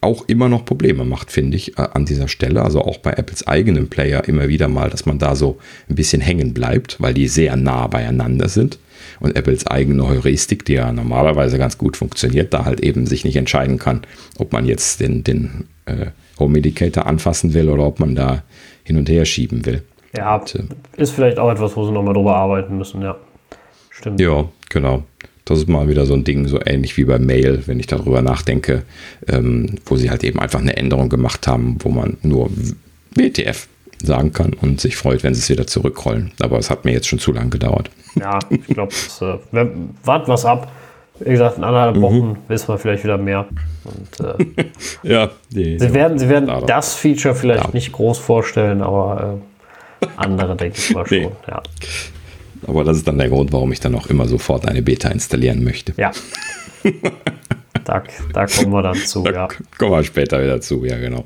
[0.02, 2.64] auch immer noch Probleme macht, finde ich, an dieser Stelle.
[2.64, 6.20] Also auch bei Apples eigenem Player immer wieder mal, dass man da so ein bisschen
[6.20, 8.80] hängen bleibt, weil die sehr nah beieinander sind
[9.20, 13.36] und Apples eigene Heuristik, die ja normalerweise ganz gut funktioniert, da halt eben sich nicht
[13.36, 14.02] entscheiden kann,
[14.38, 16.08] ob man jetzt den, den äh,
[16.40, 18.44] Home Indicator anfassen will oder ob man da
[18.84, 19.84] hin und her schieben will.
[20.16, 20.64] Ja, und, äh,
[21.02, 23.16] ist vielleicht auch etwas, wo sie nochmal drüber arbeiten müssen, ja.
[23.90, 24.20] Stimmt.
[24.20, 25.04] Ja, genau.
[25.46, 28.22] Das ist mal wieder so ein Ding, so ähnlich wie bei Mail, wenn ich darüber
[28.22, 28.84] nachdenke,
[29.28, 32.50] ähm, wo sie halt eben einfach eine Änderung gemacht haben, wo man nur
[33.16, 33.68] WTF
[34.02, 36.32] sagen kann und sich freut, wenn sie es wieder zurückrollen.
[36.40, 37.90] Aber es hat mir jetzt schon zu lange gedauert.
[38.16, 39.66] Ja, ich glaube, äh,
[40.04, 40.72] warten was ab.
[41.20, 42.02] Wie gesagt, in anderthalb mhm.
[42.02, 42.38] Wochen mhm.
[42.48, 43.48] wissen wir vielleicht wieder mehr.
[43.84, 44.64] Und, äh,
[45.04, 47.70] ja, die, sie werden, sie werden das Feature vielleicht ja.
[47.74, 49.40] nicht groß vorstellen, aber
[50.02, 51.18] äh, andere denke ich mal schon.
[51.18, 51.30] Nee.
[51.48, 51.64] Ja.
[52.68, 55.64] Aber das ist dann der Grund, warum ich dann auch immer sofort eine Beta installieren
[55.64, 55.94] möchte.
[55.98, 56.12] Ja.
[57.84, 58.04] da,
[58.34, 59.48] da kommen wir dann zu, da ja.
[59.78, 61.26] Kommen wir später wieder zu, ja, genau.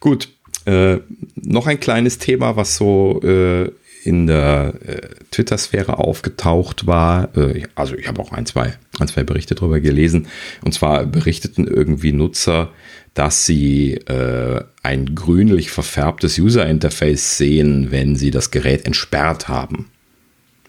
[0.00, 0.28] Gut,
[0.66, 0.98] äh,
[1.36, 3.70] noch ein kleines Thema, was so äh,
[4.06, 7.36] in der äh, Twitter-Sphäre aufgetaucht war.
[7.36, 10.28] Äh, also ich habe auch ein zwei, ein, zwei Berichte darüber gelesen.
[10.64, 12.70] Und zwar berichteten irgendwie Nutzer,
[13.14, 19.90] dass sie äh, ein grünlich verfärbtes User-Interface sehen, wenn sie das Gerät entsperrt haben.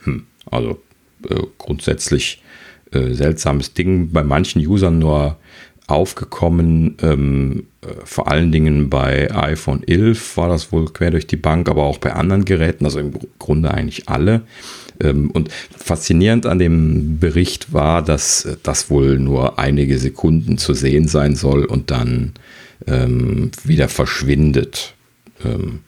[0.03, 0.81] Hm, also
[1.29, 2.41] äh, grundsätzlich
[2.89, 4.13] seltsames Ding.
[4.13, 5.37] Bei manchen Usern nur
[5.87, 6.97] aufgekommen.
[7.01, 11.69] Ähm, äh, vor allen Dingen bei iPhone 11 war das wohl quer durch die Bank,
[11.69, 14.41] aber auch bei anderen Geräten, also im Grunde eigentlich alle.
[15.01, 21.07] Ähm, und faszinierend an dem Bericht war, dass das wohl nur einige Sekunden zu sehen
[21.07, 22.33] sein soll und dann
[22.85, 24.93] ähm, wieder verschwindet.
[25.43, 25.79] Ähm,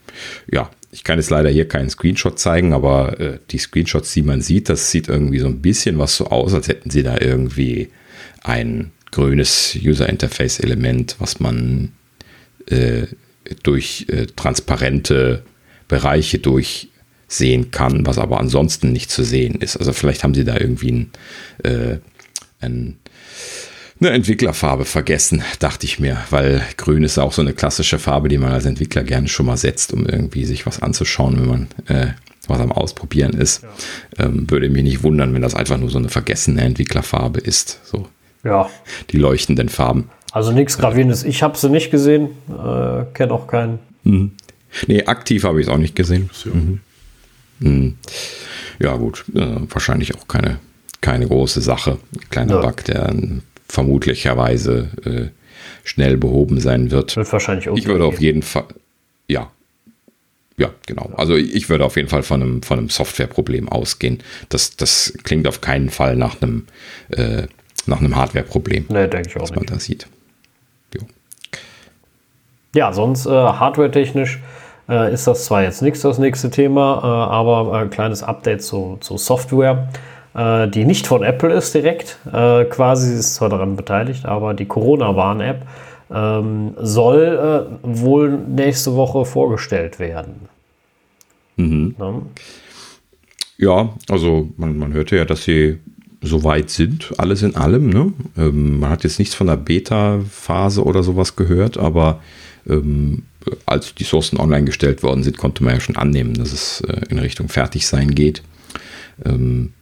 [0.52, 4.42] ja, ich kann jetzt leider hier keinen Screenshot zeigen, aber äh, die Screenshots, die man
[4.42, 7.90] sieht, das sieht irgendwie so ein bisschen was so aus, als hätten sie da irgendwie
[8.44, 11.92] ein grünes User Interface Element, was man
[12.68, 13.08] äh,
[13.64, 15.44] durch äh, transparente
[15.88, 19.78] Bereiche durchsehen kann, was aber ansonsten nicht zu sehen ist.
[19.78, 21.12] Also vielleicht haben sie da irgendwie ein,
[21.64, 21.98] äh,
[22.62, 22.98] ein,
[24.00, 28.38] eine Entwicklerfarbe vergessen, dachte ich mir, weil grün ist auch so eine klassische Farbe, die
[28.38, 32.14] man als Entwickler gerne schon mal setzt, um irgendwie sich was anzuschauen, wenn man äh,
[32.48, 33.64] was am Ausprobieren ist.
[33.64, 34.26] Ja.
[34.26, 37.80] Ähm, würde mich nicht wundern, wenn das einfach nur so eine vergessene Entwicklerfarbe ist.
[37.86, 38.08] So
[38.50, 38.70] ja.
[39.12, 40.10] Die leuchtenden Farben.
[40.32, 41.24] Also nichts Gravierendes.
[41.24, 43.80] Ich habe sie nicht gesehen, äh, kenne auch keinen.
[44.04, 44.32] Mhm.
[44.88, 46.30] Nee, aktiv habe ich es auch nicht gesehen.
[46.46, 46.80] Mhm.
[47.60, 47.96] Mhm.
[48.80, 49.26] Ja, gut.
[49.34, 50.60] Äh, wahrscheinlich auch keine,
[51.02, 51.98] keine große Sache.
[52.30, 52.62] Kleiner ja.
[52.62, 53.14] Bug, der
[53.68, 55.28] vermutlicherweise äh,
[55.84, 57.16] schnell behoben sein wird.
[57.16, 58.66] wird wahrscheinlich ich würde auf jeden Fall,
[59.28, 59.52] ja,
[60.60, 61.10] ja, genau.
[61.16, 64.20] Also ich würde auf jeden Fall von einem, von einem Softwareproblem ausgehen.
[64.50, 66.68] Das, das klingt auf keinen Fall nach einem
[67.12, 67.48] äh,
[67.90, 68.86] nach einem Hardware-Problem.
[68.90, 70.08] Nee, denke ich auch was man da sieht.
[70.96, 71.02] Jo.
[72.76, 74.40] Ja, sonst äh, hardware-technisch
[74.88, 78.98] äh, ist das zwar jetzt nichts das nächste Thema, äh, aber ein kleines Update zu,
[79.02, 79.90] zu Software,
[80.36, 82.18] äh, die nicht von Apple ist direkt.
[82.32, 85.66] Äh, quasi ist zwar daran beteiligt, aber die Corona-Warn-App
[86.12, 90.50] ähm, soll äh, wohl nächste Woche vorgestellt werden.
[91.58, 91.96] Mhm.
[92.00, 92.14] Ja.
[93.62, 95.80] Ja, also man, man hörte ja, dass sie
[96.22, 97.90] so weit sind, alles in allem.
[97.90, 98.14] Ne?
[98.38, 102.20] Ähm, man hat jetzt nichts von der Beta-Phase oder sowas gehört, aber
[102.68, 103.24] ähm,
[103.66, 107.02] als die Sourcen online gestellt worden sind, konnte man ja schon annehmen, dass es äh,
[107.10, 108.44] in Richtung Fertigsein geht.
[109.26, 109.74] Ähm,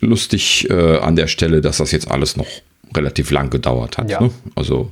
[0.00, 2.46] lustig äh, an der Stelle, dass das jetzt alles noch
[2.94, 4.10] relativ lang gedauert hat.
[4.10, 4.20] Ja.
[4.20, 4.30] Ne?
[4.54, 4.90] Also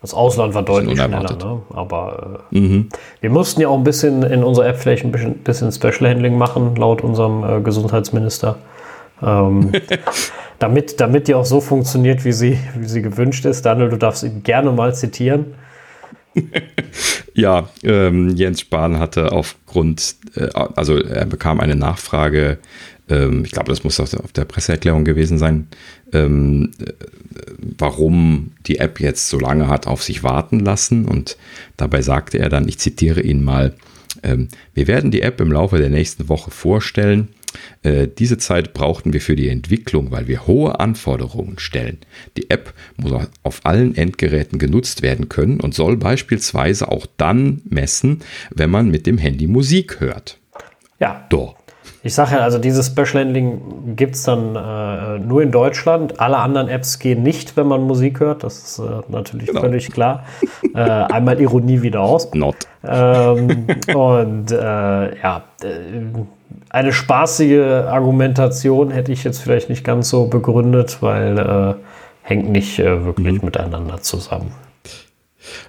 [0.00, 1.62] Das Ausland war deutlich schneller, ne?
[1.70, 2.84] aber äh,
[3.20, 6.38] wir mussten ja auch ein bisschen in unserer App vielleicht ein bisschen, bisschen Special Handling
[6.38, 8.56] machen, laut unserem äh, Gesundheitsminister.
[9.22, 9.72] Ähm,
[10.58, 13.62] damit, damit die auch so funktioniert, wie sie, wie sie gewünscht ist.
[13.62, 15.54] Daniel, du darfst ihn gerne mal zitieren.
[17.34, 22.58] Ja, ähm, Jens Spahn hatte aufgrund, äh, also er bekam eine Nachfrage,
[23.08, 25.68] ähm, ich glaube, das muss auf der, auf der Presseerklärung gewesen sein,
[26.12, 26.92] ähm, äh,
[27.78, 31.06] warum die App jetzt so lange hat auf sich warten lassen.
[31.06, 31.36] Und
[31.76, 33.74] dabei sagte er dann, ich zitiere ihn mal,
[34.22, 37.28] ähm, wir werden die App im Laufe der nächsten Woche vorstellen.
[37.82, 41.98] Äh, diese Zeit brauchten wir für die Entwicklung, weil wir hohe Anforderungen stellen.
[42.36, 43.12] Die App muss
[43.42, 48.20] auf allen Endgeräten genutzt werden können und soll beispielsweise auch dann messen,
[48.50, 50.38] wenn man mit dem Handy Musik hört.
[50.98, 51.61] Ja, Doch.
[52.04, 56.18] Ich sage ja, also dieses Special Handling gibt es dann äh, nur in Deutschland.
[56.20, 58.42] Alle anderen Apps gehen nicht, wenn man Musik hört.
[58.42, 59.60] Das ist äh, natürlich Genau.
[59.60, 60.24] völlig klar.
[60.74, 62.32] äh, einmal Ironie wieder aus.
[62.34, 62.56] Not.
[62.84, 65.68] Ähm, und äh, ja, äh,
[66.70, 71.74] eine spaßige Argumentation hätte ich jetzt vielleicht nicht ganz so begründet, weil äh,
[72.22, 73.44] hängt nicht äh, wirklich Mhm.
[73.46, 74.52] miteinander zusammen.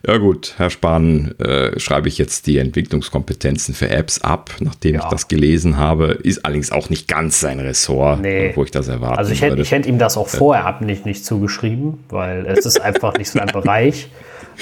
[0.06, 5.02] Ja gut, Herr Spahn, äh, schreibe ich jetzt die Entwicklungskompetenzen für Apps ab, nachdem Ja.
[5.04, 6.08] ich das gelesen habe.
[6.24, 8.52] Ist allerdings auch nicht ganz sein Ressort, Nee.
[8.56, 9.18] wo ich das erwarte.
[9.18, 12.66] Also ich hätte, ich hätte ihm das auch vorher ab nicht, nicht zugeschrieben, weil es
[12.66, 14.10] ist einfach nicht sein Bereich.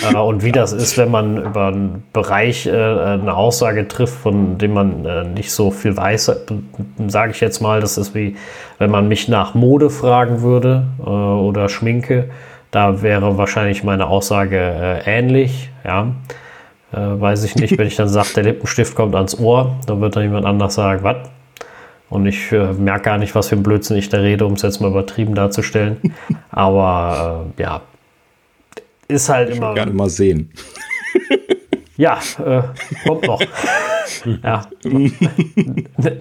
[0.10, 4.58] Äh, und wie das ist, wenn man über einen Bereich äh, eine Aussage trifft, von
[4.58, 6.32] dem man äh, nicht so viel weiß,
[7.08, 8.38] sage ich jetzt mal, das ist wie,
[8.78, 12.30] wenn man mich nach Mode fragen würde äh, oder Schminke,
[12.72, 16.14] da wäre wahrscheinlich meine Aussage äh, ähnlich, ja.
[16.94, 20.16] Äh, weiß ich nicht, wenn ich dann sage, der Lippenstift kommt ans Ohr, dann wird
[20.16, 21.30] dann jemand anders sagen, was?
[22.10, 24.62] Und ich äh, merke gar nicht, was für ein Blödsinn ich da rede, um es
[24.64, 25.98] jetzt mal übertrieben darzustellen.
[26.52, 27.82] Aber äh, ja,
[29.08, 29.68] ist halt Ich immer.
[29.68, 30.52] würde gerne mal sehen.
[32.02, 32.64] Ja, äh,
[33.06, 33.40] kommt noch.
[34.44, 34.66] ja.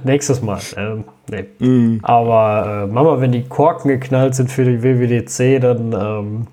[0.05, 0.61] Nächstes Mal.
[0.77, 1.99] Ähm, nee.
[2.03, 6.47] Aber äh, Mama, wenn die Korken geknallt sind für die WWDC, dann, ähm,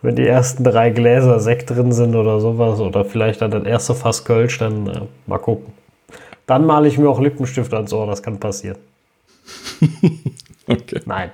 [0.00, 3.94] wenn die ersten drei Gläser Sekt drin sind oder sowas, oder vielleicht dann das erste
[3.94, 5.74] Fass Kölsch, dann äh, mal gucken.
[6.46, 8.78] Dann male ich mir auch Lippenstift ans Ohr, das kann passieren.
[10.70, 11.00] Okay.
[11.04, 11.30] Nein.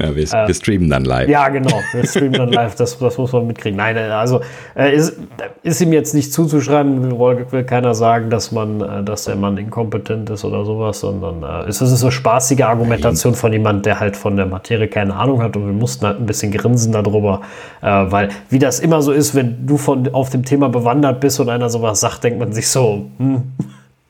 [0.00, 1.28] Ja, wir, wir streamen dann live.
[1.28, 1.80] Ja, genau.
[1.92, 3.76] Wir streamen dann live, das, das muss man mitkriegen.
[3.76, 4.40] Nein, also
[4.74, 5.16] äh, ist,
[5.62, 9.56] ist ihm jetzt nicht zuzuschreiben, will, will keiner sagen, dass man, äh, dass der Mann
[9.58, 14.16] inkompetent ist oder sowas, sondern äh, es ist so spaßige Argumentation von jemand, der halt
[14.16, 17.42] von der Materie keine Ahnung hat und wir mussten halt ein bisschen grinsen darüber,
[17.82, 21.38] äh, weil wie das immer so ist, wenn du von auf dem Thema bewandert bist
[21.38, 23.52] und einer sowas sagt, denkt man sich so, hm,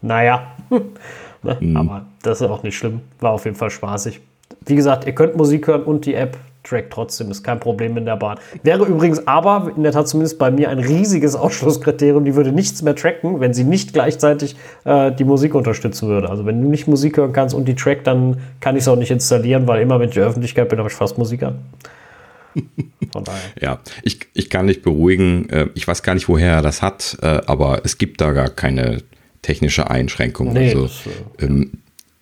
[0.00, 0.52] naja.
[1.42, 1.78] ne?
[1.78, 3.00] Aber das ist auch nicht schlimm.
[3.20, 4.20] War auf jeden Fall spaßig.
[4.66, 8.04] Wie gesagt, ihr könnt Musik hören und die App trackt trotzdem, ist kein Problem in
[8.04, 8.38] der Bahn.
[8.62, 12.82] Wäre übrigens aber, in der Tat zumindest bei mir, ein riesiges Ausschlusskriterium, die würde nichts
[12.82, 16.28] mehr tracken, wenn sie nicht gleichzeitig äh, die Musik unterstützen würde.
[16.28, 18.96] Also wenn du nicht Musik hören kannst und die trackt, dann kann ich es auch
[18.96, 21.60] nicht installieren, weil immer, wenn ich in der Öffentlichkeit bin, habe ich fast Musik an.
[23.12, 23.40] Von daher.
[23.60, 25.48] Ja, ich, ich kann dich beruhigen.
[25.48, 28.50] äh, Ich weiß gar nicht, woher er das hat, äh, aber es gibt da gar
[28.50, 29.02] keine
[29.42, 30.52] technische Einschränkung.
[30.52, 31.72] Nee, also, das, äh, ähm,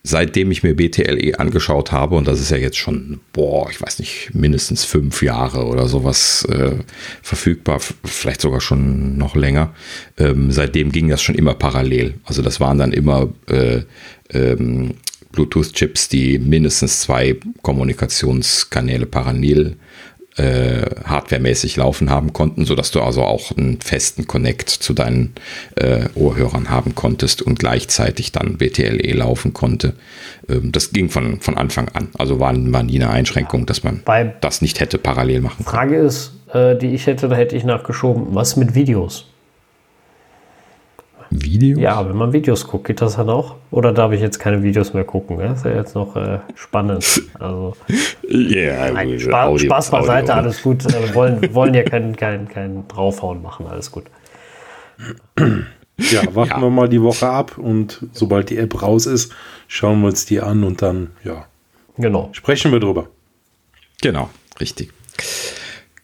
[0.02, 3.98] seitdem ich mir BTLE angeschaut habe, und das ist ja jetzt schon, boah, ich weiß
[3.98, 6.76] nicht, mindestens fünf Jahre oder sowas äh,
[7.22, 9.74] verfügbar, vielleicht sogar schon noch länger,
[10.16, 12.14] ähm, seitdem ging das schon immer parallel.
[12.24, 13.82] Also das waren dann immer äh,
[14.30, 14.94] ähm,
[15.32, 19.76] Bluetooth-Chips, die mindestens zwei Kommunikationskanäle parallel
[20.38, 25.34] äh, hardwaremäßig laufen haben konnten, sodass du also auch einen festen Connect zu deinen
[25.76, 29.94] äh, Ohrhörern haben konntest und gleichzeitig dann BTLE laufen konnte.
[30.48, 32.08] Ähm, das ging von, von Anfang an.
[32.18, 35.76] Also war, war nie eine Einschränkung, dass man Bei- das nicht hätte parallel machen können.
[35.76, 39.26] Frage ist, äh, die ich hätte, da hätte ich nachgeschoben, was mit Videos?
[41.30, 41.78] Video?
[41.78, 43.56] Ja, wenn man Videos guckt, geht das dann auch?
[43.70, 45.38] Oder darf ich jetzt keine Videos mehr gucken?
[45.38, 47.22] Das ist ja jetzt noch äh, spannend.
[47.38, 47.76] Also,
[48.28, 50.34] Ja, nein, Spaß, Audio Spaß Audio, beiseite, ne?
[50.34, 50.84] alles gut.
[50.86, 54.04] Äh, Wir wollen, wollen ja kein, kein, kein Draufhauen machen, alles gut.
[55.98, 56.60] Ja, warten Ja.
[56.60, 59.32] wir mal die Woche ab und sobald die App raus ist,
[59.66, 61.46] schauen wir uns die an und dann, ja,
[61.96, 62.28] Genau.
[62.32, 63.08] sprechen wir drüber.
[64.00, 64.30] Genau,
[64.60, 64.92] richtig.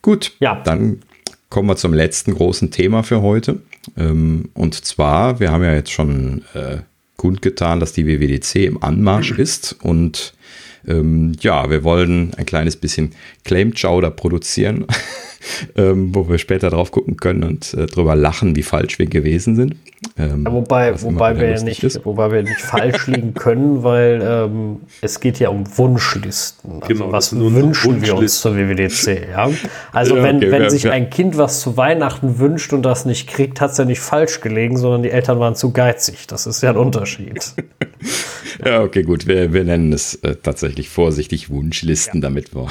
[0.02, 0.60] Gut, Ja.
[0.64, 1.00] dann
[1.48, 3.60] kommen wir zum letzten großen Thema für heute.
[3.96, 6.78] Ähm, und zwar, wir haben ja jetzt schon äh,
[7.16, 10.34] kundgetan, dass die WWDC im Anmarsch ist und
[10.86, 14.86] ähm, ja, wir wollen ein kleines bisschen Claim-Chowder produzieren,
[15.76, 19.56] ähm, wo wir später drauf gucken können und äh, drüber lachen, wie falsch wir gewesen
[19.56, 19.76] sind.
[20.18, 25.38] Ähm, wobei, wobei, wir nicht, wobei wir nicht falsch liegen können, weil ähm, es geht
[25.38, 26.82] ja um Wunschlisten.
[26.82, 29.30] Also genau, was wünschen wir uns zur WWDC?
[29.30, 29.50] Ja?
[29.92, 30.92] Also ja, wenn, okay, wenn ja, sich ja.
[30.92, 34.40] ein Kind was zu Weihnachten wünscht und das nicht kriegt, hat es ja nicht falsch
[34.40, 36.26] gelegen, sondern die Eltern waren zu geizig.
[36.26, 37.54] Das ist ja ein Unterschied.
[38.64, 39.26] ja, okay, gut.
[39.26, 42.68] Wir, wir nennen es äh, tatsächlich vorsichtig Wunschlisten, damit wir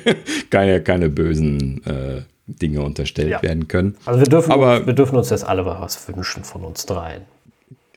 [0.50, 2.13] keine, keine bösen äh,
[2.46, 3.42] Dinge unterstellt ja.
[3.42, 3.96] werden können.
[4.04, 7.22] Also wir dürfen, Aber, uns, wir dürfen uns jetzt alle was wünschen von uns dreien.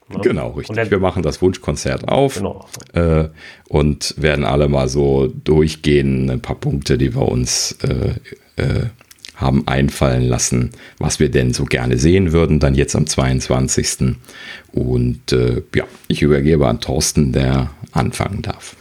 [0.09, 0.19] Ne?
[0.21, 0.75] Genau, richtig.
[0.75, 2.65] Dann, wir machen das Wunschkonzert auf genau.
[2.93, 3.27] äh,
[3.67, 8.13] und werden alle mal so durchgehen, ein paar Punkte, die wir uns äh,
[8.61, 8.85] äh,
[9.35, 14.15] haben einfallen lassen, was wir denn so gerne sehen würden, dann jetzt am 22.
[14.71, 18.75] Und äh, ja, ich übergebe an Thorsten, der anfangen darf.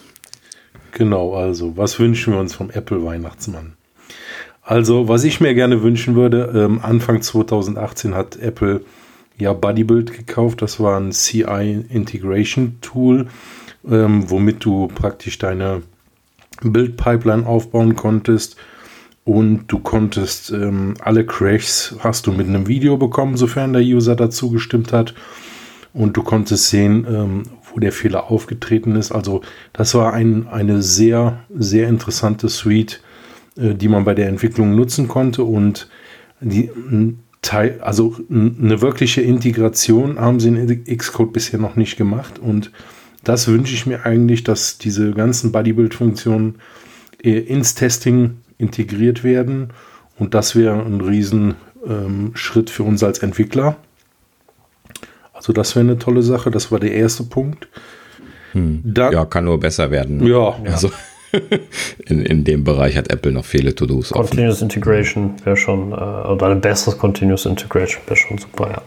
[0.93, 3.75] Genau, also was wünschen wir uns vom Apple Weihnachtsmann?
[4.69, 8.81] Also, was ich mir gerne wünschen würde, ähm, Anfang 2018 hat Apple
[9.39, 10.61] ja Bodybuild gekauft.
[10.61, 13.29] Das war ein CI Integration Tool,
[13.89, 15.83] ähm, womit du praktisch deine
[16.63, 18.57] Build-Pipeline aufbauen konntest.
[19.25, 24.17] Und du konntest ähm, alle Crashs hast du mit einem Video bekommen, sofern der User
[24.17, 25.15] dazu gestimmt hat.
[25.93, 29.13] Und du konntest sehen, ähm, wo der Fehler aufgetreten ist.
[29.13, 33.01] Also das war ein, eine sehr, sehr interessante Suite,
[33.57, 35.89] die man bei der Entwicklung nutzen konnte und
[36.41, 36.71] die
[37.43, 42.71] Teil, also eine wirkliche Integration haben sie in Xcode bisher noch nicht gemacht und
[43.25, 46.57] das wünsche ich mir eigentlich, dass diese ganzen Bodybuild-Funktionen
[47.23, 49.71] äh, ins Testing integriert werden
[50.19, 51.55] und das wäre ein riesen
[51.87, 53.77] ähm, Schritt für uns als Entwickler.
[55.33, 57.69] Also das wäre eine tolle Sache, das war der erste Punkt.
[58.53, 58.81] Hm.
[58.85, 60.27] Dann, ja, kann nur besser werden.
[60.27, 60.91] Ja, also.
[62.07, 64.11] in, in dem Bereich hat Apple noch viele To-Dos.
[64.11, 64.65] Continuous offen.
[64.65, 68.83] Integration wäre schon, äh, oder ein besseres Continuous Integration wäre schon super, ja.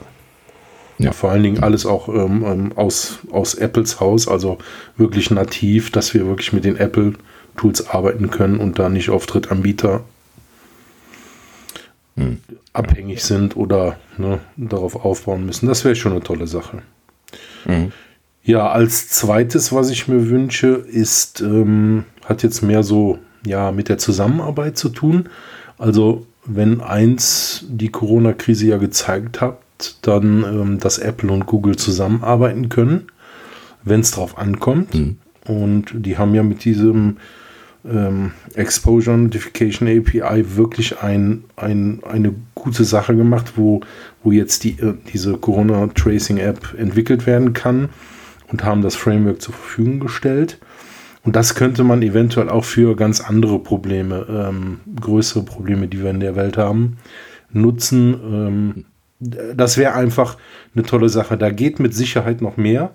[1.01, 4.57] Ja, vor allen Dingen alles auch ähm, ähm, aus, aus Apples Haus, also
[4.97, 10.03] wirklich nativ, dass wir wirklich mit den Apple-Tools arbeiten können und da nicht auf Drittanbieter
[12.17, 12.39] hm.
[12.73, 15.67] abhängig sind oder ne, darauf aufbauen müssen.
[15.67, 16.81] Das wäre schon eine tolle Sache.
[17.65, 17.93] Mhm.
[18.43, 23.89] Ja, als zweites, was ich mir wünsche, ist, ähm, hat jetzt mehr so ja, mit
[23.89, 25.29] der Zusammenarbeit zu tun.
[25.77, 29.59] Also, wenn eins die Corona-Krise ja gezeigt hat,
[30.01, 33.07] dann, ähm, dass Apple und Google zusammenarbeiten können,
[33.83, 34.93] wenn es drauf ankommt.
[34.93, 35.17] Mhm.
[35.45, 37.17] Und die haben ja mit diesem
[37.85, 43.81] ähm, Exposure Notification API wirklich ein, ein, eine gute Sache gemacht, wo,
[44.23, 47.89] wo jetzt die, äh, diese Corona Tracing App entwickelt werden kann
[48.51, 50.59] und haben das Framework zur Verfügung gestellt.
[51.23, 56.09] Und das könnte man eventuell auch für ganz andere Probleme, ähm, größere Probleme, die wir
[56.09, 56.97] in der Welt haben,
[57.51, 58.13] nutzen.
[58.23, 58.85] Ähm,
[59.19, 60.37] das wäre einfach
[60.73, 61.37] eine tolle Sache.
[61.37, 62.91] Da geht mit Sicherheit noch mehr.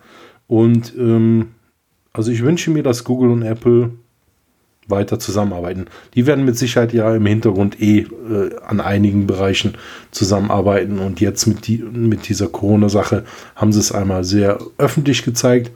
[0.46, 1.48] Und ähm,
[2.12, 3.90] also ich wünsche mir, dass Google und Apple
[4.86, 5.86] weiter zusammenarbeiten.
[6.14, 9.76] Die werden mit Sicherheit ja im Hintergrund eh äh, an einigen Bereichen
[10.10, 13.24] zusammenarbeiten und jetzt mit, die, mit dieser Corona-Sache
[13.56, 15.72] haben sie es einmal sehr öffentlich gezeigt.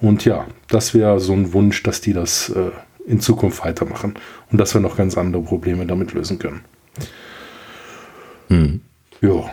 [0.00, 2.70] Und ja, das wäre so ein Wunsch, dass die das äh,
[3.06, 4.14] in Zukunft weitermachen
[4.50, 6.60] und dass wir noch ganz andere Probleme damit lösen können.
[8.48, 8.80] Hm.
[9.20, 9.50] Ja.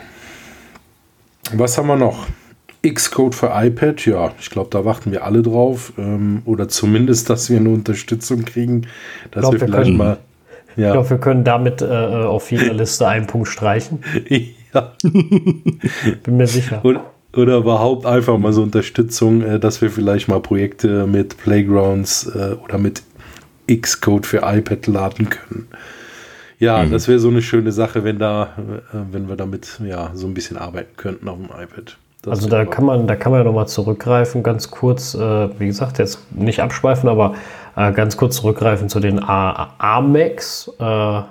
[1.53, 2.27] Was haben wir noch?
[2.85, 5.93] Xcode für iPad, ja, ich glaube, da warten wir alle drauf.
[5.97, 8.88] Ähm, oder zumindest, dass wir eine Unterstützung kriegen,
[9.31, 10.17] dass glaub, wir, wir vielleicht können, mal.
[10.76, 10.88] Ja.
[10.88, 14.03] Ich glaube, wir können damit äh, auf jeder Liste einen Punkt streichen.
[14.73, 14.93] ja.
[15.01, 16.84] Bin mir sicher.
[16.84, 17.05] Oder,
[17.37, 22.55] oder überhaupt einfach mal so Unterstützung, äh, dass wir vielleicht mal Projekte mit Playgrounds äh,
[22.63, 23.03] oder mit
[23.69, 25.67] Xcode für iPad laden können.
[26.59, 26.91] Ja, mhm.
[26.91, 28.53] das wäre so eine schöne Sache, wenn da,
[28.93, 31.97] äh, wenn wir damit ja so ein bisschen arbeiten könnten auf dem iPad.
[32.21, 35.67] Das also da kann man, da kann man ja nochmal zurückgreifen, ganz kurz, äh, wie
[35.67, 37.35] gesagt, jetzt nicht abschweifen, aber
[37.75, 41.21] äh, ganz kurz zurückgreifen zu den ARM-Macs, äh,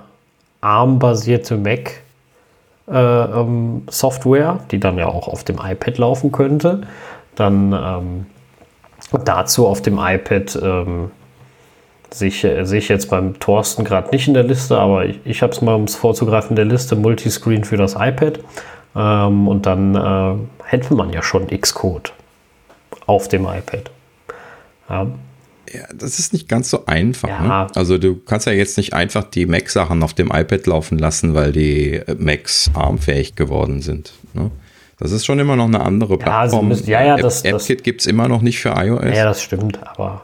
[0.61, 2.04] ARM-basierte Mac.
[2.87, 6.81] Äh, ähm, Software, die dann ja auch auf dem iPad laufen könnte.
[7.35, 8.25] Dann ähm,
[9.23, 11.11] dazu auf dem iPad ähm,
[12.11, 15.51] sehe ich, ich jetzt beim Thorsten gerade nicht in der Liste, aber ich, ich habe
[15.51, 18.39] es mal, um es vorzugreifen, der Liste Multiscreen für das iPad.
[18.95, 22.13] Ähm, und dann äh, hätte man ja schon Xcode
[23.07, 23.89] auf dem iPad.
[24.89, 25.07] Ja.
[25.73, 27.29] Ja, das ist nicht ganz so einfach.
[27.29, 27.41] Ja.
[27.41, 27.67] Ne?
[27.75, 31.51] Also du kannst ja jetzt nicht einfach die Mac-Sachen auf dem iPad laufen lassen, weil
[31.51, 34.13] die Macs armfähig geworden sind.
[34.33, 34.51] Ne?
[34.97, 36.65] Das ist schon immer noch eine andere Plattform.
[36.65, 39.15] Ja, müssen, ja, ja, das, AppKit gibt es immer noch nicht für iOS.
[39.15, 40.23] Ja, das stimmt, aber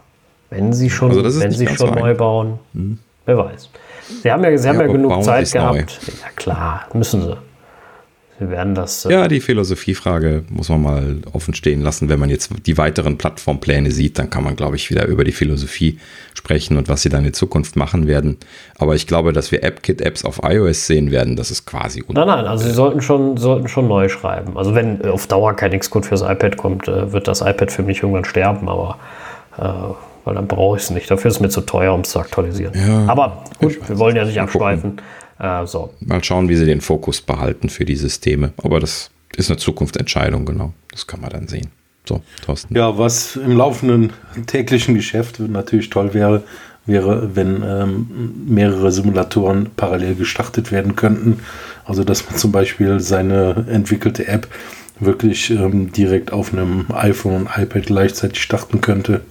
[0.49, 2.97] wenn sie schon, also wenn sie schon neu bauen, hm.
[3.25, 3.69] wer weiß.
[4.23, 5.75] Sie haben ja, sie haben ja, ja genug Zeit gehabt.
[5.75, 6.13] Neu.
[6.21, 7.37] Ja, klar, müssen sie.
[8.41, 9.05] Wir werden das.
[9.05, 12.09] Äh ja, die Philosophiefrage muss man mal offen stehen lassen.
[12.09, 15.31] Wenn man jetzt die weiteren Plattformpläne sieht, dann kann man, glaube ich, wieder über die
[15.31, 15.99] Philosophie
[16.33, 18.37] sprechen und was sie dann in Zukunft machen werden.
[18.79, 22.45] Aber ich glaube, dass wir AppKit-Apps auf iOS sehen werden, das ist quasi Nein, nein,
[22.45, 24.57] also sie sollten schon, sollten schon neu schreiben.
[24.57, 28.01] Also wenn auf Dauer kein Xcode fürs iPad kommt, äh, wird das iPad für mich
[28.01, 28.97] irgendwann sterben, aber
[29.59, 29.93] äh,
[30.25, 31.11] weil dann brauche ich es nicht.
[31.11, 32.73] Dafür ist es mir zu teuer, um es zu aktualisieren.
[32.75, 34.97] Ja, aber gut, wir wollen ja nicht abschweifen.
[35.41, 35.91] Äh, so.
[36.01, 38.53] Mal schauen, wie sie den Fokus behalten für die Systeme.
[38.61, 40.73] Aber das ist eine Zukunftsentscheidung, genau.
[40.91, 41.67] Das kann man dann sehen.
[42.07, 42.75] So, Thorsten.
[42.75, 44.13] Ja, was im laufenden
[44.47, 46.43] täglichen Geschäft natürlich toll wäre,
[46.85, 51.39] wäre, wenn ähm, mehrere Simulatoren parallel gestartet werden könnten.
[51.85, 54.47] Also, dass man zum Beispiel seine entwickelte App
[54.99, 59.21] wirklich ähm, direkt auf einem iPhone und iPad gleichzeitig starten könnte.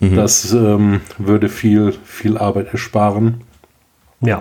[0.00, 0.16] Mhm.
[0.16, 3.42] Das ähm, würde viel, viel Arbeit ersparen.
[4.20, 4.40] Ja.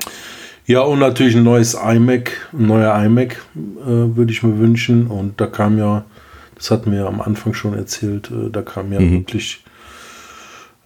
[0.67, 5.07] Ja, und natürlich ein neues iMac, ein neuer iMac äh, würde ich mir wünschen.
[5.07, 6.05] Und da kam ja,
[6.55, 9.11] das hatten wir ja am Anfang schon erzählt, äh, da kam ja mhm.
[9.11, 9.63] wirklich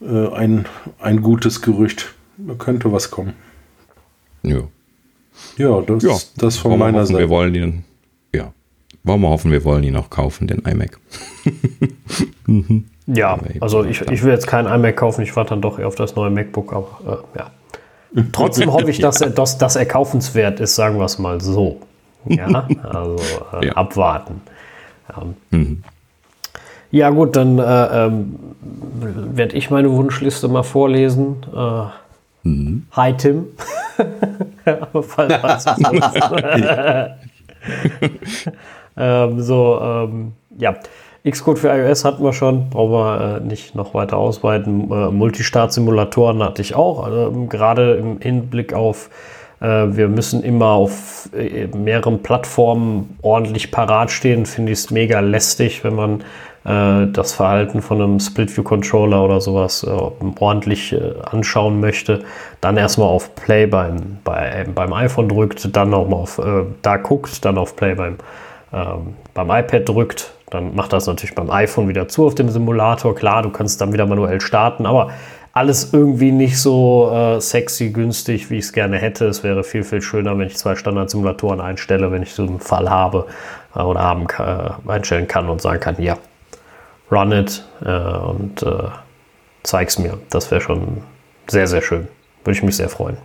[0.02, 0.66] äh, ein,
[1.00, 2.14] ein gutes Gerücht.
[2.38, 3.34] Da könnte was kommen.
[4.44, 4.64] Ja.
[5.58, 6.16] Ja, das, ja.
[6.38, 7.20] das von Wollen meiner hoffen, Seite.
[7.20, 7.84] Wir wollen ihn,
[8.34, 8.54] ja.
[9.04, 11.00] Wollen wir hoffen, wir wollen ihn auch kaufen, den iMac.
[13.12, 15.96] Ja, also ich, ich will jetzt keinen iMac kaufen, ich warte dann doch eher auf
[15.96, 17.52] das neue MacBook, aber äh, ja.
[18.32, 21.80] Trotzdem hoffe ich, dass, er, dass, dass er kaufenswert ist, sagen wir es mal so.
[22.26, 23.18] Ja, also
[23.60, 23.74] äh, ja.
[23.74, 24.42] abwarten.
[25.16, 25.84] Ähm, mhm.
[26.92, 31.46] Ja, gut, dann äh, ähm, werde ich meine Wunschliste mal vorlesen.
[31.56, 31.84] Äh,
[32.48, 32.88] mhm.
[32.92, 33.46] Hi Tim.
[38.98, 40.76] ähm, so, ähm, ja.
[41.28, 44.90] Xcode für iOS hatten wir schon, brauchen wir äh, nicht noch weiter ausweiten.
[44.90, 49.10] Äh, Multistart-Simulatoren hatte ich auch, also, gerade im Hinblick auf,
[49.60, 51.30] äh, wir müssen immer auf
[51.76, 56.24] mehreren Plattformen ordentlich parat stehen, finde ich es mega lästig, wenn man
[56.62, 59.84] das Verhalten von einem Split-View-Controller oder sowas
[60.40, 60.94] ordentlich
[61.32, 62.26] anschauen möchte.
[62.60, 66.40] Dann erstmal auf Play beim, bei, beim iPhone drückt, dann auch mal auf
[66.82, 68.18] da guckt, dann auf Play beim,
[68.74, 73.16] ähm, beim iPad drückt dann macht das natürlich beim iPhone wieder zu auf dem Simulator.
[73.16, 75.12] Klar, du kannst dann wieder manuell starten, aber
[75.54, 79.26] alles irgendwie nicht so äh, sexy, günstig, wie ich es gerne hätte.
[79.26, 82.90] Es wäre viel, viel schöner, wenn ich zwei Standard-Simulatoren einstelle, wenn ich so einen Fall
[82.90, 83.28] habe
[83.76, 86.18] äh, oder haben, äh, einstellen kann und sagen kann, ja,
[87.12, 88.90] run it äh, und äh,
[89.64, 90.18] zeig's mir.
[90.30, 91.02] Das wäre schon
[91.48, 92.08] sehr, sehr schön.
[92.44, 93.18] Würde ich mich sehr freuen.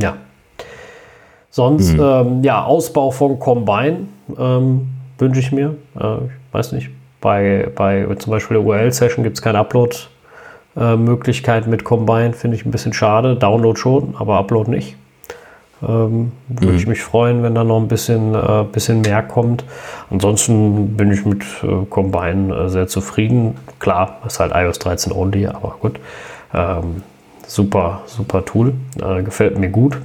[0.00, 0.16] Ja.
[1.50, 2.00] Sonst, mhm.
[2.00, 4.06] ähm, ja, Ausbau von Combine.
[4.38, 4.88] Ähm,
[5.18, 5.76] wünsche ich mir.
[5.98, 6.90] Äh, ich weiß nicht,
[7.20, 12.70] bei, bei zum Beispiel der URL-Session gibt es keine Upload-Möglichkeit mit Combine, finde ich ein
[12.70, 13.36] bisschen schade.
[13.36, 14.96] Download schon, aber Upload nicht.
[15.82, 16.78] Ähm, Würde mhm.
[16.78, 19.64] ich mich freuen, wenn da noch ein bisschen, äh, bisschen mehr kommt.
[20.10, 23.56] Ansonsten bin ich mit äh, Combine äh, sehr zufrieden.
[23.78, 25.98] Klar, ist halt iOS 13 only, aber gut.
[26.52, 27.02] Ähm,
[27.46, 28.74] super, super Tool.
[29.02, 29.98] Äh, gefällt mir gut.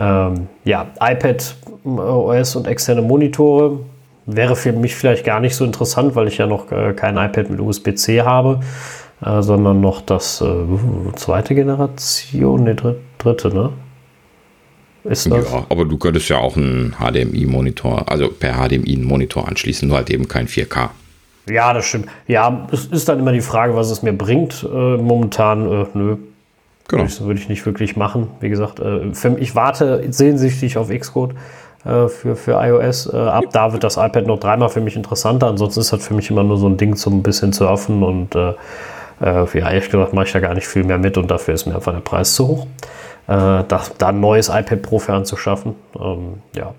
[0.00, 3.80] Ähm, ja, iPad OS und externe Monitore
[4.24, 7.50] wäre für mich vielleicht gar nicht so interessant, weil ich ja noch äh, kein iPad
[7.50, 8.60] mit USB-C habe,
[9.22, 13.70] äh, sondern noch das äh, zweite Generation, ne, dritte, dritte, ne?
[15.04, 15.50] Ist das?
[15.50, 19.98] Ja, aber du könntest ja auch einen HDMI-Monitor, also per HDMI einen Monitor anschließen, nur
[19.98, 20.90] halt eben kein 4K.
[21.50, 22.06] Ja, das stimmt.
[22.26, 24.62] Ja, es ist dann immer die Frage, was es mir bringt.
[24.62, 26.16] Äh, momentan, äh, nö.
[26.90, 27.04] Genau.
[27.04, 28.28] Das würde ich nicht wirklich machen.
[28.40, 31.34] Wie gesagt, äh, ich warte sehnsüchtig auf Xcode.
[31.84, 33.06] Äh, für, für iOS.
[33.06, 35.46] Äh, ab da wird das iPad noch dreimal für mich interessanter.
[35.46, 38.52] Ansonsten ist das für mich immer nur so ein Ding zum bisschen surfen und äh,
[39.22, 41.74] ja, ehrlich gesagt mache ich da gar nicht viel mehr mit und dafür ist mir
[41.74, 42.66] einfach der Preis zu hoch.
[43.28, 45.74] Äh, da, da ein neues iPad Pro für anzuschaffen.
[45.98, 46.74] Ähm, ja,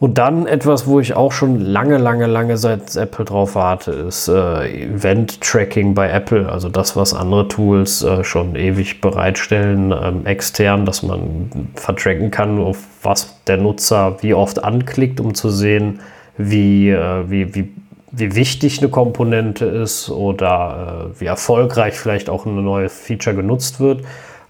[0.00, 4.28] und dann etwas, wo ich auch schon lange, lange, lange seit Apple drauf warte, ist
[4.28, 6.48] äh, Event-Tracking bei Apple.
[6.48, 12.60] Also das, was andere Tools äh, schon ewig bereitstellen, ähm, extern, dass man vertracken kann,
[12.60, 15.98] auf was der Nutzer wie oft anklickt, um zu sehen,
[16.36, 17.72] wie, äh, wie, wie,
[18.12, 23.80] wie wichtig eine Komponente ist oder äh, wie erfolgreich vielleicht auch ein neues Feature genutzt
[23.80, 24.02] wird.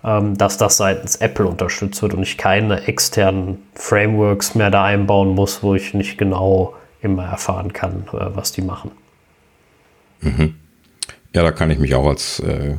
[0.05, 5.31] Ähm, dass das seitens Apple unterstützt wird und ich keine externen Frameworks mehr da einbauen
[5.31, 8.93] muss, wo ich nicht genau immer erfahren kann, äh, was die machen.
[10.21, 10.55] Mhm.
[11.35, 12.77] Ja, da kann ich mich auch als äh,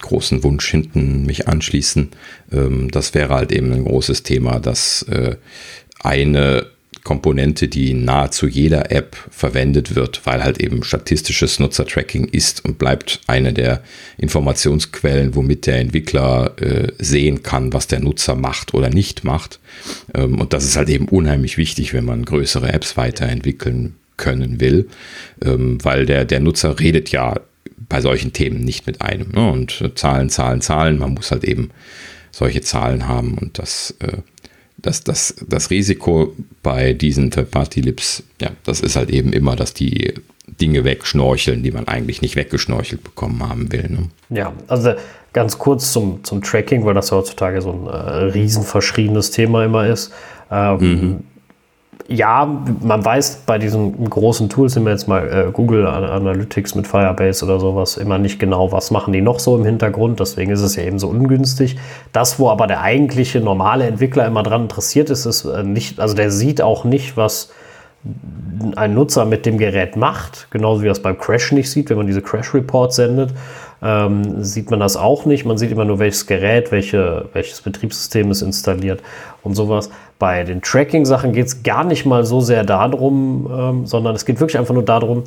[0.00, 2.10] großen Wunsch hinten mich anschließen.
[2.52, 5.36] Ähm, das wäre halt eben ein großes Thema, dass äh,
[6.00, 6.66] eine
[7.04, 12.78] Komponente, die in nahezu jeder App verwendet wird, weil halt eben statistisches Nutzertracking ist und
[12.78, 13.82] bleibt eine der
[14.16, 19.60] Informationsquellen, womit der Entwickler äh, sehen kann, was der Nutzer macht oder nicht macht.
[20.14, 24.88] Ähm, und das ist halt eben unheimlich wichtig, wenn man größere Apps weiterentwickeln können will,
[25.44, 27.38] ähm, weil der, der Nutzer redet ja
[27.76, 29.30] bei solchen Themen nicht mit einem.
[29.30, 29.50] Ne?
[29.50, 31.70] Und äh, Zahlen, Zahlen, Zahlen, man muss halt eben
[32.30, 34.18] solche Zahlen haben und das, äh,
[34.86, 36.32] das, das, das Risiko
[36.62, 40.14] bei diesen Third-Party-Lips, ja, das ist halt eben immer, dass die
[40.60, 43.88] Dinge wegschnorcheln, die man eigentlich nicht weggeschnorchelt bekommen haben will.
[43.88, 44.08] Ne?
[44.36, 44.92] Ja, also
[45.32, 50.12] ganz kurz zum, zum Tracking, weil das heutzutage so ein äh, riesenverschriebenes Thema immer ist.
[50.50, 51.24] Ähm, mhm
[52.06, 56.86] ja, man weiß bei diesen großen Tools, nehmen wir jetzt mal äh, Google Analytics mit
[56.86, 60.20] Firebase oder sowas, immer nicht genau, was machen die noch so im Hintergrund.
[60.20, 61.76] Deswegen ist es ja eben so ungünstig.
[62.12, 66.14] Das, wo aber der eigentliche normale Entwickler immer dran interessiert ist, ist äh, nicht, also
[66.14, 67.50] der sieht auch nicht, was
[68.76, 72.06] ein Nutzer mit dem Gerät macht, genauso wie das beim Crash nicht sieht, wenn man
[72.06, 73.32] diese Crash Reports sendet,
[73.82, 75.44] ähm, sieht man das auch nicht.
[75.44, 79.02] Man sieht immer nur, welches Gerät, welche, welches Betriebssystem ist installiert
[79.42, 79.90] und sowas.
[80.18, 84.40] Bei den Tracking-Sachen geht es gar nicht mal so sehr darum, ähm, sondern es geht
[84.40, 85.24] wirklich einfach nur darum,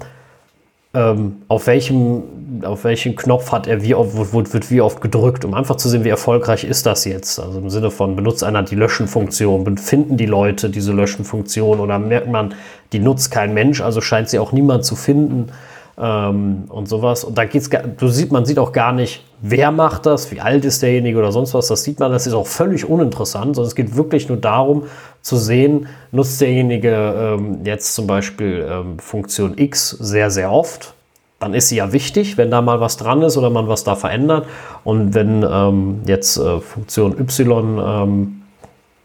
[0.94, 2.24] ähm, auf, welchem,
[2.64, 5.90] auf welchen Knopf hat er wie oft, wird, wird wie oft gedrückt, um einfach zu
[5.90, 7.40] sehen, wie erfolgreich ist das jetzt.
[7.40, 12.32] Also im Sinne von, benutzt einer die Löschen-Funktion, finden die Leute diese Löschen-Funktion oder merkt
[12.32, 12.56] man,
[12.94, 15.52] die nutzt kein Mensch, also scheint sie auch niemand zu finden
[16.00, 17.24] ähm, und sowas.
[17.24, 20.66] Und da geht's, du sieht, man sieht auch gar nicht, wer macht das, wie alt
[20.66, 21.68] ist derjenige oder sonst was.
[21.68, 24.84] Das sieht man, das ist auch völlig uninteressant, sondern es geht wirklich nur darum
[25.22, 30.94] zu sehen, nutzt derjenige ähm, jetzt zum Beispiel ähm, Funktion X sehr, sehr oft.
[31.40, 33.96] Dann ist sie ja wichtig, wenn da mal was dran ist oder man was da
[33.96, 34.48] verändert.
[34.84, 38.42] Und wenn ähm, jetzt äh, Funktion Y ähm,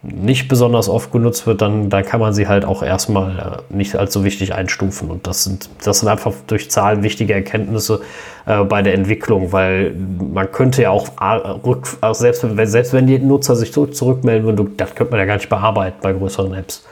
[0.03, 3.97] nicht besonders oft genutzt wird, dann, dann kann man sie halt auch erstmal äh, nicht
[4.09, 5.11] so wichtig einstufen.
[5.11, 8.01] Und das sind, das sind einfach durch Zahlen wichtige Erkenntnisse
[8.47, 13.19] äh, bei der Entwicklung, weil man könnte ja auch, äh, selbst, wenn, selbst wenn die
[13.21, 16.85] Nutzer sich zurück, zurückmelden würden, das könnte man ja gar nicht bearbeiten bei größeren Apps.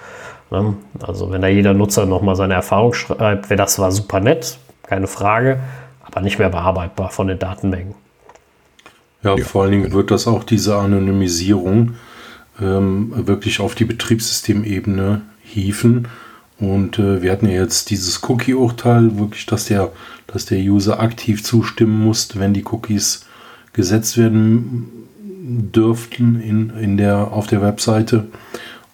[0.52, 0.74] Ne?
[1.04, 5.08] Also wenn da jeder Nutzer nochmal seine Erfahrung schreibt, wäre das zwar super nett, keine
[5.08, 5.58] Frage,
[6.02, 7.94] aber nicht mehr bearbeitbar von den Datenmengen.
[9.22, 11.96] Ja, ja, vor allen Dingen wird das auch diese Anonymisierung
[12.60, 16.08] ähm, wirklich auf die Betriebssystemebene hieven.
[16.58, 19.92] Und äh, wir hatten ja jetzt dieses Cookie-Urteil, wirklich, dass der,
[20.26, 23.26] dass der User aktiv zustimmen muss, wenn die Cookies
[23.72, 24.88] gesetzt werden
[25.72, 28.26] dürften in, in der, auf der Webseite.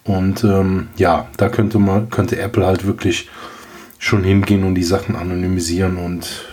[0.03, 3.29] Und ähm, ja, da könnte man, könnte Apple halt wirklich
[3.99, 6.45] schon hingehen und die Sachen anonymisieren und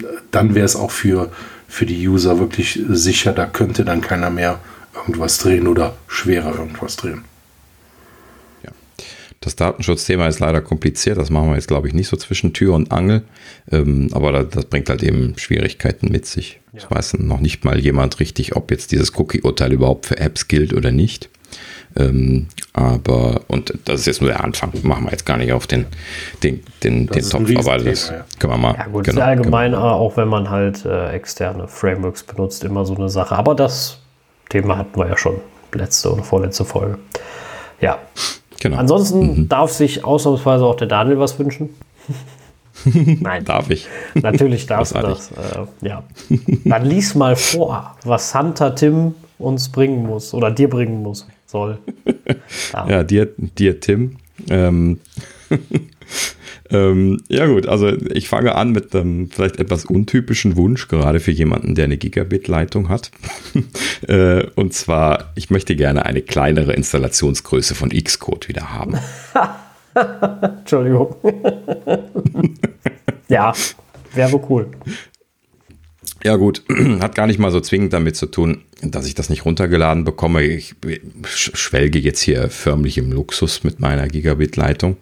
[0.00, 1.30] äh, dann wäre es auch für,
[1.68, 4.60] für die User wirklich sicher, da könnte dann keiner mehr
[4.94, 7.24] irgendwas drehen oder schwerer irgendwas drehen.
[8.62, 8.70] Ja.
[9.40, 11.18] Das Datenschutzthema ist leider kompliziert.
[11.18, 13.22] Das machen wir jetzt, glaube ich, nicht so zwischen Tür und Angel.
[13.70, 16.60] Ähm, aber das, bringt halt eben Schwierigkeiten mit sich.
[16.72, 16.78] Ja.
[16.80, 20.72] Ich weiß noch nicht mal jemand richtig, ob jetzt dieses Cookie-Urteil überhaupt für Apps gilt
[20.72, 21.28] oder nicht.
[21.96, 25.66] Ähm, aber, und das ist jetzt nur der Anfang, machen wir jetzt gar nicht auf
[25.66, 25.86] den,
[26.42, 28.24] den, den, den Topf, aber das ja.
[28.38, 28.74] können wir mal.
[28.74, 32.94] Ja, gut, genau, ist allgemein, auch wenn man halt äh, externe Frameworks benutzt, immer so
[32.94, 33.36] eine Sache.
[33.36, 33.98] Aber das
[34.52, 35.40] Thema hatten wir ja schon
[35.72, 36.98] letzte oder vorletzte Folge.
[37.80, 37.98] Ja.
[38.60, 38.76] Genau.
[38.76, 39.48] Ansonsten mhm.
[39.48, 41.70] darf sich ausnahmsweise auch der Daniel was wünschen.
[42.84, 43.44] Nein.
[43.44, 43.86] darf ich.
[44.14, 45.30] Natürlich darfst du das.
[45.32, 46.04] Äh, ja.
[46.64, 51.78] Dann lies mal vor, was Santa Tim uns bringen muss oder dir bringen muss, soll.
[52.72, 54.16] Ja, ja dir, dir, Tim.
[54.48, 55.00] Ähm,
[56.72, 61.30] ähm, ja gut, also ich fange an mit einem vielleicht etwas untypischen Wunsch, gerade für
[61.30, 63.10] jemanden, der eine Gigabit-Leitung hat.
[64.08, 68.98] äh, und zwar, ich möchte gerne eine kleinere Installationsgröße von Xcode wieder haben.
[70.58, 71.14] Entschuldigung.
[73.28, 73.52] ja,
[74.14, 74.68] wäre cool.
[76.24, 76.62] Ja gut,
[77.00, 80.42] hat gar nicht mal so zwingend damit zu tun, dass ich das nicht runtergeladen bekomme.
[80.42, 80.74] Ich
[81.26, 84.96] schwelge jetzt hier förmlich im Luxus mit meiner Gigabit-Leitung,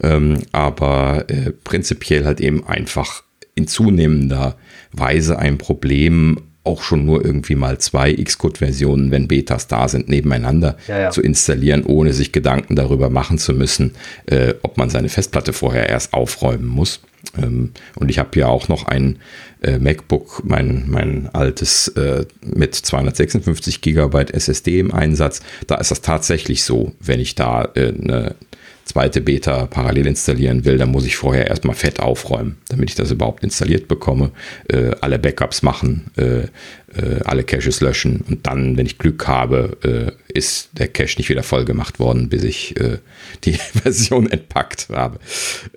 [0.00, 3.22] ähm, aber äh, prinzipiell halt eben einfach
[3.54, 4.56] in zunehmender
[4.92, 10.76] Weise ein Problem, auch schon nur irgendwie mal zwei Xcode-Versionen, wenn Betas da sind, nebeneinander
[10.86, 11.10] ja, ja.
[11.10, 13.94] zu installieren, ohne sich Gedanken darüber machen zu müssen,
[14.26, 17.00] äh, ob man seine Festplatte vorher erst aufräumen muss.
[17.36, 19.18] Ähm, und ich habe ja auch noch ein
[19.62, 25.40] äh, MacBook, mein, mein altes äh, mit 256 Gigabyte SSD im Einsatz.
[25.66, 28.36] Da ist das tatsächlich so, wenn ich da äh, eine
[28.84, 33.10] zweite Beta parallel installieren will, dann muss ich vorher erstmal fett aufräumen, damit ich das
[33.10, 34.30] überhaupt installiert bekomme,
[34.68, 39.78] äh, alle Backups machen, äh, äh, alle Caches löschen und dann, wenn ich Glück habe,
[39.82, 42.98] äh, ist der Cache nicht wieder voll gemacht worden, bis ich äh,
[43.44, 43.52] die
[43.82, 45.18] Version entpackt habe.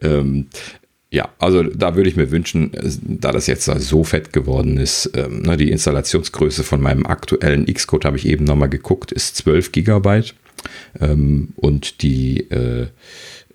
[0.01, 0.47] Ähm,
[1.11, 5.11] ja, also da würde ich mir wünschen, äh, da das jetzt so fett geworden ist,
[5.15, 10.35] ähm, die Installationsgröße von meinem aktuellen Xcode habe ich eben nochmal geguckt, ist 12 Gigabyte.
[10.99, 12.87] Ähm, und die, äh,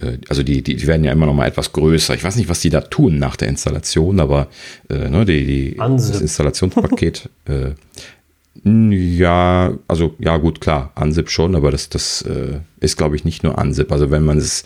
[0.01, 2.15] äh, also die, die, die werden ja immer noch mal etwas größer.
[2.15, 4.49] Ich weiß nicht, was die da tun nach der Installation, aber
[4.89, 7.73] äh, ne, die, die, das Installationspaket, äh,
[8.65, 13.45] ja, also ja gut, klar, Ansip schon, aber das, das äh, ist, glaube ich, nicht
[13.45, 13.93] nur Ansip.
[13.93, 14.65] Also wenn man es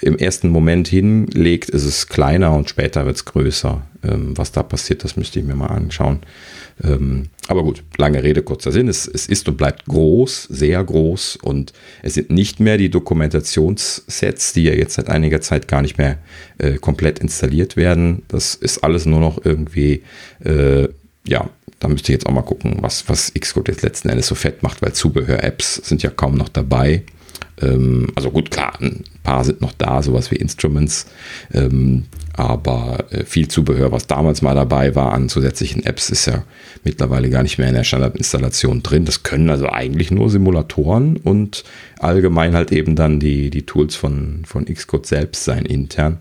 [0.00, 3.82] im ersten Moment hinlegt, ist es kleiner und später wird es größer.
[4.04, 6.20] Ähm, was da passiert, das müsste ich mir mal anschauen.
[6.82, 8.88] Ähm, aber gut, lange Rede, kurzer Sinn.
[8.88, 14.52] Es, es ist und bleibt groß, sehr groß und es sind nicht mehr die Dokumentationssets,
[14.52, 16.18] die ja jetzt seit einiger Zeit gar nicht mehr
[16.58, 18.22] äh, komplett installiert werden.
[18.28, 20.02] Das ist alles nur noch irgendwie,
[20.44, 20.88] äh,
[21.26, 21.48] ja,
[21.80, 24.62] da müsste ich jetzt auch mal gucken, was, was Xcode jetzt letzten Endes so fett
[24.62, 27.02] macht, weil Zubehör-Apps sind ja kaum noch dabei.
[27.60, 31.06] Ähm, also gut, klar, ein paar sind noch da, sowas wie Instruments.
[31.52, 36.44] Ähm, aber äh, viel Zubehör, was damals mal dabei war an zusätzlichen Apps, ist ja
[36.82, 39.04] mittlerweile gar nicht mehr in der Standardinstallation drin.
[39.04, 41.64] Das können also eigentlich nur Simulatoren und
[41.98, 46.18] allgemein halt eben dann die, die Tools von, von Xcode selbst sein intern.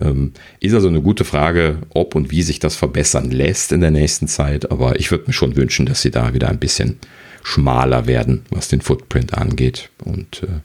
[0.00, 3.90] Ähm, ist also eine gute Frage, ob und wie sich das verbessern lässt in der
[3.90, 4.70] nächsten Zeit.
[4.70, 6.98] Aber ich würde mir schon wünschen, dass sie da wieder ein bisschen
[7.42, 9.90] schmaler werden, was den Footprint angeht.
[10.04, 10.60] Und äh,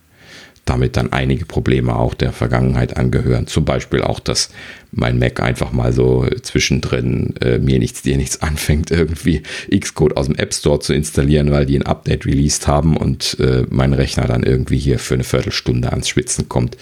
[0.66, 3.48] damit dann einige Probleme auch der Vergangenheit angehören.
[3.48, 4.50] Zum Beispiel auch, dass
[4.92, 9.44] mein Mac einfach mal so zwischendrin äh, mir nichts, dir nichts anfängt, irgendwie
[9.78, 13.66] Xcode aus dem App Store zu installieren, weil die ein Update released haben und äh,
[13.70, 16.78] mein Rechner dann irgendwie hier für eine Viertelstunde ans Schwitzen kommt.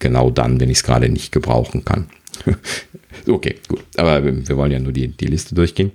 [0.00, 2.06] Genau dann, wenn ich es gerade nicht gebrauchen kann.
[3.26, 3.84] okay, gut.
[3.96, 5.92] Aber wir wollen ja nur die, die Liste durchgehen.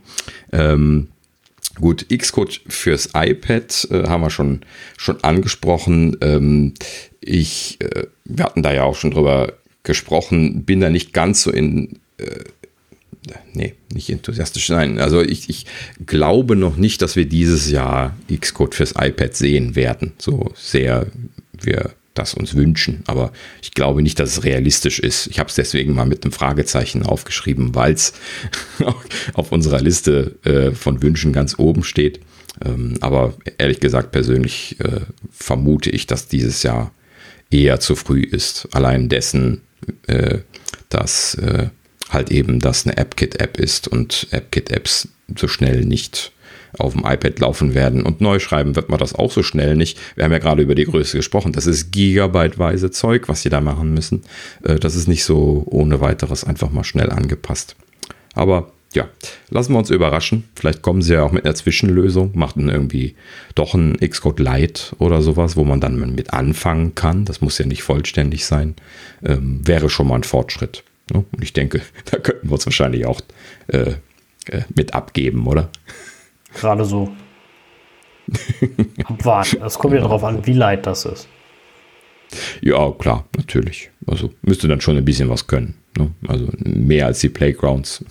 [0.52, 1.10] Ähm,
[1.80, 4.62] Gut, Xcode fürs iPad äh, haben wir schon,
[4.98, 6.18] schon angesprochen.
[6.20, 6.74] Ähm,
[7.22, 11.52] ich, äh, wir hatten da ja auch schon drüber gesprochen, bin da nicht ganz so
[11.52, 12.44] in, äh,
[13.54, 15.66] nee, nicht enthusiastisch, nein, also ich, ich
[16.06, 21.08] glaube noch nicht, dass wir dieses Jahr Xcode fürs iPad sehen werden, so sehr
[21.54, 23.04] wir das uns wünschen.
[23.08, 23.32] Aber
[23.62, 25.28] ich glaube nicht, dass es realistisch ist.
[25.28, 28.14] Ich habe es deswegen mal mit einem Fragezeichen aufgeschrieben, weil es
[29.34, 32.20] auf unserer Liste äh, von Wünschen ganz oben steht.
[32.64, 35.02] Ähm, aber ehrlich gesagt, persönlich äh,
[35.32, 36.92] vermute ich, dass dieses Jahr
[37.52, 38.68] eher zu früh ist.
[38.72, 39.62] Allein dessen,
[40.08, 40.40] äh,
[40.90, 41.70] dass äh,
[42.10, 46.32] halt eben das eine AppKit-App ist und AppKit-Apps so schnell nicht
[46.78, 48.04] auf dem iPad laufen werden.
[48.04, 49.98] Und neu schreiben wird man das auch so schnell nicht.
[50.16, 51.52] Wir haben ja gerade über die Größe gesprochen.
[51.52, 54.24] Das ist gigabyteweise Zeug, was sie da machen müssen.
[54.64, 57.76] Äh, das ist nicht so ohne weiteres einfach mal schnell angepasst.
[58.34, 59.08] Aber ja,
[59.50, 60.50] lassen wir uns überraschen.
[60.56, 63.16] Vielleicht kommen sie ja auch mit einer Zwischenlösung, machten irgendwie
[63.54, 67.26] doch ein Xcode Lite oder sowas, wo man dann mit anfangen kann.
[67.26, 68.76] Das muss ja nicht vollständig sein.
[69.24, 70.84] Ähm, wäre schon mal ein Fortschritt.
[71.14, 71.24] Ne?
[71.32, 73.22] Und ich denke, da könnten wir uns wahrscheinlich auch
[73.68, 73.94] äh,
[74.48, 75.70] äh, mit abgeben, oder?
[76.56, 77.12] Gerade so.
[79.04, 79.62] Abwarten.
[79.64, 81.28] Es kommt ja darauf an, wie leid das ist.
[82.62, 83.92] Ja, klar, natürlich.
[84.08, 85.76] Also müsste dann schon ein bisschen was können.
[85.98, 86.12] Ne?
[86.28, 88.04] Also mehr als die Playgrounds.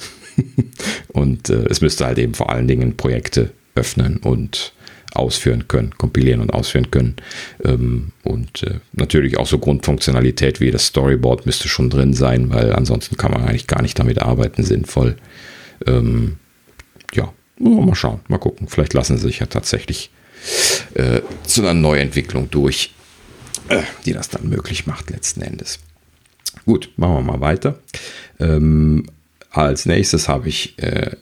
[1.08, 4.72] Und äh, es müsste halt eben vor allen Dingen Projekte öffnen und
[5.14, 7.16] ausführen können, kompilieren und ausführen können.
[7.64, 12.72] Ähm, und äh, natürlich auch so Grundfunktionalität wie das Storyboard müsste schon drin sein, weil
[12.72, 15.16] ansonsten kann man eigentlich gar nicht damit arbeiten, sinnvoll.
[15.86, 16.36] Ähm,
[17.14, 18.68] ja, mal schauen, mal gucken.
[18.68, 20.10] Vielleicht lassen sie sich ja tatsächlich
[20.94, 22.94] äh, zu einer Neuentwicklung durch,
[23.68, 25.78] äh, die das dann möglich macht letzten Endes.
[26.64, 27.78] Gut, machen wir mal weiter.
[28.38, 29.06] Ähm,
[29.50, 31.12] als nächstes habe ich äh,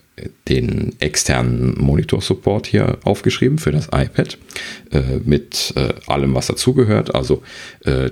[0.47, 4.37] den externen Monitor-Support hier aufgeschrieben für das iPad
[4.91, 7.13] äh, mit äh, allem, was dazugehört.
[7.15, 7.43] Also
[7.85, 8.09] äh,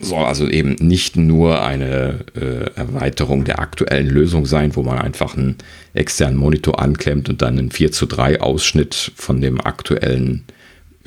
[0.00, 5.36] soll also eben nicht nur eine äh, Erweiterung der aktuellen Lösung sein, wo man einfach
[5.36, 5.56] einen
[5.94, 10.44] externen Monitor anklemmt und dann einen 4 zu 3 Ausschnitt von dem aktuellen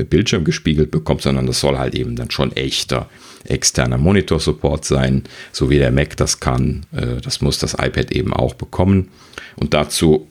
[0.03, 3.09] Bildschirm gespiegelt bekommt, sondern das soll halt eben dann schon echter
[3.45, 6.85] externer Monitor-Support sein, so wie der Mac das kann.
[6.91, 9.09] Äh, das muss das iPad eben auch bekommen.
[9.55, 10.27] Und dazu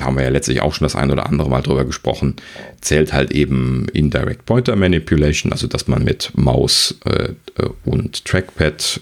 [0.00, 2.36] haben wir ja letztlich auch schon das ein oder andere Mal drüber gesprochen,
[2.80, 9.00] zählt halt eben Indirect Pointer Manipulation, also dass man mit Maus äh, äh und Trackpad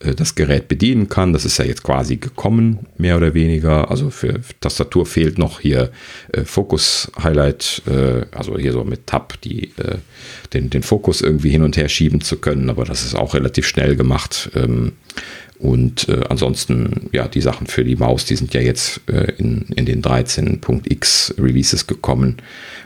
[0.00, 1.32] das Gerät bedienen kann.
[1.32, 3.90] Das ist ja jetzt quasi gekommen, mehr oder weniger.
[3.90, 5.90] Also für Tastatur fehlt noch hier
[6.32, 9.96] äh, Fokus Highlight, äh, also hier so mit Tab die, äh,
[10.52, 13.66] den, den Fokus irgendwie hin und her schieben zu können, aber das ist auch relativ
[13.66, 14.50] schnell gemacht.
[14.54, 14.92] Ähm,
[15.58, 19.66] und äh, ansonsten, ja, die Sachen für die Maus, die sind ja jetzt äh, in,
[19.74, 22.36] in den 13.x Releases gekommen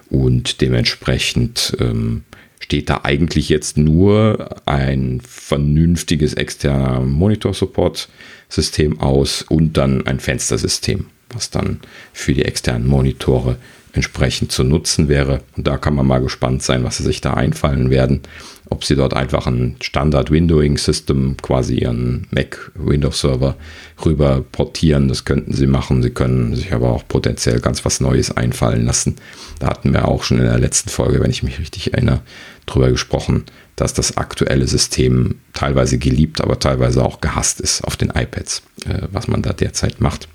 [0.09, 2.23] und dementsprechend ähm,
[2.63, 11.51] steht da eigentlich jetzt nur ein vernünftiges externer Monitor-Support-System aus und dann ein Fenstersystem, was
[11.51, 11.81] dann
[12.13, 13.57] für die externen Monitore
[13.93, 15.43] entsprechend zu nutzen wäre.
[15.57, 18.23] Und da kann man mal gespannt sein, was sie sich da einfallen werden.
[18.71, 23.57] Ob sie dort einfach ein Standard-Windowing-System, quasi ihren Mac-Windows-Server
[24.05, 26.03] rüber portieren, das könnten sie machen.
[26.03, 29.17] Sie können sich aber auch potenziell ganz was Neues einfallen lassen.
[29.59, 32.23] Da hatten wir auch schon in der letzten Folge, wenn ich mich richtig erinnere,
[32.65, 33.45] drüber gesprochen,
[33.77, 39.03] dass das aktuelle System teilweise geliebt, aber teilweise auch gehasst ist auf den iPads, äh,
[39.11, 40.29] was man da derzeit macht.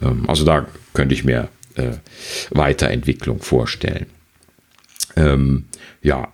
[0.00, 1.92] Ähm, also da könnte ich mir äh,
[2.50, 4.06] Weiterentwicklung vorstellen.
[5.16, 5.66] Ähm,
[6.02, 6.32] ja,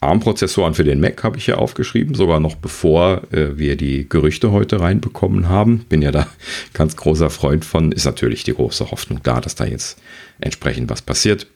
[0.00, 4.50] ARM-Prozessoren für den Mac habe ich ja aufgeschrieben, sogar noch bevor äh, wir die Gerüchte
[4.50, 5.84] heute reinbekommen haben.
[5.88, 6.26] Bin ja da
[6.72, 7.92] ganz großer Freund von.
[7.92, 9.98] Ist natürlich die große Hoffnung da, dass da jetzt
[10.40, 11.46] entsprechend was passiert.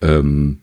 [0.00, 0.60] Ähm,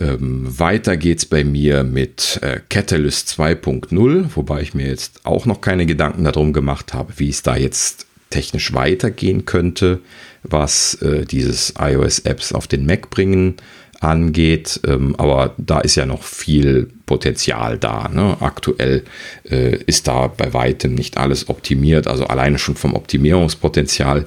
[0.00, 5.60] ähm, weiter geht's bei mir mit äh, Catalyst 2.0, wobei ich mir jetzt auch noch
[5.60, 10.00] keine Gedanken darum gemacht habe, wie es da jetzt technisch weitergehen könnte,
[10.42, 13.56] was äh, dieses iOS-Apps auf den Mac bringen
[14.00, 14.80] angeht.
[14.86, 18.08] Ähm, aber da ist ja noch viel Potenzial da.
[18.08, 18.36] Ne?
[18.40, 19.04] Aktuell
[19.48, 22.06] äh, ist da bei weitem nicht alles optimiert.
[22.06, 24.26] Also alleine schon vom Optimierungspotenzial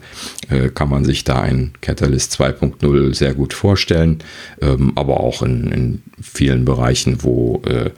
[0.49, 4.19] äh, kann man sich da ein Catalyst 2.0 sehr gut vorstellen.
[4.61, 7.91] Ähm, aber auch in, in, vielen Bereichen, wo äh,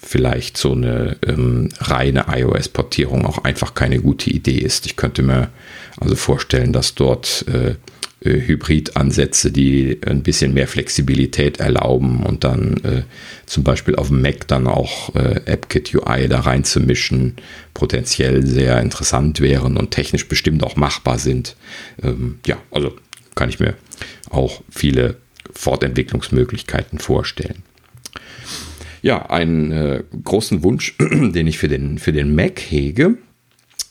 [0.00, 4.86] vielleicht so eine ähm, reine iOS-Portierung auch einfach keine gute Idee ist.
[4.86, 5.48] Ich könnte mir
[5.98, 7.44] also vorstellen, dass dort
[8.24, 13.02] äh, Hybrid-Ansätze, die ein bisschen mehr Flexibilität erlauben und dann äh,
[13.46, 17.36] zum Beispiel auf dem Mac dann auch äh, AppKit UI da reinzumischen,
[17.74, 21.56] potenziell sehr interessant wären und technisch bestimmt auch machbar sind.
[22.02, 22.94] Ähm, ja, also
[23.34, 23.74] kann ich mir
[24.30, 25.16] auch viele
[25.52, 27.62] Fortentwicklungsmöglichkeiten vorstellen.
[29.02, 33.18] Ja, einen äh, großen Wunsch, den ich für den, für den Mac hege,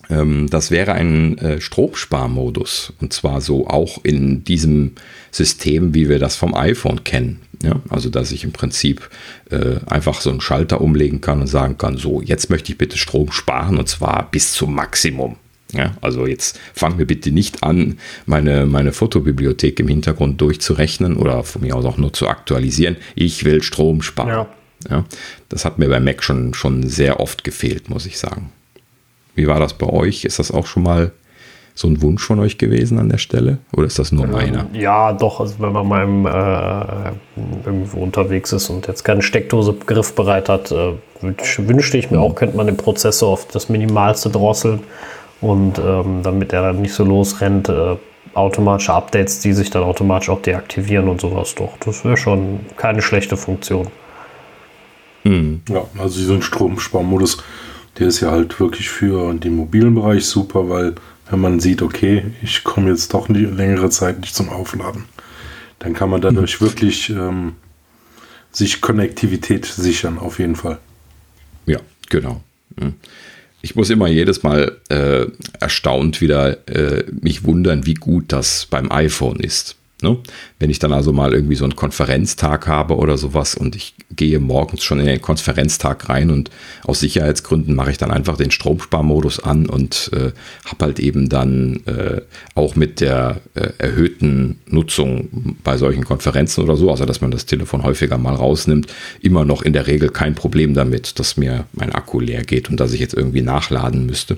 [0.09, 4.93] das wäre ein äh, Stromsparmodus und zwar so auch in diesem
[5.31, 7.39] System, wie wir das vom iPhone kennen.
[7.63, 9.09] Ja, also dass ich im Prinzip
[9.49, 12.97] äh, einfach so einen Schalter umlegen kann und sagen kann, so jetzt möchte ich bitte
[12.97, 15.37] Strom sparen und zwar bis zum Maximum.
[15.71, 21.43] Ja, also jetzt fangen wir bitte nicht an, meine, meine Fotobibliothek im Hintergrund durchzurechnen oder
[21.43, 22.97] von mir aus auch nur zu aktualisieren.
[23.15, 24.47] Ich will Strom sparen.
[24.89, 25.05] Ja,
[25.47, 28.51] das hat mir bei Mac schon, schon sehr oft gefehlt, muss ich sagen.
[29.35, 30.25] Wie war das bei euch?
[30.25, 31.11] Ist das auch schon mal
[31.75, 33.57] so ein Wunsch von euch gewesen an der Stelle?
[33.75, 34.67] Oder ist das nur meiner?
[34.73, 35.39] Ja, doch.
[35.39, 40.71] Also wenn man mal im, äh, irgendwo unterwegs ist und jetzt keine Steckdose griffbereit hat,
[40.71, 44.81] äh, wünschte ich mir auch, könnte man den Prozessor auf das Minimalste drosseln
[45.41, 47.95] und ähm, damit er dann nicht so losrennt, äh,
[48.35, 51.55] automatische Updates, die sich dann automatisch auch deaktivieren und sowas.
[51.55, 53.87] Doch, das wäre schon keine schlechte Funktion.
[55.23, 55.61] Hm.
[55.69, 57.37] Ja, also so ein Stromsparmodus
[57.97, 60.95] der ist ja halt wirklich für den mobilen Bereich super, weil
[61.29, 65.05] wenn man sieht, okay, ich komme jetzt doch eine längere Zeit nicht zum Aufladen,
[65.79, 66.65] dann kann man dadurch mhm.
[66.65, 67.53] wirklich ähm,
[68.51, 70.79] sich Konnektivität sichern, auf jeden Fall.
[71.65, 71.79] Ja,
[72.09, 72.41] genau.
[72.75, 72.93] Mhm.
[73.61, 75.25] Ich muss immer jedes Mal äh,
[75.59, 79.77] erstaunt wieder äh, mich wundern, wie gut das beim iPhone ist.
[80.03, 80.17] Ne?
[80.59, 84.37] Wenn ich dann also mal irgendwie so einen Konferenztag habe oder sowas und ich gehe
[84.39, 86.51] morgens schon in den Konferenztag rein und
[86.83, 90.31] aus Sicherheitsgründen mache ich dann einfach den Stromsparmodus an und äh,
[90.65, 92.21] habe halt eben dann äh,
[92.53, 97.45] auch mit der äh, erhöhten Nutzung bei solchen Konferenzen oder so, also dass man das
[97.45, 98.87] Telefon häufiger mal rausnimmt,
[99.21, 102.79] immer noch in der Regel kein Problem damit, dass mir mein Akku leer geht und
[102.79, 104.37] dass ich jetzt irgendwie nachladen müsste.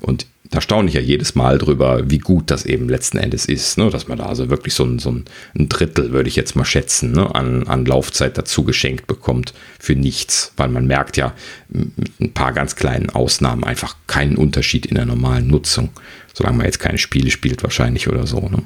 [0.00, 3.76] Und da staune ich ja jedes Mal drüber, wie gut das eben letzten Endes ist,
[3.76, 3.90] ne?
[3.90, 5.24] dass man da also wirklich so ein, so ein
[5.68, 7.34] Drittel, würde ich jetzt mal schätzen, ne?
[7.34, 11.34] an, an Laufzeit dazu geschenkt bekommt für nichts, weil man merkt ja
[11.68, 15.90] mit ein paar ganz kleinen Ausnahmen einfach keinen Unterschied in der normalen Nutzung,
[16.32, 18.48] solange man jetzt keine Spiele spielt wahrscheinlich oder so.
[18.48, 18.62] Ne?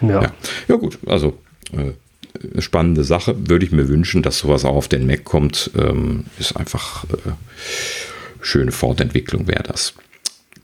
[0.00, 0.22] Ja.
[0.22, 0.32] ja.
[0.68, 0.76] ja.
[0.76, 1.38] gut, also
[1.72, 6.24] äh, spannende Sache, würde ich mir wünschen, dass sowas auch auf den Mac kommt, ähm,
[6.38, 7.32] ist einfach äh,
[8.40, 9.92] schöne Fortentwicklung wäre das.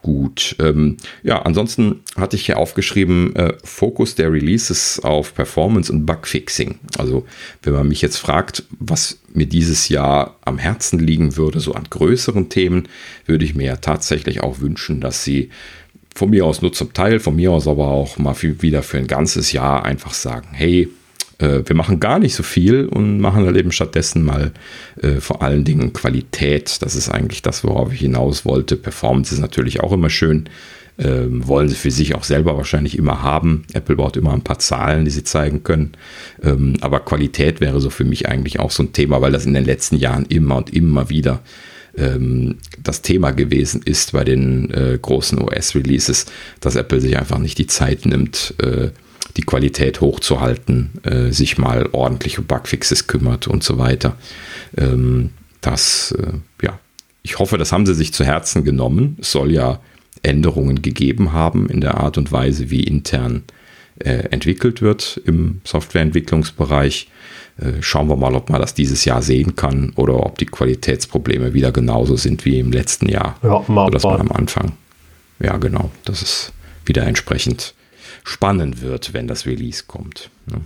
[0.04, 0.54] Gut.
[0.58, 6.78] Ähm, ja, ansonsten hatte ich hier aufgeschrieben, äh, Fokus der Releases auf Performance und Bugfixing.
[6.98, 7.24] Also,
[7.62, 11.84] wenn man mich jetzt fragt, was mir dieses Jahr am Herzen liegen würde, so an
[11.88, 12.86] größeren Themen,
[13.24, 15.48] würde ich mir ja tatsächlich auch wünschen, dass sie
[16.14, 19.06] von mir aus nur zum Teil, von mir aus aber auch mal wieder für ein
[19.06, 20.90] ganzes Jahr einfach sagen, hey,
[21.38, 24.52] äh, wir machen gar nicht so viel und machen halt eben stattdessen mal
[25.00, 26.82] äh, vor allen Dingen Qualität.
[26.82, 28.76] Das ist eigentlich das, worauf ich hinaus wollte.
[28.76, 30.48] Performance ist natürlich auch immer schön.
[30.96, 33.64] Ähm, wollen sie für sich auch selber wahrscheinlich immer haben.
[33.72, 35.92] Apple baut immer ein paar Zahlen, die sie zeigen können.
[36.40, 39.54] Ähm, aber Qualität wäre so für mich eigentlich auch so ein Thema, weil das in
[39.54, 41.42] den letzten Jahren immer und immer wieder
[41.96, 46.26] ähm, das Thema gewesen ist bei den äh, großen OS-Releases,
[46.60, 48.90] dass Apple sich einfach nicht die Zeit nimmt, äh,
[49.36, 54.16] die Qualität hochzuhalten, äh, sich mal ordentlich um Bugfixes kümmert und so weiter.
[54.76, 55.30] Ähm,
[55.60, 56.78] das, äh, ja,
[57.22, 59.16] ich hoffe, das haben sie sich zu Herzen genommen.
[59.20, 59.80] Es soll ja
[60.22, 63.44] Änderungen gegeben haben in der Art und Weise, wie intern
[63.98, 67.08] äh, entwickelt wird im Softwareentwicklungsbereich.
[67.58, 71.54] Äh, schauen wir mal, ob man das dieses Jahr sehen kann oder ob die Qualitätsprobleme
[71.54, 73.36] wieder genauso sind wie im letzten Jahr.
[73.42, 74.72] Ja, mal sodass man am Anfang,
[75.40, 76.52] ja genau, das ist
[76.84, 77.74] wieder entsprechend
[78.24, 80.30] spannend wird, wenn das Release kommt.
[80.46, 80.60] Ne?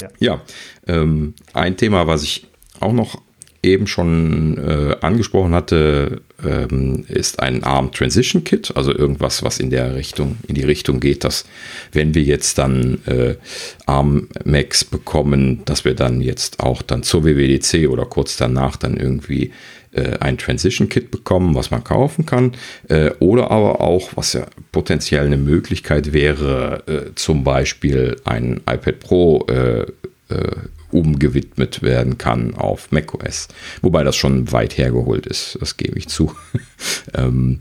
[0.00, 0.40] Ja, ja
[0.86, 2.46] ähm, ein Thema, was ich
[2.80, 3.20] auch noch
[3.62, 9.68] eben schon äh, angesprochen hatte, ähm, ist ein ARM Transition Kit, also irgendwas, was in
[9.68, 11.44] der Richtung, in die Richtung geht, dass
[11.92, 13.36] wenn wir jetzt dann äh,
[13.84, 18.96] ARM Macs bekommen, dass wir dann jetzt auch dann zur WWDC oder kurz danach dann
[18.96, 19.52] irgendwie
[19.92, 22.52] äh, ein Transition Kit bekommen, was man kaufen kann.
[22.88, 29.00] Äh, oder aber auch, was ja potenziell eine Möglichkeit wäre, äh, zum Beispiel ein iPad
[29.00, 29.82] Pro äh,
[30.28, 30.56] äh,
[30.92, 33.48] umgewidmet werden kann auf macOS.
[33.80, 36.34] Wobei das schon weit hergeholt ist, das gebe ich zu.
[37.14, 37.60] ähm,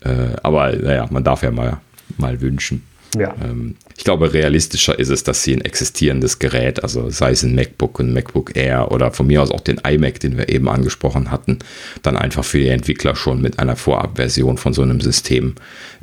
[0.00, 1.80] äh, aber naja, man darf ja mal,
[2.16, 2.82] mal wünschen.
[3.16, 3.34] Ja.
[3.42, 7.54] Ähm, ich glaube, realistischer ist es, dass sie ein existierendes Gerät, also sei es ein
[7.54, 11.30] MacBook, ein MacBook Air oder von mir aus auch den iMac, den wir eben angesprochen
[11.30, 11.58] hatten,
[12.02, 15.54] dann einfach für die Entwickler schon mit einer Vorabversion von so einem System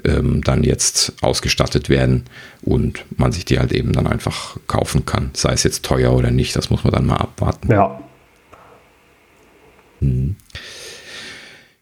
[0.05, 2.25] ähm, dann jetzt ausgestattet werden
[2.61, 5.31] und man sich die halt eben dann einfach kaufen kann.
[5.33, 7.71] Sei es jetzt teuer oder nicht, das muss man dann mal abwarten.
[7.71, 7.99] Ja.
[9.99, 10.35] Hm.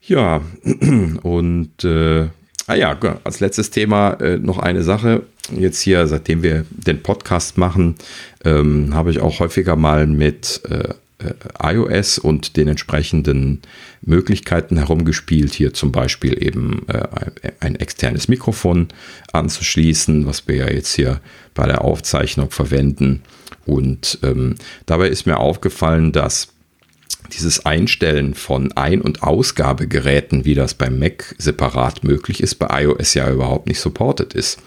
[0.01, 0.41] Ja,
[1.23, 2.29] und äh,
[2.65, 5.23] Ah ja, als letztes Thema äh, noch eine Sache.
[5.55, 7.95] Jetzt hier, seitdem wir den Podcast machen,
[8.43, 10.93] ähm, habe ich auch häufiger mal mit äh,
[11.23, 13.61] äh iOS und den entsprechenden
[14.01, 15.53] Möglichkeiten herumgespielt.
[15.53, 17.07] Hier zum Beispiel eben äh,
[17.61, 18.89] ein externes Mikrofon
[19.31, 21.21] anzuschließen, was wir ja jetzt hier
[21.53, 23.21] bei der Aufzeichnung verwenden.
[23.65, 24.55] Und ähm,
[24.85, 26.49] dabei ist mir aufgefallen, dass
[27.33, 33.13] dieses Einstellen von Ein- und Ausgabegeräten, wie das beim Mac separat möglich ist, bei iOS
[33.13, 34.59] ja überhaupt nicht supported ist.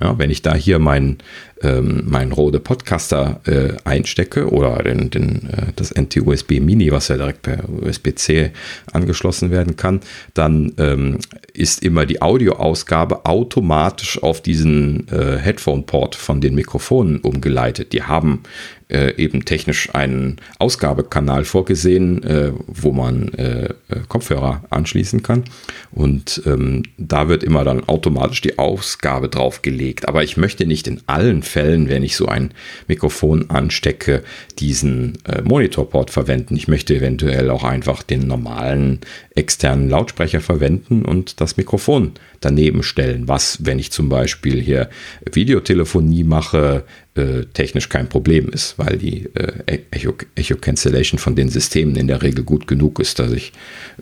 [0.00, 1.18] Ja, wenn ich da hier meinen
[1.62, 7.16] ähm, mein Rode Podcaster äh, einstecke oder den, den, äh, das NT-USB Mini, was ja
[7.16, 8.50] direkt per USB-C
[8.92, 10.00] angeschlossen werden kann,
[10.34, 11.18] dann ähm,
[11.52, 17.92] ist immer die Audioausgabe automatisch auf diesen äh, Headphone-Port von den Mikrofonen umgeleitet.
[17.92, 18.42] Die haben
[18.88, 23.74] äh, eben technisch einen Ausgabekanal vorgesehen, äh, wo man äh,
[24.08, 25.44] Kopfhörer anschließen kann.
[25.92, 29.79] Und ähm, da wird immer dann automatisch die Ausgabe draufgelegt.
[30.06, 32.52] Aber ich möchte nicht in allen Fällen, wenn ich so ein
[32.88, 34.22] Mikrofon anstecke,
[34.58, 36.56] diesen äh, Monitorport verwenden.
[36.56, 39.00] Ich möchte eventuell auch einfach den normalen
[39.34, 43.28] externen Lautsprecher verwenden und das Mikrofon daneben stellen.
[43.28, 44.90] Was, wenn ich zum Beispiel hier
[45.30, 46.84] Videotelefonie mache,
[47.16, 52.06] äh, technisch kein Problem ist, weil die äh, Echo, Echo Cancellation von den Systemen in
[52.06, 53.52] der Regel gut genug ist, dass ich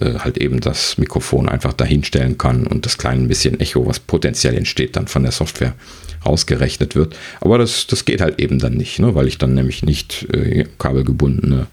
[0.00, 4.56] äh, halt eben das Mikrofon einfach dahinstellen kann und das kleine bisschen Echo, was potenziell
[4.56, 5.74] entsteht, dann von der Software
[6.22, 7.16] ausgerechnet wird.
[7.40, 10.66] Aber das, das geht halt eben dann nicht, ne, weil ich dann nämlich nicht äh,
[10.78, 11.66] kabelgebundene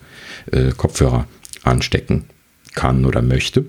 [0.52, 1.28] äh, Kopfhörer
[1.64, 2.26] anstecken
[2.76, 3.66] kann oder möchte.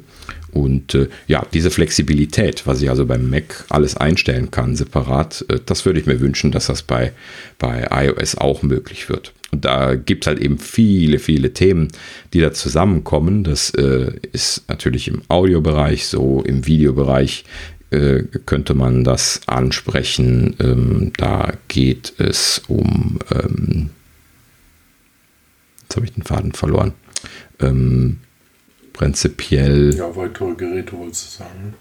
[0.53, 5.61] Und äh, ja, diese Flexibilität, was ich also beim Mac alles einstellen kann, separat, äh,
[5.65, 7.13] das würde ich mir wünschen, dass das bei,
[7.59, 9.33] bei iOS auch möglich wird.
[9.53, 11.89] Und da gibt es halt eben viele, viele Themen,
[12.33, 13.45] die da zusammenkommen.
[13.45, 17.45] Das äh, ist natürlich im Audiobereich so, im Videobereich
[17.91, 20.57] äh, könnte man das ansprechen.
[20.59, 23.19] Ähm, da geht es um.
[23.31, 23.91] Ähm,
[25.83, 26.93] jetzt habe ich den Faden verloren.
[27.61, 28.19] Ähm,
[28.97, 29.95] prinzipiell.
[29.95, 31.75] Ja, weitere Geräte wolltest du sagen.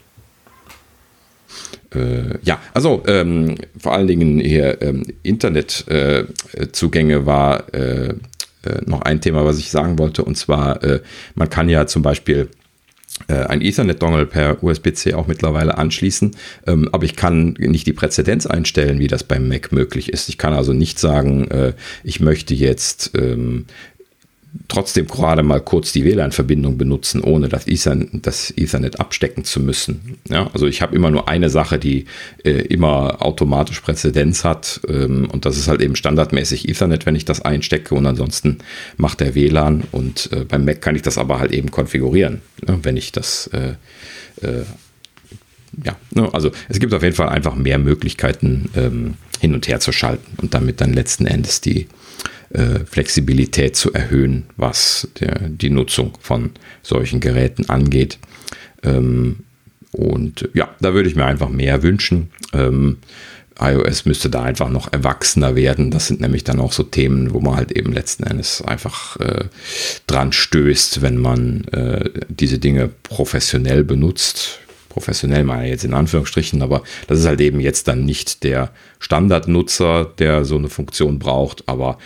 [1.93, 8.15] Äh, ja, also ähm, vor allen Dingen hier ähm, Internetzugänge äh, war äh,
[8.85, 10.23] noch ein Thema, was ich sagen wollte.
[10.23, 11.01] Und zwar, äh,
[11.35, 12.49] man kann ja zum Beispiel
[13.27, 16.35] äh, ein Ethernet-Dongle per USB-C auch mittlerweile anschließen,
[16.67, 20.27] ähm, aber ich kann nicht die Präzedenz einstellen, wie das beim Mac möglich ist.
[20.27, 21.73] Ich kann also nicht sagen, äh,
[22.03, 23.67] ich möchte jetzt ähm,
[24.68, 30.18] trotzdem gerade mal kurz die WLAN-Verbindung benutzen, ohne das Ethernet, das Ethernet abstecken zu müssen.
[30.30, 32.06] Ja, also ich habe immer nur eine Sache, die
[32.44, 37.26] äh, immer automatisch Präzedenz hat ähm, und das ist halt eben standardmäßig Ethernet, wenn ich
[37.26, 38.60] das einstecke und ansonsten
[38.98, 42.80] macht der WLAN und äh, beim Mac kann ich das aber halt eben konfigurieren, ne,
[42.84, 43.73] wenn ich das äh,
[44.41, 44.64] äh
[45.84, 49.82] ja, ne, also es gibt auf jeden Fall einfach mehr Möglichkeiten ähm, hin und her
[49.82, 51.88] zu schalten und damit dann letzten Endes die
[52.85, 56.51] Flexibilität zu erhöhen, was der, die Nutzung von
[56.84, 58.19] solchen Geräten angeht.
[58.84, 59.38] Ähm,
[59.91, 62.31] und ja, da würde ich mir einfach mehr wünschen.
[62.53, 62.97] Ähm,
[63.59, 65.89] iOS müsste da einfach noch erwachsener werden.
[65.89, 69.45] Das sind nämlich dann auch so Themen, wo man halt eben letzten Endes einfach äh,
[70.07, 74.59] dran stößt, wenn man äh, diese Dinge professionell benutzt
[74.95, 80.05] professionell meine jetzt in Anführungsstrichen, aber das ist halt eben jetzt dann nicht der Standardnutzer,
[80.05, 81.97] der so eine Funktion braucht, aber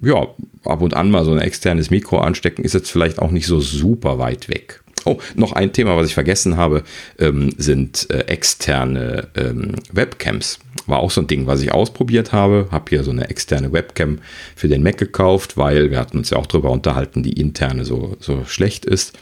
[0.00, 0.26] ja,
[0.64, 3.60] ab und an mal so ein externes Mikro anstecken, ist jetzt vielleicht auch nicht so
[3.60, 4.82] super weit weg.
[5.04, 6.82] Oh, noch ein Thema, was ich vergessen habe,
[7.20, 10.58] ähm, sind äh, externe ähm, Webcams.
[10.86, 12.66] War auch so ein Ding, was ich ausprobiert habe.
[12.72, 14.18] Habe hier so eine externe Webcam
[14.56, 18.16] für den Mac gekauft, weil wir hatten uns ja auch darüber unterhalten, die interne so,
[18.18, 19.16] so schlecht ist.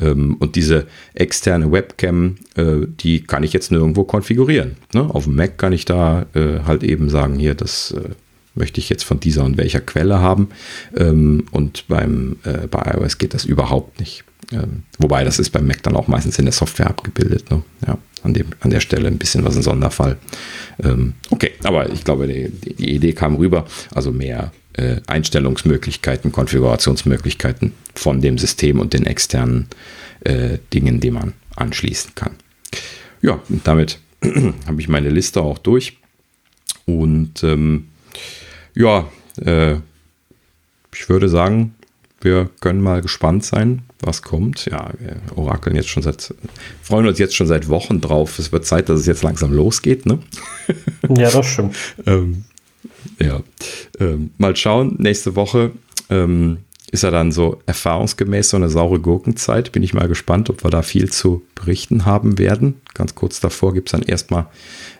[0.00, 4.76] Ähm, und diese externe Webcam, äh, die kann ich jetzt nirgendwo konfigurieren.
[4.92, 5.02] Ne?
[5.12, 8.10] Auf dem Mac kann ich da äh, halt eben sagen, hier, das äh,
[8.54, 10.48] möchte ich jetzt von dieser und welcher Quelle haben.
[10.96, 14.24] Ähm, und beim, äh, bei iOS geht das überhaupt nicht.
[14.52, 17.50] Ähm, wobei das ist beim Mac dann auch meistens in der Software abgebildet.
[17.50, 17.62] Ne?
[17.86, 20.18] Ja, an, dem, an der Stelle ein bisschen was ein Sonderfall.
[20.82, 23.66] Ähm, okay, aber ich glaube, die, die, Idee kam rüber.
[23.94, 29.68] Also mehr äh, Einstellungsmöglichkeiten, Konfigurationsmöglichkeiten von dem System und den externen
[30.20, 32.32] äh, Dingen, die man anschließen kann.
[33.22, 33.98] Ja, und damit
[34.66, 35.98] habe ich meine Liste auch durch.
[36.86, 37.88] Und ähm,
[38.74, 39.08] ja,
[39.40, 39.76] äh,
[40.92, 41.74] ich würde sagen,
[42.20, 44.64] wir können mal gespannt sein, was kommt.
[44.66, 46.34] Ja, wir orakeln jetzt schon seit,
[46.82, 48.38] freuen uns jetzt schon seit Wochen drauf.
[48.38, 50.18] Es wird Zeit, dass es jetzt langsam losgeht, ne?
[51.08, 51.76] Ja, das stimmt.
[52.06, 52.44] ähm,
[53.20, 53.42] ja,
[54.00, 54.96] ähm, mal schauen.
[54.98, 55.72] Nächste Woche
[56.08, 56.58] ähm,
[56.94, 59.72] ist ja dann so erfahrungsgemäß so eine saure Gurkenzeit.
[59.72, 62.80] Bin ich mal gespannt, ob wir da viel zu berichten haben werden.
[62.94, 64.46] Ganz kurz davor gibt es dann erstmal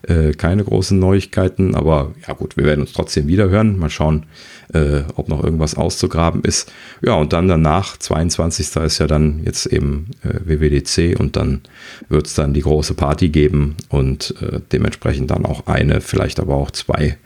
[0.02, 3.78] äh, keine großen Neuigkeiten, aber ja gut, wir werden uns trotzdem wieder hören.
[3.78, 4.26] Mal schauen,
[4.72, 6.72] äh, ob noch irgendwas auszugraben ist.
[7.00, 8.74] Ja, und dann danach, 22.
[8.82, 11.60] ist ja dann jetzt eben äh, WWDC und dann
[12.08, 16.56] wird es dann die große Party geben und äh, dementsprechend dann auch eine, vielleicht aber
[16.56, 17.18] auch zwei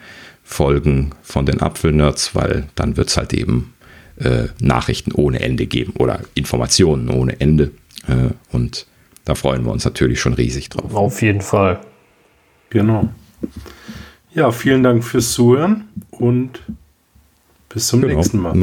[0.44, 3.72] Folgen von den Apfelnerds, weil dann wird es halt eben
[4.18, 7.70] äh, Nachrichten ohne Ende geben oder Informationen ohne Ende.
[8.06, 8.86] Äh, und
[9.24, 10.94] da freuen wir uns natürlich schon riesig drauf.
[10.94, 11.80] Auf jeden Fall.
[12.70, 13.08] Genau.
[14.34, 16.62] Ja, vielen Dank fürs Zuhören und
[17.68, 18.16] bis zum genau.
[18.16, 18.58] nächsten Mal.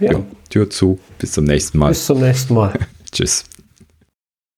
[0.00, 0.12] Ja.
[0.12, 0.24] ja.
[0.50, 0.98] Tür zu.
[1.18, 1.88] Bis zum nächsten Mal.
[1.88, 2.78] Bis zum nächsten Mal.
[3.12, 3.44] Tschüss.